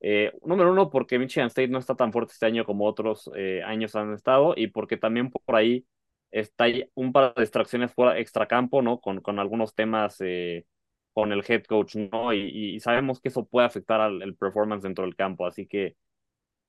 Eh, 0.00 0.32
número 0.44 0.72
uno, 0.72 0.90
porque 0.90 1.18
Michigan 1.18 1.48
State 1.48 1.68
no 1.68 1.78
está 1.78 1.94
tan 1.96 2.12
fuerte 2.12 2.32
este 2.34 2.46
año 2.46 2.64
como 2.64 2.86
otros 2.86 3.30
años 3.66 3.96
han 3.96 4.12
estado 4.14 4.54
y 4.56 4.68
porque 4.68 4.96
también 4.98 5.30
por 5.30 5.56
ahí 5.56 5.86
está 6.34 6.66
un 6.94 7.12
par 7.12 7.34
de 7.34 7.42
distracciones 7.42 7.92
fuera 7.92 8.18
extracampo, 8.18 8.82
¿no? 8.82 9.00
Con, 9.00 9.20
con 9.20 9.38
algunos 9.38 9.74
temas 9.74 10.16
eh, 10.20 10.66
con 11.12 11.32
el 11.32 11.44
head 11.46 11.64
coach, 11.64 11.96
¿no? 11.96 12.32
Y, 12.34 12.80
sabemos 12.80 13.20
que 13.20 13.28
eso 13.28 13.46
puede 13.46 13.66
afectar 13.66 14.00
al 14.00 14.20
el 14.22 14.36
performance 14.36 14.82
dentro 14.82 15.04
del 15.04 15.16
campo, 15.16 15.46
así 15.46 15.66
que 15.66 15.96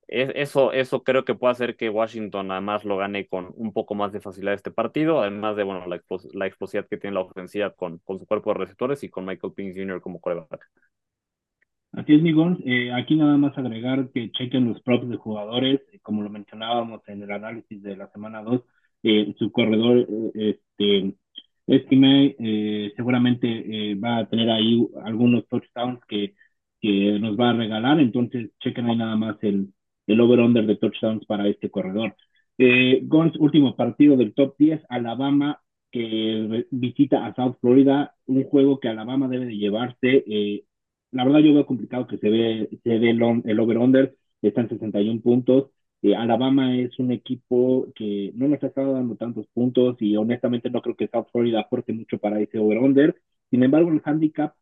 eso, 0.07 0.71
eso 0.71 1.03
creo 1.03 1.25
que 1.25 1.35
puede 1.35 1.51
hacer 1.53 1.75
que 1.75 1.89
Washington 1.89 2.51
además 2.51 2.85
lo 2.85 2.97
gane 2.97 3.27
con 3.27 3.51
un 3.55 3.73
poco 3.73 3.95
más 3.95 4.11
de 4.11 4.21
facilidad 4.21 4.53
este 4.53 4.71
partido, 4.71 5.21
además 5.21 5.55
de, 5.55 5.63
bueno, 5.63 5.85
la, 5.87 6.01
la 6.33 6.45
explosividad 6.47 6.87
que 6.87 6.97
tiene 6.97 7.15
la 7.15 7.21
ofensiva 7.21 7.71
con, 7.71 7.99
con 7.99 8.19
su 8.19 8.25
cuerpo 8.25 8.53
de 8.53 8.59
receptores 8.59 9.03
y 9.03 9.09
con 9.09 9.25
Michael 9.25 9.53
Pink 9.53 9.75
Jr. 9.75 10.01
como 10.01 10.19
coreback. 10.19 10.69
Así 11.91 12.13
es, 12.13 12.21
Migón. 12.21 12.61
Eh, 12.65 12.91
aquí 12.91 13.15
nada 13.15 13.37
más 13.37 13.57
agregar 13.57 14.11
que 14.11 14.29
chequen 14.31 14.67
los 14.67 14.81
props 14.81 15.07
de 15.09 15.15
jugadores, 15.15 15.79
como 16.01 16.23
lo 16.23 16.29
mencionábamos 16.29 17.01
en 17.07 17.23
el 17.23 17.31
análisis 17.31 17.81
de 17.81 17.95
la 17.95 18.07
semana 18.11 18.43
2, 18.43 18.61
eh, 19.03 19.33
su 19.39 19.51
corredor, 19.51 20.05
eh, 20.35 20.59
este, 20.67 21.15
eh, 21.67 22.93
seguramente 22.95 23.95
va 23.95 24.17
a 24.17 24.29
tener 24.29 24.49
ahí 24.49 24.85
algunos 25.03 25.47
touchdowns 25.47 25.99
que, 26.07 26.35
que 26.81 27.17
nos 27.19 27.39
va 27.39 27.51
a 27.51 27.53
regalar, 27.53 27.99
entonces 27.99 28.51
chequen 28.59 28.87
ahí 28.87 28.97
nada 28.97 29.15
más 29.15 29.37
el, 29.43 29.73
el 30.07 30.19
over-under 30.21 30.65
de 30.65 30.75
touchdowns 30.77 31.25
para 31.25 31.47
este 31.47 31.69
corredor. 31.69 32.15
Gons, 33.03 33.35
último 33.37 33.75
partido 33.75 34.15
del 34.17 34.33
top 34.33 34.55
10, 34.57 34.83
Alabama 34.89 35.61
que 35.91 36.65
visita 36.71 37.25
a 37.25 37.33
South 37.35 37.55
Florida, 37.61 38.15
un 38.25 38.43
juego 38.43 38.79
que 38.81 38.89
Alabama 38.89 39.29
debe 39.29 39.45
de 39.45 39.57
llevarse. 39.57 40.25
la 41.11 41.23
verdad 41.23 41.39
yo 41.39 41.53
veo 41.53 41.65
complicado 41.65 42.07
que 42.07 42.17
se 42.17 42.29
ve, 42.29 42.69
se 42.83 42.99
ve 42.99 43.11
el, 43.11 43.21
el 43.45 43.59
over-under, 43.59 44.15
está 44.41 44.61
en 44.61 44.69
61 44.69 45.21
puntos. 45.21 45.71
Eh, 46.01 46.15
Alabama 46.15 46.75
es 46.77 46.99
un 46.99 47.11
equipo 47.11 47.87
que 47.95 48.31
no 48.35 48.47
nos 48.47 48.61
ha 48.63 48.67
estado 48.67 48.93
dando 48.93 49.15
tantos 49.15 49.47
puntos 49.53 49.95
y 50.01 50.15
honestamente 50.17 50.69
no 50.69 50.81
creo 50.81 50.95
que 50.95 51.07
South 51.07 51.27
Florida 51.31 51.61
aporte 51.61 51.93
mucho 51.93 52.17
para 52.19 52.39
ese 52.41 52.59
over-under. 52.59 53.15
Sin 53.49 53.63
embargo, 53.63 53.89
el 53.91 54.01
handicap 54.03 54.53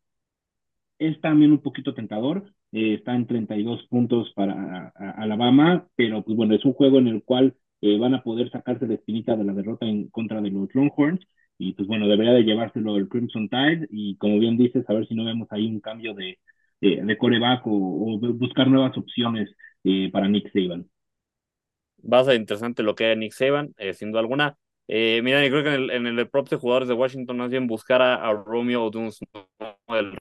es 1.08 1.20
también 1.20 1.52
un 1.52 1.62
poquito 1.62 1.94
tentador. 1.94 2.44
Eh, 2.72 2.94
está 2.94 3.14
en 3.14 3.26
32 3.26 3.86
puntos 3.88 4.32
para 4.34 4.88
Alabama, 5.16 5.88
pero 5.96 6.22
pues 6.22 6.36
bueno, 6.36 6.54
es 6.54 6.64
un 6.64 6.72
juego 6.72 6.98
en 6.98 7.08
el 7.08 7.22
cual 7.22 7.54
eh, 7.80 7.98
van 7.98 8.14
a 8.14 8.22
poder 8.22 8.50
sacarse 8.50 8.86
la 8.86 8.94
espinita 8.94 9.36
de 9.36 9.44
la 9.44 9.52
derrota 9.52 9.86
en 9.86 10.08
contra 10.08 10.40
de 10.40 10.50
los 10.50 10.74
Longhorns. 10.74 11.20
Y 11.58 11.74
pues 11.74 11.86
bueno, 11.88 12.08
debería 12.08 12.32
de 12.32 12.42
llevárselo 12.42 12.96
el 12.96 13.08
Crimson 13.08 13.48
Tide. 13.48 13.86
Y 13.90 14.16
como 14.16 14.38
bien 14.38 14.56
dices, 14.56 14.84
a 14.88 14.94
ver 14.94 15.06
si 15.06 15.14
no 15.14 15.24
vemos 15.24 15.48
ahí 15.50 15.66
un 15.66 15.80
cambio 15.80 16.14
de, 16.14 16.38
de 16.80 17.18
coreback 17.18 17.62
o, 17.66 18.18
buscar 18.34 18.68
nuevas 18.68 18.96
opciones 18.98 19.50
para 20.12 20.28
Nick 20.28 20.50
Saban 20.52 20.86
va 22.10 22.20
a 22.20 22.24
ser 22.24 22.36
interesante 22.36 22.82
lo 22.82 22.94
que 22.94 23.06
hay 23.06 23.16
Nick 23.16 23.32
Saban, 23.32 23.74
eh, 23.78 23.94
sin 23.94 24.10
duda 24.10 24.20
alguna. 24.20 24.56
Eh, 24.88 25.20
mira, 25.22 25.42
yo 25.44 25.50
creo 25.50 25.62
que 25.62 25.74
en 25.74 25.74
el, 25.74 25.90
en 25.90 26.06
el 26.06 26.16
de 26.16 26.56
jugadores 26.56 26.88
de 26.88 26.94
Washington, 26.94 27.38
más 27.38 27.50
bien 27.50 27.66
buscar 27.66 28.02
a, 28.02 28.32
Romeo 28.32 28.90
Duns, 28.90 29.20
el 29.88 30.18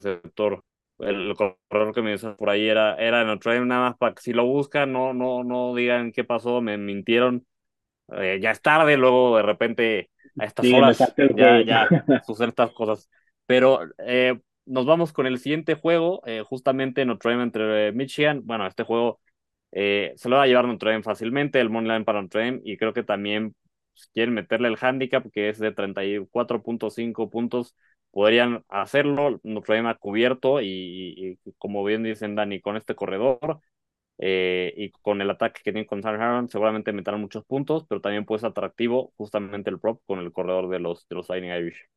receptor, 0.00 0.62
el 0.98 1.34
corredor 1.34 1.94
que 1.94 2.02
me 2.02 2.12
dice 2.12 2.30
por 2.30 2.50
ahí 2.50 2.68
era, 2.68 2.96
era 2.96 3.22
en 3.22 3.26
Notre 3.26 3.54
Dame, 3.54 3.66
nada 3.66 3.90
más 3.90 3.96
para 3.96 4.14
que 4.14 4.22
si 4.22 4.32
lo 4.32 4.46
buscan, 4.46 4.92
no, 4.92 5.12
no, 5.12 5.44
no 5.44 5.74
digan 5.74 6.12
qué 6.12 6.24
pasó, 6.24 6.60
me 6.60 6.78
mintieron. 6.78 7.46
Eh, 8.12 8.38
ya 8.40 8.50
es 8.50 8.60
tarde, 8.60 8.96
luego 8.96 9.36
de 9.36 9.42
repente 9.42 10.10
a 10.38 10.44
estas 10.44 10.66
horas 10.72 10.98
ya, 11.36 11.62
ya 11.62 11.88
suceden 12.26 12.50
estas 12.50 12.72
cosas. 12.72 13.08
Pero 13.46 13.80
eh, 13.98 14.38
nos 14.66 14.86
vamos 14.86 15.12
con 15.12 15.26
el 15.26 15.38
siguiente 15.38 15.74
juego, 15.74 16.22
justamente 16.48 17.04
Notre 17.04 17.30
Dame 17.30 17.42
entre 17.42 17.92
Michigan. 17.92 18.42
Bueno, 18.44 18.66
este 18.66 18.82
juego 18.82 19.20
eh, 19.76 20.12
se 20.16 20.28
lo 20.28 20.36
va 20.36 20.44
a 20.44 20.46
llevar 20.46 20.66
Notre 20.66 20.92
Dame 20.92 21.02
fácilmente, 21.02 21.60
el 21.60 21.68
moneyline 21.68 22.04
para 22.04 22.22
Notre 22.22 22.44
Dame, 22.44 22.60
y 22.64 22.76
creo 22.76 22.92
que 22.92 23.02
también 23.02 23.56
quieren 24.12 24.32
meterle 24.32 24.68
el 24.68 24.78
handicap, 24.80 25.26
que 25.32 25.48
es 25.48 25.58
de 25.58 25.74
34.5 25.74 27.28
puntos, 27.28 27.76
podrían 28.14 28.64
hacerlo, 28.68 29.40
no 29.42 29.60
problema 29.60 29.96
cubierto 29.96 30.60
y, 30.62 31.36
como 31.58 31.82
bien 31.84 32.04
dicen 32.04 32.36
Dani, 32.36 32.60
con 32.60 32.76
este 32.76 32.94
corredor 32.94 33.60
eh, 34.18 34.72
y 34.76 34.90
con 34.92 35.20
el 35.20 35.30
ataque 35.30 35.62
que 35.64 35.72
tiene 35.72 35.86
con 35.86 36.00
Sam 36.00 36.20
Aaron, 36.20 36.48
seguramente 36.48 36.92
meterán 36.92 37.20
muchos 37.20 37.44
puntos, 37.44 37.84
pero 37.88 38.00
también 38.00 38.24
puede 38.24 38.38
ser 38.40 38.50
atractivo 38.50 39.12
justamente 39.16 39.68
el 39.68 39.80
prop 39.80 40.00
con 40.06 40.20
el 40.20 40.32
corredor 40.32 40.68
de 40.68 40.78
los, 40.78 41.08
de 41.08 41.16
los 41.16 41.28
Lightning 41.28 41.50
Irish. 41.50 41.88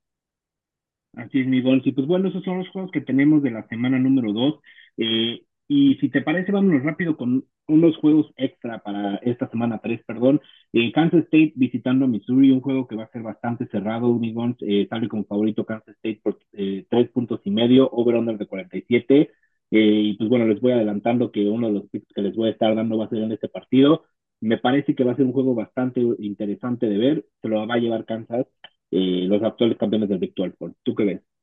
Así 1.14 1.42
es, 1.42 1.48
mi 1.48 1.60
Y 1.60 1.92
pues 1.92 2.08
bueno, 2.08 2.30
esos 2.30 2.44
son 2.44 2.60
los 2.60 2.70
juegos 2.70 2.92
que 2.92 3.02
tenemos 3.02 3.44
de 3.44 3.52
la 3.52 3.68
semana 3.68 4.00
número 4.00 4.34
2. 4.34 4.60
Eh, 4.98 5.44
y 5.68 5.96
si 5.96 6.10
te 6.10 6.22
parece, 6.22 6.52
vámonos 6.52 6.84
rápido 6.84 7.18
con 7.18 7.46
unos 7.68 7.98
juegos 7.98 8.32
extra 8.38 8.80
para 8.80 9.18
esta 9.18 9.50
semana 9.50 9.80
3, 9.80 10.02
perdón. 10.06 10.42
Eh, 10.74 10.92
Kansas 10.94 11.24
State 11.26 11.54
visitando 11.56 12.08
Missouri, 12.08 12.52
un 12.52 12.62
juego 12.62 12.88
que 12.88 12.96
va 12.96 13.04
a 13.04 13.12
ser 13.12 13.22
bastante 13.24 13.68
cerrado. 13.68 14.14
Mi 14.16 14.34
eh, 14.62 14.88
sale 14.90 15.08
como 15.10 15.26
favorito 15.26 15.66
Kansas 15.66 15.96
State 15.98 16.22
por 16.24 16.40
eh, 16.54 16.86
tres 16.90 17.10
puntos 17.10 17.42
y 17.44 17.52
medio, 17.52 17.90
over-under 17.92 18.38
de 18.38 18.48
47. 18.48 19.32
Eh, 19.72 19.80
y 20.12 20.14
pues 20.18 20.30
bueno, 20.30 20.46
les 20.48 20.62
voy 20.62 20.72
adelantando 20.72 21.32
que 21.32 21.46
uno 21.48 21.68
de 21.68 21.74
los 21.74 21.90
picks 21.90 22.08
que 22.14 22.22
les 22.22 22.36
voy 22.36 22.50
a 22.50 22.52
estar 22.52 22.74
dando 22.76 22.98
va 22.98 23.06
a 23.06 23.10
ser 23.10 23.20
en 23.20 23.32
este 23.34 23.50
partido. 23.50 24.06
Me 24.40 24.58
parece 24.58 24.96
que 24.96 25.04
va 25.04 25.14
a 25.14 25.16
ser 25.16 25.26
un 25.26 25.34
juego 25.34 25.56
bastante 25.56 26.02
interesante 26.20 26.88
de 26.88 26.98
ver. 26.98 27.26
Se 27.42 27.48
lo 27.50 27.68
va 27.68 27.76
a 27.76 27.78
llevar 27.78 28.06
Kansas 28.06 28.48
eh, 28.92 29.26
los 29.28 29.42
actuales 29.44 29.78
campeones 29.78 30.10
del 30.10 30.20
Victor 30.20 30.56
¿Tú 30.84 30.96
qué 30.96 31.04
ves? 31.06 31.37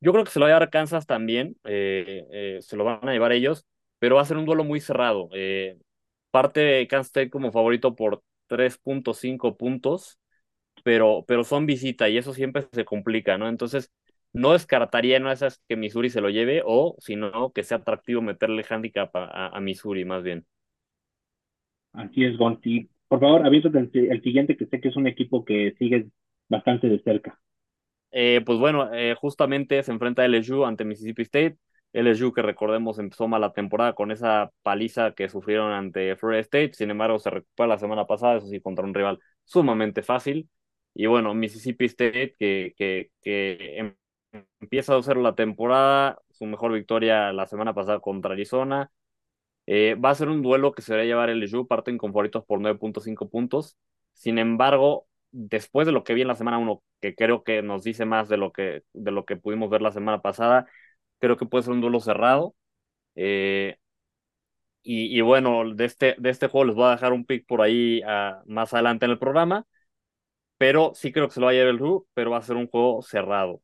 Yo 0.00 0.12
creo 0.12 0.24
que 0.24 0.30
se 0.30 0.38
lo 0.38 0.44
va 0.44 0.50
a 0.50 0.54
llevar 0.54 0.70
Kansas 0.70 1.06
también, 1.06 1.56
eh, 1.64 2.24
eh, 2.30 2.58
se 2.60 2.76
lo 2.76 2.84
van 2.84 3.08
a 3.08 3.12
llevar 3.12 3.32
ellos, 3.32 3.66
pero 3.98 4.16
va 4.16 4.22
a 4.22 4.26
ser 4.26 4.36
un 4.36 4.44
duelo 4.44 4.64
muy 4.64 4.80
cerrado. 4.80 5.30
parte 6.30 6.60
de 6.60 6.86
Kansas 6.86 7.08
State 7.08 7.30
como 7.30 7.52
favorito 7.52 7.96
por 7.96 8.22
3.5 8.48 9.56
puntos, 9.56 10.18
pero, 10.84 11.24
pero 11.26 11.44
son 11.44 11.66
visita 11.66 12.08
y 12.08 12.18
eso 12.18 12.32
siempre 12.34 12.66
se 12.72 12.84
complica, 12.84 13.38
¿no? 13.38 13.48
Entonces, 13.48 13.90
no 14.32 14.52
descartaría 14.52 15.18
no 15.18 15.32
esas 15.32 15.62
que 15.68 15.76
Missouri 15.76 16.10
se 16.10 16.20
lo 16.20 16.28
lleve 16.28 16.62
o, 16.64 16.94
si 16.98 17.16
no, 17.16 17.52
que 17.52 17.62
sea 17.62 17.78
atractivo 17.78 18.20
meterle 18.20 18.64
handicap 18.68 19.14
a, 19.16 19.48
a, 19.48 19.60
Missouri 19.60 20.04
más 20.04 20.22
bien. 20.22 20.46
Así 21.92 22.24
es, 22.24 22.36
Gonti. 22.36 22.90
Por 23.08 23.20
favor, 23.20 23.46
avísate 23.46 23.78
el, 23.78 23.90
el, 24.10 24.22
siguiente, 24.22 24.56
que 24.56 24.66
sé 24.66 24.80
que 24.80 24.88
es 24.88 24.96
un 24.96 25.06
equipo 25.06 25.44
que 25.44 25.74
sigue 25.78 26.08
bastante 26.48 26.88
de 26.88 26.98
cerca. 27.02 27.40
Eh, 28.18 28.40
pues 28.46 28.58
bueno, 28.58 28.92
eh, 28.94 29.14
justamente 29.14 29.82
se 29.82 29.92
enfrenta 29.92 30.22
a 30.22 30.24
LSU 30.24 30.64
ante 30.64 30.84
Mississippi 30.84 31.22
State. 31.22 31.58
LSU, 31.92 32.32
que 32.32 32.42
recordemos, 32.42 32.98
empezó 32.98 33.28
mal 33.28 33.40
la 33.42 33.52
temporada 33.52 33.94
con 33.94 34.10
esa 34.10 34.50
paliza 34.62 35.12
que 35.14 35.28
sufrieron 35.28 35.72
ante 35.72 36.16
Florida 36.16 36.40
State. 36.40 36.72
Sin 36.74 36.90
embargo, 36.90 37.18
se 37.18 37.30
recupera 37.30 37.66
la 37.68 37.78
semana 37.78 38.06
pasada, 38.06 38.36
eso 38.38 38.46
sí, 38.48 38.60
contra 38.60 38.84
un 38.86 38.94
rival 38.94 39.18
sumamente 39.44 40.02
fácil. 40.02 40.48
Y 40.94 41.06
bueno, 41.06 41.34
Mississippi 41.34 41.84
State, 41.86 42.34
que, 42.38 42.74
que, 42.76 43.10
que 43.22 43.78
em, 43.78 43.94
empieza 44.60 44.94
a 44.94 44.98
hacer 44.98 45.16
la 45.18 45.34
temporada, 45.34 46.18
su 46.30 46.46
mejor 46.46 46.72
victoria 46.72 47.32
la 47.32 47.46
semana 47.46 47.74
pasada 47.74 48.00
contra 48.00 48.32
Arizona. 48.32 48.90
Eh, 49.66 49.96
va 49.96 50.10
a 50.10 50.14
ser 50.14 50.28
un 50.28 50.42
duelo 50.42 50.72
que 50.72 50.82
se 50.82 50.94
va 50.94 51.02
a 51.02 51.04
llevar 51.04 51.30
LSU, 51.30 51.66
parten 51.66 51.98
con 51.98 52.12
favoritos 52.12 52.44
por 52.44 52.60
9.5 52.60 53.28
puntos. 53.28 53.76
Sin 54.12 54.38
embargo, 54.38 55.06
después 55.36 55.86
de 55.86 55.92
lo 55.92 56.04
que 56.04 56.14
vi 56.14 56.22
en 56.22 56.28
la 56.28 56.34
semana 56.34 56.58
1, 56.58 56.82
que 57.00 57.14
creo 57.14 57.44
que 57.44 57.62
nos 57.62 57.84
dice 57.84 58.06
más 58.06 58.28
de 58.28 58.38
lo 58.38 58.52
que, 58.52 58.84
de 58.94 59.10
lo 59.12 59.24
que 59.26 59.36
pudimos 59.36 59.70
ver 59.70 59.82
la 59.82 59.92
semana 59.92 60.22
pasada, 60.22 60.66
creo 61.18 61.36
que 61.36 61.46
puede 61.46 61.64
ser 61.64 61.74
un 61.74 61.80
duelo 61.82 62.00
cerrado. 62.00 62.54
Eh, 63.16 63.76
y, 64.88 65.20
bueno, 65.20 65.74
de 65.74 65.84
este, 65.84 66.14
de 66.18 66.30
este 66.30 66.46
juego 66.46 66.66
les 66.66 66.76
voy 66.76 66.86
a 66.86 66.90
dejar 66.92 67.12
un 67.12 67.24
pick 67.24 67.44
por 67.46 67.60
ahí 67.60 68.02
ah, 68.06 68.42
más 68.46 68.72
adelante 68.72 69.04
en 69.04 69.10
el 69.10 69.18
programa. 69.18 69.66
Pero 70.58 70.92
sí 70.94 71.12
creo 71.12 71.28
que 71.28 71.34
se 71.34 71.40
lo 71.40 71.46
va 71.46 71.52
a 71.52 71.54
llevar 71.54 71.70
el 71.70 71.78
RU, 71.78 72.06
pero 72.14 72.30
va 72.30 72.38
a 72.38 72.42
ser 72.42 72.56
un 72.56 72.68
juego 72.68 73.02
cerrado. 73.02 73.62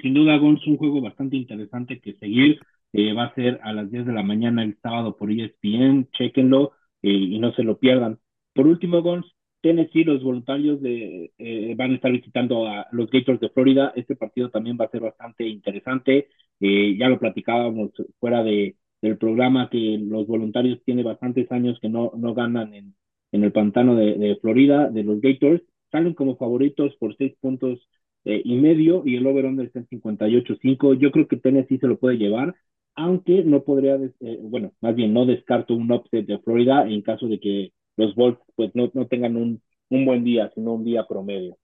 Sin 0.00 0.14
duda, 0.14 0.36
Gon, 0.36 0.58
es 0.58 0.66
un 0.66 0.76
juego 0.76 1.00
bastante 1.00 1.36
interesante 1.36 2.00
que 2.00 2.14
seguir. 2.14 2.60
Eh, 2.92 3.14
va 3.14 3.24
a 3.24 3.34
ser 3.34 3.58
a 3.62 3.72
las 3.72 3.90
10 3.90 4.06
de 4.06 4.12
la 4.12 4.22
mañana 4.22 4.62
el 4.62 4.78
sábado 4.82 5.16
por 5.16 5.30
ESPN, 5.30 6.08
chequenlo 6.12 6.72
eh, 7.02 7.10
y 7.10 7.38
no 7.38 7.52
se 7.54 7.62
lo 7.62 7.78
pierdan. 7.78 8.20
Por 8.54 8.66
último, 8.66 9.02
Gons, 9.02 9.34
Tennessee, 9.62 10.04
los 10.04 10.22
voluntarios 10.22 10.80
de, 10.82 11.32
eh, 11.38 11.74
van 11.76 11.92
a 11.92 11.94
estar 11.94 12.12
visitando 12.12 12.66
a 12.66 12.86
los 12.92 13.10
Gators 13.10 13.40
de 13.40 13.50
Florida. 13.50 13.92
Este 13.96 14.16
partido 14.16 14.50
también 14.50 14.76
va 14.80 14.86
a 14.86 14.90
ser 14.90 15.00
bastante 15.00 15.46
interesante. 15.46 16.28
ya 16.60 17.08
lo 17.08 17.18
platicábamos 17.18 17.90
fuera 18.20 18.42
de, 18.42 18.76
del 19.00 19.18
programa 19.18 19.68
que 19.70 19.98
los 20.00 20.26
voluntarios 20.26 20.82
tienen 20.84 21.04
bastantes 21.04 21.50
años 21.52 21.78
que 21.80 21.88
no, 21.88 22.12
no 22.16 22.34
ganan 22.34 22.74
en, 22.74 22.94
en 23.32 23.44
el 23.44 23.52
pantano 23.52 23.96
de, 23.96 24.38
Florida, 24.40 24.90
de 24.90 25.04
los 25.04 25.20
Gators. 25.20 25.62
Salen 25.90 26.14
como 26.14 26.36
favoritos 26.36 26.94
por 26.96 27.16
seis 27.16 27.34
puntos 27.40 27.80
y 28.24 28.54
medio 28.56 29.02
y 29.04 29.16
el 29.16 29.26
over-under 29.26 29.66
está 29.66 29.80
en 29.80 29.88
58.5. 29.88 30.94
Yo 30.98 31.10
creo 31.10 31.26
que 31.28 31.36
Tennessee 31.36 31.78
se 31.78 31.88
lo 31.88 31.98
puede 31.98 32.18
llevar 32.18 32.54
aunque 32.94 33.42
no 33.44 33.62
podría, 33.64 33.96
eh, 33.96 34.38
bueno, 34.42 34.72
más 34.80 34.94
bien 34.94 35.12
no 35.12 35.26
descarto 35.26 35.74
un 35.74 35.90
upset 35.92 36.26
de 36.26 36.38
Florida 36.38 36.86
en 36.88 37.02
caso 37.02 37.26
de 37.28 37.40
que 37.40 37.72
los 37.96 38.14
Wolves 38.14 38.40
pues 38.56 38.70
no, 38.74 38.90
no 38.94 39.06
tengan 39.08 39.36
un, 39.36 39.62
un 39.90 40.04
buen 40.06 40.24
día, 40.24 40.50
sino 40.54 40.74
un 40.74 40.84
día 40.84 41.06
promedio. 41.06 41.58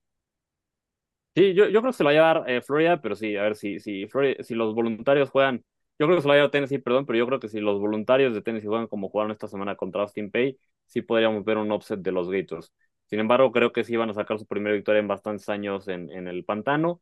Sí, 1.35 1.55
yo, 1.55 1.66
yo 1.68 1.81
creo 1.81 1.93
que 1.93 1.97
se 1.97 2.03
lo 2.03 2.09
va 2.09 2.11
a 2.11 2.14
llevar 2.14 2.51
eh, 2.51 2.61
Florida, 2.62 3.01
pero 3.01 3.14
sí, 3.14 3.37
a 3.37 3.43
ver 3.43 3.55
si, 3.55 3.79
si, 3.79 4.07
si 4.41 4.55
los 4.57 4.74
voluntarios 4.74 5.31
juegan, 5.31 5.64
yo 5.99 6.07
creo 6.07 6.16
que 6.16 6.22
se 6.22 6.26
lo 6.26 6.31
va 6.31 6.35
a 6.35 6.37
llevar 6.39 6.51
Tennessee, 6.51 6.79
perdón, 6.79 7.07
pero 7.07 7.18
yo 7.18 7.26
creo 7.26 7.39
que 7.39 7.49
si 7.49 7.61
los 7.61 7.79
voluntarios 7.79 8.35
de 8.35 8.43
Tennessee 8.43 8.66
juegan 8.66 8.89
como 8.89 9.09
jugaron 9.09 9.31
esta 9.31 9.47
semana 9.47 9.76
contra 9.76 10.03
Austin 10.03 10.31
Pay, 10.33 10.59
sí 10.87 11.03
podríamos 11.03 11.45
ver 11.45 11.59
un 11.59 11.70
upset 11.70 12.01
de 12.01 12.11
los 12.11 12.29
Gators. 12.29 12.72
Sin 13.07 13.20
embargo, 13.20 13.53
creo 13.53 13.72
que 13.72 13.85
sí 13.85 13.97
van 13.97 14.11
a 14.11 14.14
sacar 14.14 14.39
su 14.39 14.47
primera 14.47 14.74
victoria 14.74 14.99
en 15.01 15.09
bastantes 15.09 15.49
años 15.49 15.87
en, 15.89 16.11
en 16.11 16.26
el 16.26 16.45
pantano. 16.45 17.01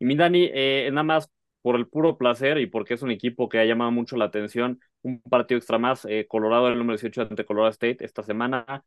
Y 0.00 0.04
mi 0.04 0.16
Dani, 0.16 0.50
eh, 0.52 0.88
nada 0.92 1.04
más 1.04 1.30
por 1.62 1.76
el 1.76 1.88
puro 1.88 2.16
placer 2.18 2.58
y 2.58 2.66
porque 2.66 2.94
es 2.94 3.02
un 3.02 3.10
equipo 3.10 3.48
que 3.48 3.58
ha 3.58 3.64
llamado 3.64 3.90
mucho 3.90 4.16
la 4.16 4.26
atención. 4.26 4.80
Un 5.02 5.20
partido 5.22 5.58
extra 5.58 5.78
más, 5.78 6.04
eh, 6.06 6.26
Colorado 6.28 6.68
el 6.68 6.78
número 6.78 6.96
18 6.96 7.22
ante 7.22 7.44
Colorado 7.44 7.70
State 7.70 8.04
esta 8.04 8.22
semana. 8.22 8.84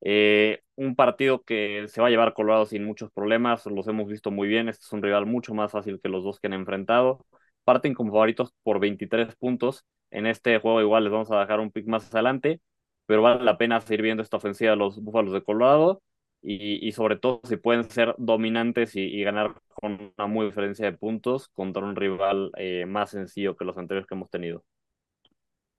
Eh, 0.00 0.62
un 0.76 0.96
partido 0.96 1.42
que 1.42 1.86
se 1.88 2.00
va 2.00 2.08
a 2.08 2.10
llevar 2.10 2.34
Colorado 2.34 2.66
sin 2.66 2.84
muchos 2.84 3.10
problemas, 3.12 3.66
los 3.66 3.88
hemos 3.88 4.08
visto 4.08 4.30
muy 4.30 4.48
bien. 4.48 4.68
Este 4.68 4.84
es 4.84 4.92
un 4.92 5.02
rival 5.02 5.26
mucho 5.26 5.54
más 5.54 5.72
fácil 5.72 6.00
que 6.02 6.08
los 6.08 6.24
dos 6.24 6.40
que 6.40 6.46
han 6.48 6.52
enfrentado. 6.54 7.24
Parten 7.64 7.94
como 7.94 8.12
favoritos 8.12 8.54
por 8.62 8.80
23 8.80 9.34
puntos. 9.36 9.84
En 10.10 10.26
este 10.26 10.58
juego 10.58 10.80
igual 10.80 11.04
les 11.04 11.12
vamos 11.12 11.30
a 11.30 11.40
dejar 11.40 11.60
un 11.60 11.70
pick 11.72 11.86
más 11.86 12.12
adelante, 12.14 12.60
pero 13.06 13.22
vale 13.22 13.44
la 13.44 13.58
pena 13.58 13.80
seguir 13.80 14.02
viendo 14.02 14.22
esta 14.22 14.36
ofensiva 14.36 14.70
de 14.72 14.76
los 14.76 15.00
Búfalos 15.02 15.32
de 15.32 15.42
Colorado 15.42 16.02
y, 16.46 16.92
sobre 16.92 17.16
todo 17.16 17.40
si 17.44 17.56
pueden 17.56 17.84
ser 17.84 18.14
dominantes 18.18 18.94
y, 18.96 19.22
ganar 19.22 19.54
con 19.72 20.12
una 20.16 20.26
muy 20.26 20.46
diferencia 20.46 20.84
de 20.84 20.96
puntos 20.96 21.48
contra 21.48 21.82
un 21.82 21.96
rival 21.96 22.50
eh, 22.58 22.84
más 22.86 23.10
sencillo 23.10 23.56
que 23.56 23.64
los 23.64 23.78
anteriores 23.78 24.06
que 24.06 24.14
hemos 24.14 24.28
tenido. 24.28 24.62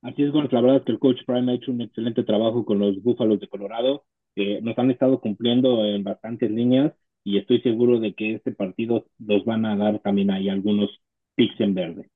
Así 0.02 0.24
es, 0.24 0.32
Gonz, 0.32 0.52
la 0.52 0.62
verdad 0.62 0.78
es 0.78 0.84
que 0.84 0.92
el 0.92 1.00
coach 1.00 1.24
Prime 1.26 1.52
ha 1.52 1.56
hecho 1.56 1.72
un 1.72 1.82
excelente 1.82 2.24
trabajo 2.24 2.66
con 2.66 2.80
los 2.80 3.02
Búfalos 3.02 3.40
de 3.40 3.48
Colorado. 3.48 4.06
Eh, 4.36 4.60
nos 4.62 4.78
han 4.78 4.92
estado 4.92 5.20
cumpliendo 5.20 5.86
en 5.86 6.04
bastantes 6.04 6.52
líneas 6.52 6.94
y 7.24 7.38
estoy 7.38 7.62
seguro 7.62 8.00
de 8.00 8.14
que 8.14 8.34
este 8.34 8.52
partido 8.52 9.06
los 9.20 9.46
van 9.46 9.66
a 9.66 9.76
dar 9.78 10.00
también 10.00 10.32
ahí 10.32 10.50
algunos 10.50 10.90
picks 11.36 11.60
en 11.60 11.74
verde. 11.74 12.10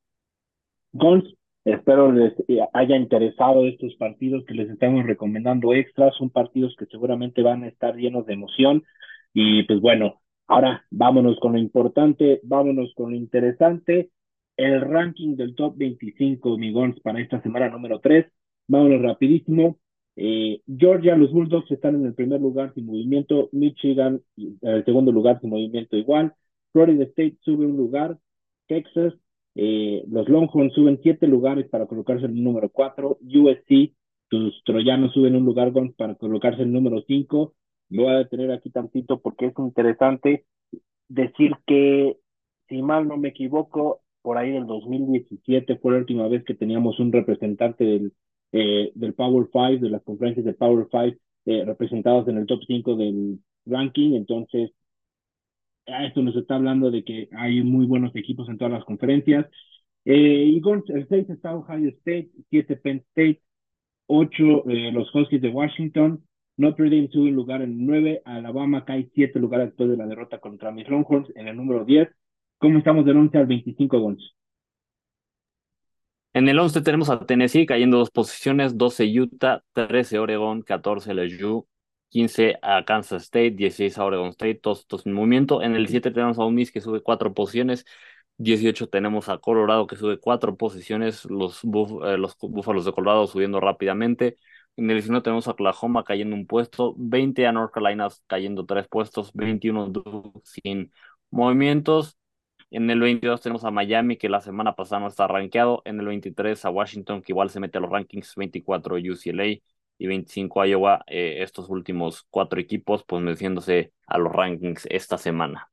Gons, 0.91 1.35
Espero 1.65 2.11
les 2.11 2.33
haya 2.73 2.95
interesado 2.95 3.65
estos 3.65 3.95
partidos 3.95 4.45
que 4.45 4.53
les 4.53 4.69
estamos 4.69 5.05
recomendando 5.05 5.73
extras. 5.73 6.15
Son 6.17 6.29
partidos 6.29 6.75
que 6.77 6.85
seguramente 6.85 7.41
van 7.41 7.63
a 7.63 7.67
estar 7.67 7.95
llenos 7.95 8.25
de 8.25 8.33
emoción. 8.33 8.83
Y 9.33 9.63
pues 9.63 9.79
bueno, 9.81 10.21
ahora 10.47 10.85
vámonos 10.89 11.39
con 11.39 11.53
lo 11.53 11.59
importante, 11.59 12.39
vámonos 12.43 12.93
con 12.95 13.11
lo 13.11 13.17
interesante. 13.17 14.09
El 14.57 14.81
ranking 14.81 15.35
del 15.35 15.55
top 15.55 15.75
25 15.77 16.57
migons 16.57 16.99
para 17.01 17.21
esta 17.21 17.41
semana 17.41 17.69
número 17.69 17.99
3. 17.99 18.25
Vámonos 18.67 19.01
rapidísimo. 19.01 19.77
Eh, 20.15 20.61
Georgia, 20.67 21.15
los 21.15 21.31
Bulldogs 21.31 21.71
están 21.71 21.95
en 21.95 22.05
el 22.05 22.13
primer 22.13 22.41
lugar 22.41 22.73
sin 22.73 22.85
movimiento. 22.85 23.49
Michigan 23.51 24.21
en 24.37 24.57
el 24.61 24.85
segundo 24.85 25.11
lugar 25.11 25.39
sin 25.41 25.49
movimiento 25.49 25.97
igual. 25.97 26.33
Florida 26.71 27.03
State 27.05 27.37
sube 27.41 27.65
un 27.65 27.77
lugar. 27.77 28.17
Texas 28.67 29.13
eh, 29.55 30.03
los 30.09 30.29
Longhorns 30.29 30.73
suben 30.73 30.99
siete 31.01 31.27
lugares 31.27 31.67
para 31.69 31.85
colocarse 31.87 32.25
en 32.25 32.37
el 32.37 32.43
número 32.43 32.69
cuatro. 32.69 33.17
USC, 33.21 33.93
sus 34.29 34.63
troyanos 34.63 35.13
suben 35.13 35.35
un 35.35 35.45
lugar 35.45 35.73
para 35.97 36.15
colocarse 36.15 36.61
en 36.61 36.69
el 36.69 36.73
número 36.73 37.03
cinco. 37.07 37.53
Lo 37.89 38.03
voy 38.03 38.13
a 38.13 38.17
detener 38.19 38.51
aquí 38.51 38.69
tantito 38.69 39.19
porque 39.19 39.47
es 39.47 39.53
interesante 39.57 40.45
decir 41.07 41.53
que, 41.65 42.17
si 42.67 42.81
mal 42.81 43.07
no 43.07 43.17
me 43.17 43.29
equivoco, 43.29 44.01
por 44.21 44.37
ahí 44.37 44.51
del 44.51 44.67
2017 44.67 45.77
fue 45.77 45.93
la 45.93 45.99
última 45.99 46.27
vez 46.27 46.43
que 46.43 46.53
teníamos 46.53 46.99
un 46.99 47.11
representante 47.11 47.83
del, 47.83 48.13
eh, 48.51 48.91
del 48.93 49.13
Power 49.13 49.47
Five, 49.51 49.79
de 49.79 49.89
las 49.89 50.03
conferencias 50.03 50.45
de 50.45 50.53
Power 50.53 50.87
Five, 50.91 51.17
eh, 51.45 51.65
representados 51.65 52.27
en 52.27 52.37
el 52.37 52.45
top 52.45 52.59
5 52.67 52.95
del 52.95 53.39
ranking. 53.65 54.13
Entonces, 54.13 54.71
esto 55.85 56.21
nos 56.21 56.35
está 56.35 56.55
hablando 56.55 56.91
de 56.91 57.03
que 57.03 57.29
hay 57.37 57.63
muy 57.63 57.85
buenos 57.85 58.15
equipos 58.15 58.47
en 58.49 58.57
todas 58.57 58.73
las 58.73 58.85
conferencias. 58.85 59.47
Eh, 60.05 60.45
y 60.45 60.61
el 60.87 61.07
6 61.07 61.29
está 61.29 61.55
Ohio 61.55 61.89
State, 61.89 62.29
7 62.49 62.75
Penn 62.77 63.03
State, 63.09 63.41
8 64.07 64.69
eh, 64.69 64.91
los 64.91 65.13
Huskies 65.13 65.41
de 65.41 65.49
Washington, 65.49 66.23
Notre 66.57 66.89
Dame 66.89 67.09
sube 67.09 67.29
un 67.29 67.35
lugar 67.35 67.61
en 67.61 67.71
el 67.71 67.85
9, 67.85 68.21
Alabama 68.25 68.83
cae 68.83 69.09
7 69.13 69.39
lugares 69.39 69.67
después 69.67 69.89
de 69.89 69.97
la 69.97 70.05
derrota 70.05 70.39
contra 70.39 70.71
mis 70.71 70.89
Longhorns 70.89 71.31
en 71.35 71.47
el 71.47 71.55
número 71.55 71.85
10. 71.85 72.09
¿Cómo 72.57 72.79
estamos 72.79 73.05
del 73.05 73.15
11 73.15 73.37
al 73.37 73.47
25, 73.47 73.99
Gons? 73.99 74.35
En 76.33 76.49
el 76.49 76.59
11 76.59 76.81
tenemos 76.81 77.09
a 77.09 77.25
Tennessee 77.25 77.65
cayendo 77.65 77.97
dos 77.97 78.11
posiciones, 78.11 78.77
12 78.77 79.21
Utah, 79.21 79.63
13 79.73 80.19
Oregon, 80.19 80.61
14 80.61 81.13
LSU, 81.13 81.65
15 82.09 82.57
a 82.61 82.83
Kansas 82.85 83.23
State, 83.23 83.51
16 83.51 83.97
a 83.97 84.05
Oregon 84.05 84.29
State, 84.29 84.55
todos 84.55 84.81
estos 84.81 85.05
en 85.05 85.13
movimiento. 85.13 85.61
En 85.61 85.75
el 85.75 85.87
7 85.87 86.11
tenemos 86.11 86.39
a 86.39 86.49
Miss 86.49 86.71
que 86.71 86.81
sube 86.81 87.01
cuatro 87.01 87.33
posiciones, 87.33 87.85
18 88.37 88.89
tenemos 88.89 89.29
a 89.29 89.37
Colorado 89.37 89.85
que 89.87 89.95
sube 89.95 90.19
cuatro 90.19 90.55
posiciones, 90.57 91.25
los, 91.25 91.63
eh, 91.63 92.17
los 92.17 92.37
Búfalos 92.39 92.85
de 92.85 92.93
Colorado 92.93 93.27
subiendo 93.27 93.59
rápidamente. 93.59 94.37
En 94.77 94.89
el 94.89 94.97
19 94.97 95.23
tenemos 95.23 95.47
a 95.47 95.51
Oklahoma 95.51 96.03
cayendo 96.05 96.35
un 96.35 96.47
puesto, 96.47 96.95
20 96.97 97.45
a 97.47 97.51
North 97.51 97.73
Carolina 97.73 98.07
cayendo 98.27 98.65
tres 98.65 98.87
puestos, 98.87 99.31
21 99.33 99.91
sin 100.43 100.91
movimientos. 101.31 102.17
En 102.71 102.89
el 102.89 102.99
22 102.99 103.41
tenemos 103.41 103.65
a 103.65 103.71
Miami, 103.71 104.17
que 104.17 104.29
la 104.29 104.41
semana 104.41 104.75
pasada 104.75 105.01
no 105.01 105.07
está 105.07 105.27
rankeado. 105.27 105.81
En 105.85 105.99
el 105.99 106.07
23 106.07 106.63
a 106.65 106.69
Washington, 106.69 107.21
que 107.21 107.31
igual 107.33 107.49
se 107.49 107.59
mete 107.59 107.77
a 107.79 107.81
los 107.81 107.89
rankings. 107.89 108.35
24 108.35 108.95
UCLA 108.95 109.59
y 109.99 110.07
25 110.07 110.65
Iowa. 110.65 111.03
Eh, 111.05 111.43
estos 111.43 111.69
últimos 111.69 112.25
cuatro 112.31 112.59
equipos, 112.59 113.03
pues 113.05 113.21
metiéndose 113.21 113.93
a 114.07 114.17
los 114.17 114.33
rankings 114.33 114.87
esta 114.89 115.19
semana. 115.19 115.69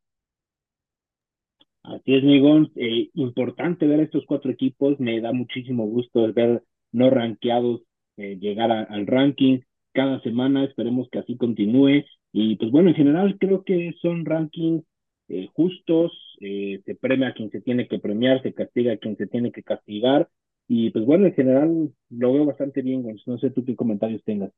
Así 1.82 2.14
es, 2.14 2.22
Migón. 2.22 2.70
Eh, 2.76 3.08
importante 3.14 3.86
ver 3.86 4.00
estos 4.00 4.26
cuatro 4.26 4.50
equipos. 4.50 5.00
Me 5.00 5.20
da 5.22 5.32
muchísimo 5.32 5.86
gusto 5.86 6.30
ver 6.34 6.62
no 6.92 7.08
rankeados 7.08 7.80
eh, 8.18 8.36
llegar 8.38 8.70
al 8.70 9.06
ranking 9.06 9.60
cada 9.94 10.20
semana. 10.20 10.64
Esperemos 10.64 11.08
que 11.10 11.20
así 11.20 11.38
continúe. 11.38 12.04
Y 12.32 12.56
pues 12.56 12.70
bueno, 12.70 12.90
en 12.90 12.96
general 12.96 13.38
creo 13.38 13.64
que 13.64 13.94
son 14.02 14.26
rankings 14.26 14.84
eh, 15.28 15.48
justos, 15.54 16.12
eh, 16.40 16.80
se 16.84 16.94
premia 16.94 17.28
a 17.28 17.34
quien 17.34 17.50
se 17.50 17.60
tiene 17.60 17.88
que 17.88 17.98
premiar, 17.98 18.42
se 18.42 18.54
castiga 18.54 18.92
a 18.92 18.96
quien 18.96 19.16
se 19.16 19.26
tiene 19.26 19.50
que 19.52 19.62
castigar. 19.62 20.28
Y 20.68 20.90
pues 20.90 21.04
bueno, 21.04 21.26
en 21.26 21.34
general 21.34 21.92
lo 22.10 22.32
veo 22.32 22.44
bastante 22.46 22.82
bien, 22.82 23.04
no 23.26 23.38
sé 23.38 23.50
tú 23.50 23.64
qué 23.64 23.74
comentarios 23.76 24.22
tengas. 24.24 24.52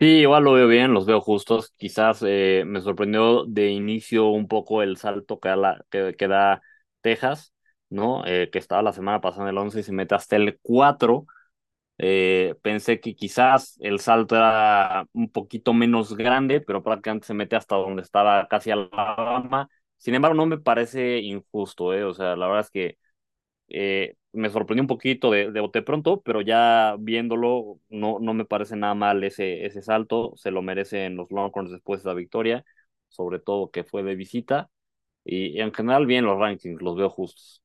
Sí, 0.00 0.06
igual 0.20 0.44
lo 0.44 0.52
veo 0.52 0.68
bien, 0.68 0.94
los 0.94 1.06
veo 1.06 1.20
justos. 1.20 1.72
Quizás 1.76 2.22
eh, 2.24 2.62
me 2.64 2.80
sorprendió 2.80 3.44
de 3.46 3.70
inicio 3.70 4.28
un 4.28 4.46
poco 4.46 4.82
el 4.82 4.96
salto 4.96 5.40
que 5.40 5.48
da, 5.48 5.56
la, 5.56 5.84
que, 5.90 6.14
que 6.16 6.28
da 6.28 6.62
Texas, 7.00 7.52
¿no? 7.90 8.22
que 8.24 8.50
estaba 8.52 8.82
la 8.82 8.92
semana 8.92 9.20
pasada 9.20 9.44
en 9.44 9.48
el 9.50 9.58
11 9.58 9.80
y 9.80 9.82
se 9.82 9.92
mete 9.92 10.14
hasta 10.14 10.36
el 10.36 10.58
4. 10.62 11.26
pensé 12.62 13.00
que 13.00 13.14
quizás 13.16 13.76
el 13.80 13.98
salto 14.00 14.36
era 14.36 15.06
un 15.12 15.30
poquito 15.30 15.74
menos 15.74 16.16
grande, 16.16 16.60
pero 16.60 16.82
prácticamente 16.82 17.26
se 17.26 17.34
mete 17.34 17.56
hasta 17.56 17.76
donde 17.76 18.02
estaba 18.02 18.46
casi 18.48 18.70
Alabama. 18.70 19.68
Sin 19.96 20.14
embargo, 20.14 20.36
no 20.36 20.46
me 20.46 20.58
parece 20.58 21.18
injusto, 21.18 21.92
¿eh? 21.94 22.04
O 22.04 22.14
sea, 22.14 22.36
la 22.36 22.46
verdad 22.46 22.60
es 22.62 22.70
que 22.70 22.98
eh, 23.68 24.16
me 24.32 24.50
sorprendió 24.50 24.82
un 24.82 24.88
poquito 24.88 25.30
de, 25.30 25.50
de 25.50 25.60
bote 25.60 25.82
pronto, 25.82 26.20
pero 26.22 26.40
ya 26.40 26.96
viéndolo, 26.98 27.80
no, 27.88 28.18
no 28.20 28.34
me 28.34 28.44
parece 28.44 28.76
nada 28.76 28.94
mal 28.94 29.24
ese, 29.24 29.64
ese 29.64 29.82
salto. 29.82 30.32
Se 30.36 30.50
lo 30.50 30.62
merecen 30.62 31.16
los 31.16 31.30
Longhorns 31.30 31.70
después 31.70 32.02
de 32.02 32.10
la 32.10 32.14
victoria, 32.14 32.64
sobre 33.08 33.38
todo 33.38 33.70
que 33.70 33.84
fue 33.84 34.02
de 34.02 34.14
visita. 34.14 34.70
Y, 35.24 35.60
en 35.60 35.72
general, 35.72 36.06
bien 36.06 36.24
los 36.24 36.38
rankings, 36.38 36.80
los 36.80 36.96
veo 36.96 37.10
justos. 37.10 37.62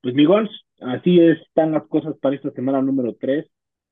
Pues, 0.00 0.14
Miguel, 0.14 0.48
así 0.80 1.18
están 1.20 1.72
las 1.72 1.86
cosas 1.88 2.16
para 2.20 2.36
esta 2.36 2.50
semana 2.50 2.82
número 2.82 3.14
3. 3.18 3.46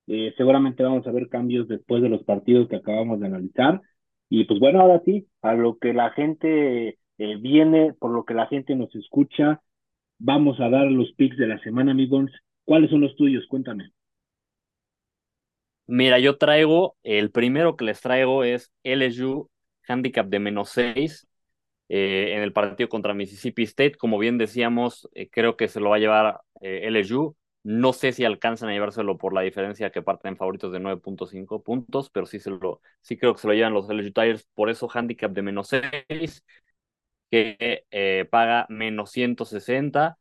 Eh, 0.08 0.34
seguramente 0.36 0.82
vamos 0.82 1.06
a 1.06 1.12
ver 1.12 1.28
cambios 1.28 1.68
después 1.68 2.02
de 2.02 2.08
los 2.08 2.24
partidos 2.24 2.68
que 2.68 2.76
acabamos 2.76 3.20
de 3.20 3.26
analizar. 3.26 3.80
Y 4.28 4.44
pues 4.44 4.60
bueno, 4.60 4.80
ahora 4.80 5.02
sí, 5.04 5.26
a 5.42 5.54
lo 5.54 5.78
que 5.78 5.92
la 5.92 6.10
gente 6.10 6.98
eh, 7.18 7.36
viene, 7.40 7.92
por 7.94 8.10
lo 8.10 8.24
que 8.24 8.34
la 8.34 8.46
gente 8.46 8.74
nos 8.74 8.94
escucha, 8.94 9.60
vamos 10.22 10.60
a 10.60 10.68
dar 10.68 10.86
los 10.90 11.12
picks 11.12 11.36
de 11.36 11.48
la 11.48 11.58
semana, 11.58 11.90
amigos. 11.90 12.30
¿Cuáles 12.64 12.90
son 12.90 13.00
los 13.00 13.16
tuyos? 13.16 13.44
Cuéntame. 13.48 13.90
Mira, 15.86 16.18
yo 16.20 16.38
traigo, 16.38 16.96
el 17.02 17.30
primero 17.30 17.76
que 17.76 17.84
les 17.84 18.00
traigo 18.00 18.44
es 18.44 18.72
LSU 18.84 19.50
handicap 19.88 20.28
de 20.28 20.38
menos 20.38 20.70
6 20.70 21.26
eh, 21.88 22.34
en 22.36 22.42
el 22.42 22.52
partido 22.52 22.88
contra 22.88 23.14
Mississippi 23.14 23.64
State. 23.64 23.96
Como 23.96 24.18
bien 24.18 24.38
decíamos, 24.38 25.08
eh, 25.14 25.28
creo 25.28 25.56
que 25.56 25.68
se 25.68 25.80
lo 25.80 25.90
va 25.90 25.96
a 25.96 25.98
llevar 25.98 26.40
LSU. 26.60 27.36
No 27.64 27.92
sé 27.92 28.12
si 28.12 28.24
alcanzan 28.24 28.68
a 28.68 28.72
llevárselo 28.72 29.18
por 29.18 29.34
la 29.34 29.42
diferencia 29.42 29.90
que 29.90 30.02
parten 30.02 30.36
favoritos 30.36 30.72
de 30.72 30.80
9.5 30.80 31.62
puntos, 31.62 32.10
pero 32.10 32.26
sí, 32.26 32.38
se 32.38 32.50
lo, 32.50 32.80
sí 33.00 33.16
creo 33.16 33.34
que 33.34 33.40
se 33.40 33.48
lo 33.48 33.54
llevan 33.54 33.74
los 33.74 33.90
LSU 33.90 34.12
Tigers. 34.12 34.48
Por 34.54 34.70
eso, 34.70 34.88
handicap 34.92 35.32
de 35.32 35.42
menos 35.42 35.68
6, 35.68 36.44
que 37.32 37.86
eh, 37.92 38.26
paga 38.30 38.66
menos 38.70 39.12
160. 39.12 40.18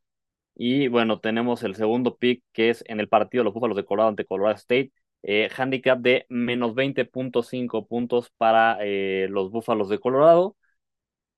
Y 0.56 0.90
bueno, 0.90 1.22
tenemos 1.22 1.64
el 1.64 1.76
segundo 1.76 2.18
pick 2.18 2.44
que 2.54 2.72
es 2.72 2.84
en 2.88 3.02
el 3.02 3.10
partido 3.10 3.44
de 3.44 3.46
los 3.46 3.56
Búfalos 3.56 3.78
de 3.78 3.86
Colorado 3.86 4.10
ante 4.12 4.26
Colorado 4.26 4.56
State. 4.58 4.94
Eh, 5.24 5.50
handicap 5.56 6.00
de 6.02 6.26
menos 6.30 6.76
20.5 6.76 7.88
puntos 7.88 8.32
para 8.38 8.80
eh, 8.82 9.28
los 9.32 9.52
Búfalos 9.52 9.90
de 9.90 10.00
Colorado 10.00 10.58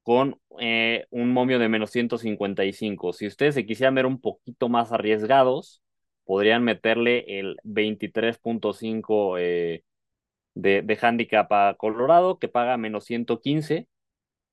con 0.04 0.40
un 1.12 1.32
momio 1.34 1.60
de 1.60 1.70
menos 1.70 1.92
155. 1.92 3.14
Si 3.14 3.28
ustedes 3.28 3.56
se 3.56 3.66
quisieran 3.66 3.96
ver 3.96 4.06
un 4.06 4.20
poquito 4.22 4.70
más 4.70 4.92
arriesgados, 4.92 5.82
podrían 6.26 6.64
meterle 6.64 7.40
el 7.40 7.58
23.5 7.64 9.38
eh, 9.38 9.84
de, 10.56 10.82
de 10.84 11.00
handicap 11.02 11.52
a 11.54 11.76
Colorado, 11.78 12.40
que 12.40 12.48
paga 12.50 12.78
menos 12.78 13.06
115. 13.06 13.88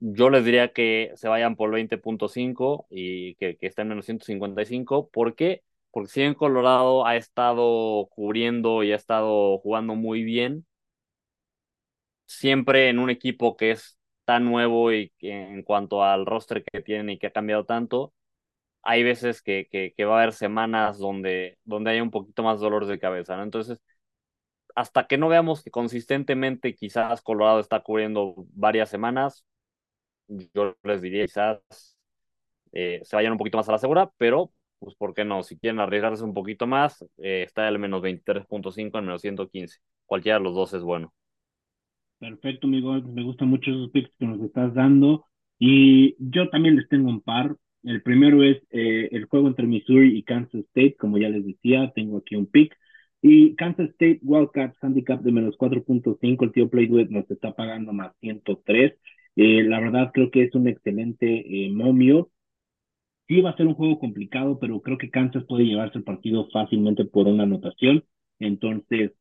Yo 0.01 0.30
les 0.30 0.44
diría 0.44 0.72
que 0.72 1.12
se 1.16 1.28
vayan 1.28 1.57
por 1.57 1.70
20.5 1.70 2.86
y 2.90 3.34
que, 3.36 3.59
estén 3.61 3.88
menos 3.88 4.07
155. 4.07 5.11
¿Por 5.11 5.34
qué? 5.34 5.62
Porque 5.90 6.11
si 6.11 6.22
en 6.22 6.34
Colorado 6.34 7.07
ha 7.07 7.16
estado 7.16 8.09
cubriendo 8.11 8.82
y 8.82 8.92
ha 8.92 8.96
estado 8.96 9.59
jugando 9.59 9.94
muy 9.96 10.22
bien, 10.24 10.66
siempre 12.26 12.88
en 12.88 12.98
un 12.98 13.11
equipo 13.11 13.57
que 13.57 13.72
es 13.72 13.98
tan 14.24 14.44
nuevo 14.44 14.92
y 14.92 15.12
en 15.20 15.62
cuanto 15.62 16.05
al 16.05 16.26
roster 16.26 16.64
que 16.64 16.80
tiene 16.82 17.14
y 17.14 17.18
que 17.18 17.26
ha 17.28 17.32
cambiado 17.32 17.64
tanto, 17.64 18.14
hay 18.82 19.03
veces 19.05 19.42
que, 19.42 19.68
que, 19.70 20.05
va 20.05 20.16
a 20.18 20.22
haber 20.22 20.34
semanas 20.34 20.98
donde, 20.98 21.59
donde 21.64 21.92
hay 21.92 22.01
un 22.01 22.11
poquito 22.11 22.42
más 22.42 22.61
dolor 22.61 22.86
de 22.86 22.98
cabeza. 22.98 23.42
Entonces, 23.42 23.80
hasta 24.74 25.07
que 25.07 25.18
no 25.18 25.28
veamos 25.28 25.62
que 25.62 25.70
consistentemente 25.70 26.74
quizás 26.74 27.22
Colorado 27.22 27.61
está 27.61 27.80
cubriendo 27.82 28.34
varias 28.55 28.88
semanas, 28.90 29.44
yo 30.54 30.76
les 30.84 31.02
diría 31.02 31.24
quizás 31.24 31.96
eh, 32.72 33.00
se 33.02 33.16
vayan 33.16 33.32
un 33.32 33.38
poquito 33.38 33.58
más 33.58 33.68
a 33.68 33.72
la 33.72 33.78
segura, 33.78 34.10
pero 34.16 34.52
pues 34.78 34.94
¿por 34.94 35.14
qué 35.14 35.24
no? 35.24 35.42
Si 35.42 35.58
quieren 35.58 35.78
arriesgarse 35.80 36.24
un 36.24 36.34
poquito 36.34 36.66
más, 36.66 37.02
eh, 37.18 37.44
está 37.46 37.68
el 37.68 37.78
menos 37.78 38.02
23.5 38.02 38.98
en 38.98 39.04
menos 39.04 39.20
115. 39.20 39.78
Cualquiera 40.06 40.38
de 40.38 40.44
los 40.44 40.54
dos 40.54 40.72
es 40.72 40.82
bueno. 40.82 41.12
Perfecto, 42.18 42.66
amigo. 42.66 42.94
Me 42.94 43.22
gustan 43.22 43.48
mucho 43.48 43.70
esos 43.70 43.90
picks 43.90 44.10
que 44.18 44.26
nos 44.26 44.40
estás 44.40 44.74
dando. 44.74 45.26
Y 45.58 46.16
yo 46.18 46.48
también 46.48 46.76
les 46.76 46.88
tengo 46.88 47.10
un 47.10 47.20
par. 47.20 47.56
El 47.82 48.02
primero 48.02 48.42
es 48.42 48.58
eh, 48.70 49.08
el 49.12 49.26
juego 49.26 49.48
entre 49.48 49.66
Missouri 49.66 50.16
y 50.16 50.22
Kansas 50.22 50.62
State, 50.66 50.96
como 50.98 51.18
ya 51.18 51.28
les 51.28 51.44
decía, 51.46 51.92
tengo 51.94 52.18
aquí 52.18 52.36
un 52.36 52.46
pick. 52.46 52.74
Y 53.22 53.54
Kansas 53.56 53.90
State 53.90 54.20
Wildcats 54.22 54.82
handicap 54.82 55.20
de 55.20 55.32
menos 55.32 55.56
4.5, 55.58 56.44
el 56.44 56.52
tío 56.52 56.70
Playduet 56.70 57.10
nos 57.10 57.30
está 57.30 57.54
pagando 57.54 57.92
más 57.92 58.12
103. 58.20 58.94
Eh, 59.36 59.62
la 59.64 59.80
verdad 59.80 60.10
creo 60.12 60.30
que 60.30 60.42
es 60.44 60.54
un 60.54 60.68
excelente 60.68 61.26
eh, 61.66 61.70
momio. 61.70 62.30
Sí 63.28 63.40
va 63.40 63.50
a 63.50 63.56
ser 63.56 63.66
un 63.66 63.74
juego 63.74 63.98
complicado, 63.98 64.58
pero 64.58 64.80
creo 64.82 64.98
que 64.98 65.10
Kansas 65.10 65.44
puede 65.44 65.64
llevarse 65.64 65.98
el 65.98 66.04
partido 66.04 66.48
fácilmente 66.52 67.04
por 67.04 67.26
una 67.28 67.44
anotación. 67.44 68.04
Entonces, 68.40 69.12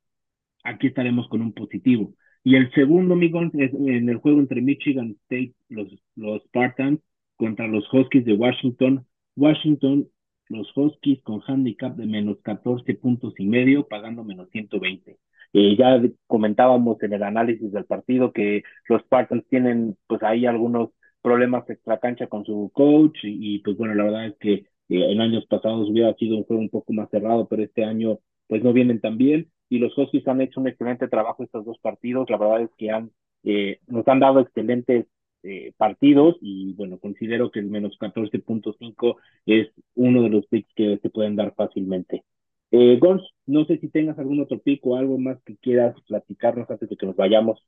aquí 0.63 0.87
estaremos 0.87 1.27
con 1.29 1.41
un 1.41 1.53
positivo. 1.53 2.13
Y 2.43 2.55
el 2.55 2.71
segundo, 2.73 3.13
amigos, 3.15 3.51
es 3.53 3.73
en 3.73 4.09
el 4.09 4.17
juego 4.17 4.39
entre 4.39 4.61
Michigan 4.61 5.17
State, 5.23 5.53
los, 5.69 5.89
los 6.15 6.43
Spartans, 6.45 7.01
contra 7.35 7.67
los 7.67 7.91
Huskies 7.93 8.25
de 8.25 8.33
Washington. 8.33 9.05
Washington, 9.35 10.09
los 10.49 10.71
Huskies 10.75 11.21
con 11.23 11.41
handicap 11.47 11.95
de 11.95 12.05
menos 12.05 12.39
14 12.41 12.95
puntos 12.95 13.33
y 13.37 13.45
medio, 13.45 13.87
pagando 13.87 14.23
menos 14.23 14.49
120. 14.51 15.17
Eh, 15.53 15.75
ya 15.77 15.99
comentábamos 16.27 17.01
en 17.03 17.13
el 17.13 17.23
análisis 17.23 17.71
del 17.71 17.85
partido 17.85 18.31
que 18.33 18.63
los 18.87 19.01
Spartans 19.01 19.45
tienen 19.49 19.97
pues 20.07 20.21
ahí 20.23 20.45
algunos 20.45 20.89
problemas 21.21 21.69
extra 21.69 21.99
cancha 21.99 22.27
con 22.27 22.45
su 22.45 22.71
coach 22.73 23.17
y, 23.23 23.59
pues 23.59 23.77
bueno, 23.77 23.95
la 23.95 24.03
verdad 24.05 24.27
es 24.27 24.35
que 24.39 24.53
eh, 24.53 24.65
en 24.89 25.21
años 25.21 25.45
pasados 25.47 25.89
hubiera 25.89 26.13
sido 26.15 26.37
un 26.37 26.43
juego 26.43 26.61
un 26.61 26.69
poco 26.69 26.93
más 26.93 27.09
cerrado, 27.09 27.47
pero 27.47 27.63
este 27.63 27.83
año 27.83 28.19
pues 28.47 28.63
no 28.63 28.73
vienen 28.73 28.99
tan 29.01 29.17
bien 29.17 29.51
y 29.69 29.79
los 29.79 29.95
Huskies 29.97 30.27
han 30.27 30.41
hecho 30.41 30.59
un 30.59 30.67
excelente 30.67 31.07
trabajo 31.07 31.43
estos 31.43 31.65
dos 31.65 31.77
partidos, 31.79 32.29
la 32.29 32.37
verdad 32.37 32.61
es 32.63 32.69
que 32.77 32.91
han, 32.91 33.11
eh, 33.43 33.79
nos 33.87 34.07
han 34.07 34.19
dado 34.19 34.39
excelentes 34.39 35.05
eh, 35.43 35.73
partidos 35.77 36.37
y 36.41 36.73
bueno, 36.73 36.99
considero 36.99 37.51
que 37.51 37.59
el 37.59 37.67
menos 37.67 37.97
14.5 37.99 39.17
es 39.45 39.69
uno 39.95 40.23
de 40.23 40.29
los 40.29 40.45
picks 40.47 40.73
que 40.75 40.99
se 41.01 41.09
pueden 41.09 41.35
dar 41.35 41.53
fácilmente. 41.55 42.23
Eh, 42.71 42.97
Gons, 42.99 43.23
no 43.45 43.65
sé 43.65 43.77
si 43.79 43.89
tengas 43.89 44.17
algún 44.19 44.39
otro 44.41 44.59
pico 44.59 44.89
o 44.91 44.95
algo 44.95 45.17
más 45.17 45.41
que 45.43 45.57
quieras 45.57 45.95
platicarnos 46.07 46.69
antes 46.69 46.89
de 46.89 46.97
que 46.97 47.05
nos 47.05 47.15
vayamos. 47.15 47.59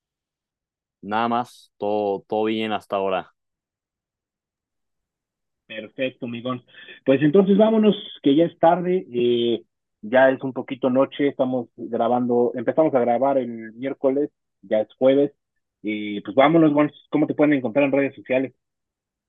Nada 1.01 1.27
más, 1.27 1.71
todo, 1.77 2.21
todo 2.27 2.45
bien 2.45 2.71
hasta 2.71 2.95
ahora. 2.95 3.33
Perfecto, 5.67 6.27
Migón. 6.27 6.63
Pues 7.05 7.21
entonces 7.21 7.57
vámonos, 7.57 7.95
que 8.21 8.35
ya 8.35 8.43
es 8.45 8.59
tarde, 8.59 9.07
eh, 9.13 9.63
ya 10.01 10.29
es 10.29 10.41
un 10.43 10.51
poquito 10.53 10.89
noche, 10.89 11.29
estamos 11.29 11.69
grabando, 11.77 12.51
empezamos 12.55 12.93
a 12.93 12.99
grabar 12.99 13.37
el 13.37 13.71
miércoles, 13.73 14.29
ya 14.61 14.81
es 14.81 14.93
jueves, 14.95 15.31
y 15.81 16.19
pues 16.21 16.35
vámonos, 16.35 16.73
Gons, 16.73 16.91
¿cómo 17.09 17.25
te 17.25 17.35
pueden 17.35 17.53
encontrar 17.53 17.85
en 17.85 17.93
redes 17.93 18.15
sociales? 18.15 18.53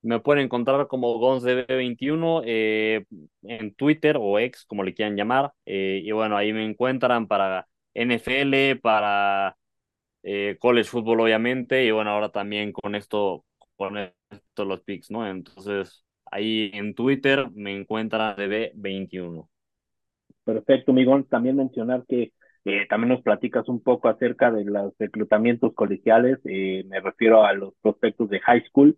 Me 0.03 0.19
pueden 0.19 0.43
encontrar 0.43 0.87
como 0.87 1.17
GonsDB21 1.17 2.43
eh, 2.45 3.05
en 3.43 3.73
Twitter 3.73 4.17
o 4.19 4.37
X, 4.37 4.65
como 4.65 4.83
le 4.83 4.93
quieran 4.93 5.15
llamar. 5.15 5.53
Eh, 5.65 6.01
y 6.03 6.11
bueno, 6.11 6.35
ahí 6.35 6.51
me 6.51 6.65
encuentran 6.65 7.25
para 7.25 7.67
NFL, 7.93 8.81
para 8.81 9.55
eh, 10.21 10.57
college 10.59 10.89
football, 10.89 11.21
obviamente. 11.21 11.85
Y 11.85 11.91
bueno, 11.91 12.09
ahora 12.09 12.27
también 12.29 12.73
con 12.73 12.95
esto, 12.95 13.45
con 13.77 13.97
esto 13.97 14.65
los 14.65 14.81
picks, 14.81 15.09
¿no? 15.09 15.25
Entonces, 15.25 16.05
ahí 16.29 16.69
en 16.73 16.95
Twitter 16.95 17.49
me 17.53 17.73
encuentran 17.73 18.35
DB21. 18.35 19.47
Perfecto, 20.43 20.91
Migón. 20.91 21.23
También 21.29 21.55
mencionar 21.55 22.03
que 22.09 22.33
también 22.89 23.09
nos 23.09 23.21
platicas 23.21 23.69
un 23.69 23.81
poco 23.81 24.09
acerca 24.09 24.51
de 24.51 24.65
los 24.65 24.93
reclutamientos 24.99 25.73
colegiales. 25.73 26.39
Me 26.43 26.99
refiero 26.99 27.45
a 27.45 27.53
los 27.53 27.73
prospectos 27.81 28.29
de 28.29 28.41
high 28.41 28.65
school 28.67 28.97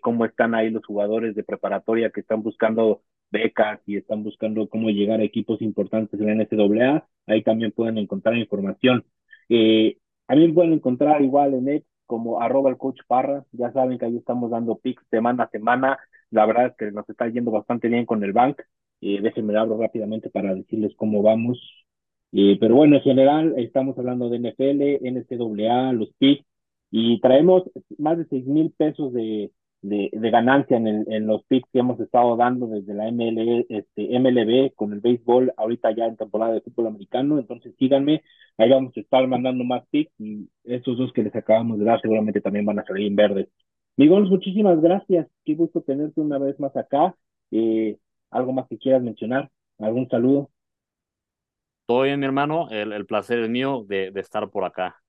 cómo 0.00 0.24
están 0.24 0.54
ahí 0.54 0.70
los 0.70 0.84
jugadores 0.86 1.34
de 1.34 1.44
preparatoria 1.44 2.10
que 2.10 2.20
están 2.20 2.42
buscando 2.42 3.02
becas 3.34 3.80
y 3.86 3.96
están 3.96 4.22
buscando 4.22 4.68
cómo 4.68 4.90
llegar 4.90 5.20
a 5.20 5.24
equipos 5.24 5.60
importantes 5.60 6.18
en 6.20 6.26
la 6.26 6.34
NCAA. 6.34 7.06
Ahí 7.26 7.42
también 7.42 7.72
pueden 7.72 7.98
encontrar 7.98 8.36
información. 8.36 9.04
Eh, 9.48 9.98
a 10.28 10.36
mí 10.36 10.48
pueden 10.52 10.72
encontrar 10.74 11.20
igual 11.22 11.54
en 11.54 11.68
X 11.68 11.88
como 12.06 12.40
arroba 12.40 12.70
el 12.70 12.78
coach 12.78 13.00
Parra. 13.06 13.44
Ya 13.52 13.72
saben 13.72 13.98
que 13.98 14.06
ahí 14.06 14.16
estamos 14.16 14.50
dando 14.50 14.78
pics 14.78 15.04
semana 15.10 15.44
a 15.44 15.50
semana. 15.50 15.98
La 16.30 16.46
verdad 16.46 16.66
es 16.66 16.76
que 16.76 16.92
nos 16.92 17.08
está 17.08 17.28
yendo 17.28 17.50
bastante 17.50 17.88
bien 17.88 18.06
con 18.06 18.22
el 18.24 18.32
bank. 18.32 18.60
Eh, 19.00 19.20
déjenme 19.20 19.56
abro 19.58 19.78
rápidamente 19.78 20.30
para 20.30 20.54
decirles 20.54 20.94
cómo 20.96 21.22
vamos. 21.22 21.58
Eh, 22.32 22.56
pero 22.60 22.76
bueno, 22.76 22.96
en 22.96 23.02
general 23.02 23.54
estamos 23.58 23.98
hablando 23.98 24.28
de 24.28 24.38
NFL, 24.38 25.00
NCAA, 25.02 25.92
los 25.92 26.10
picks 26.18 26.44
y 26.90 27.20
traemos 27.20 27.64
más 27.98 28.18
de 28.18 28.26
seis 28.26 28.46
mil 28.46 28.72
pesos 28.72 29.12
de, 29.12 29.50
de, 29.84 30.10
de 30.12 30.30
ganancia 30.30 30.76
en, 30.78 30.86
el, 30.88 31.04
en 31.12 31.26
los 31.26 31.44
picks 31.44 31.68
que 31.72 31.80
hemos 31.80 32.00
estado 32.00 32.36
dando 32.36 32.66
desde 32.68 32.94
la 32.94 33.08
ML, 33.08 33.66
este, 33.68 34.18
MLB 34.18 34.74
con 34.74 34.92
el 34.92 35.00
béisbol, 35.00 35.52
ahorita 35.56 35.92
ya 35.94 36.06
en 36.06 36.16
temporada 36.16 36.54
de 36.54 36.62
fútbol 36.62 36.88
americano, 36.88 37.38
entonces 37.38 37.74
síganme, 37.78 38.22
ahí 38.58 38.70
vamos 38.70 38.96
a 38.96 39.00
estar 39.00 39.26
mandando 39.28 39.64
más 39.64 39.84
picks 39.90 40.12
y 40.18 40.48
estos 40.64 40.98
dos 40.98 41.12
que 41.12 41.22
les 41.22 41.34
acabamos 41.36 41.78
de 41.78 41.84
dar 41.84 42.00
seguramente 42.00 42.40
también 42.40 42.66
van 42.66 42.78
a 42.80 42.84
salir 42.84 43.06
en 43.08 43.16
verdes. 43.16 43.48
Miguel, 43.96 44.24
muchísimas 44.24 44.80
gracias, 44.80 45.28
qué 45.44 45.54
gusto 45.54 45.82
tenerte 45.82 46.20
una 46.20 46.38
vez 46.38 46.58
más 46.60 46.76
acá. 46.76 47.14
Eh, 47.50 47.98
¿Algo 48.30 48.52
más 48.52 48.66
que 48.68 48.78
quieras 48.78 49.02
mencionar? 49.02 49.50
¿Algún 49.78 50.08
saludo? 50.08 50.50
Todo 51.86 52.02
bien, 52.02 52.20
mi 52.20 52.26
hermano, 52.26 52.68
el, 52.70 52.92
el 52.92 53.06
placer 53.06 53.38
es 53.40 53.48
mío 53.50 53.84
de, 53.88 54.10
de 54.10 54.20
estar 54.20 54.50
por 54.50 54.64
acá. 54.64 55.02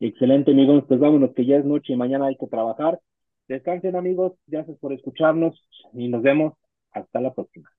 Excelente, 0.00 0.50
amigos. 0.52 0.84
Pues 0.88 1.00
vámonos, 1.00 1.32
que 1.34 1.46
ya 1.46 1.56
es 1.56 1.64
noche 1.64 1.92
y 1.92 1.96
mañana 1.96 2.26
hay 2.26 2.36
que 2.36 2.46
trabajar. 2.46 3.00
Descansen 3.48 3.96
amigos, 3.96 4.32
gracias 4.46 4.78
por 4.78 4.92
escucharnos 4.92 5.68
y 5.92 6.08
nos 6.08 6.22
vemos 6.22 6.54
hasta 6.92 7.20
la 7.20 7.34
próxima. 7.34 7.73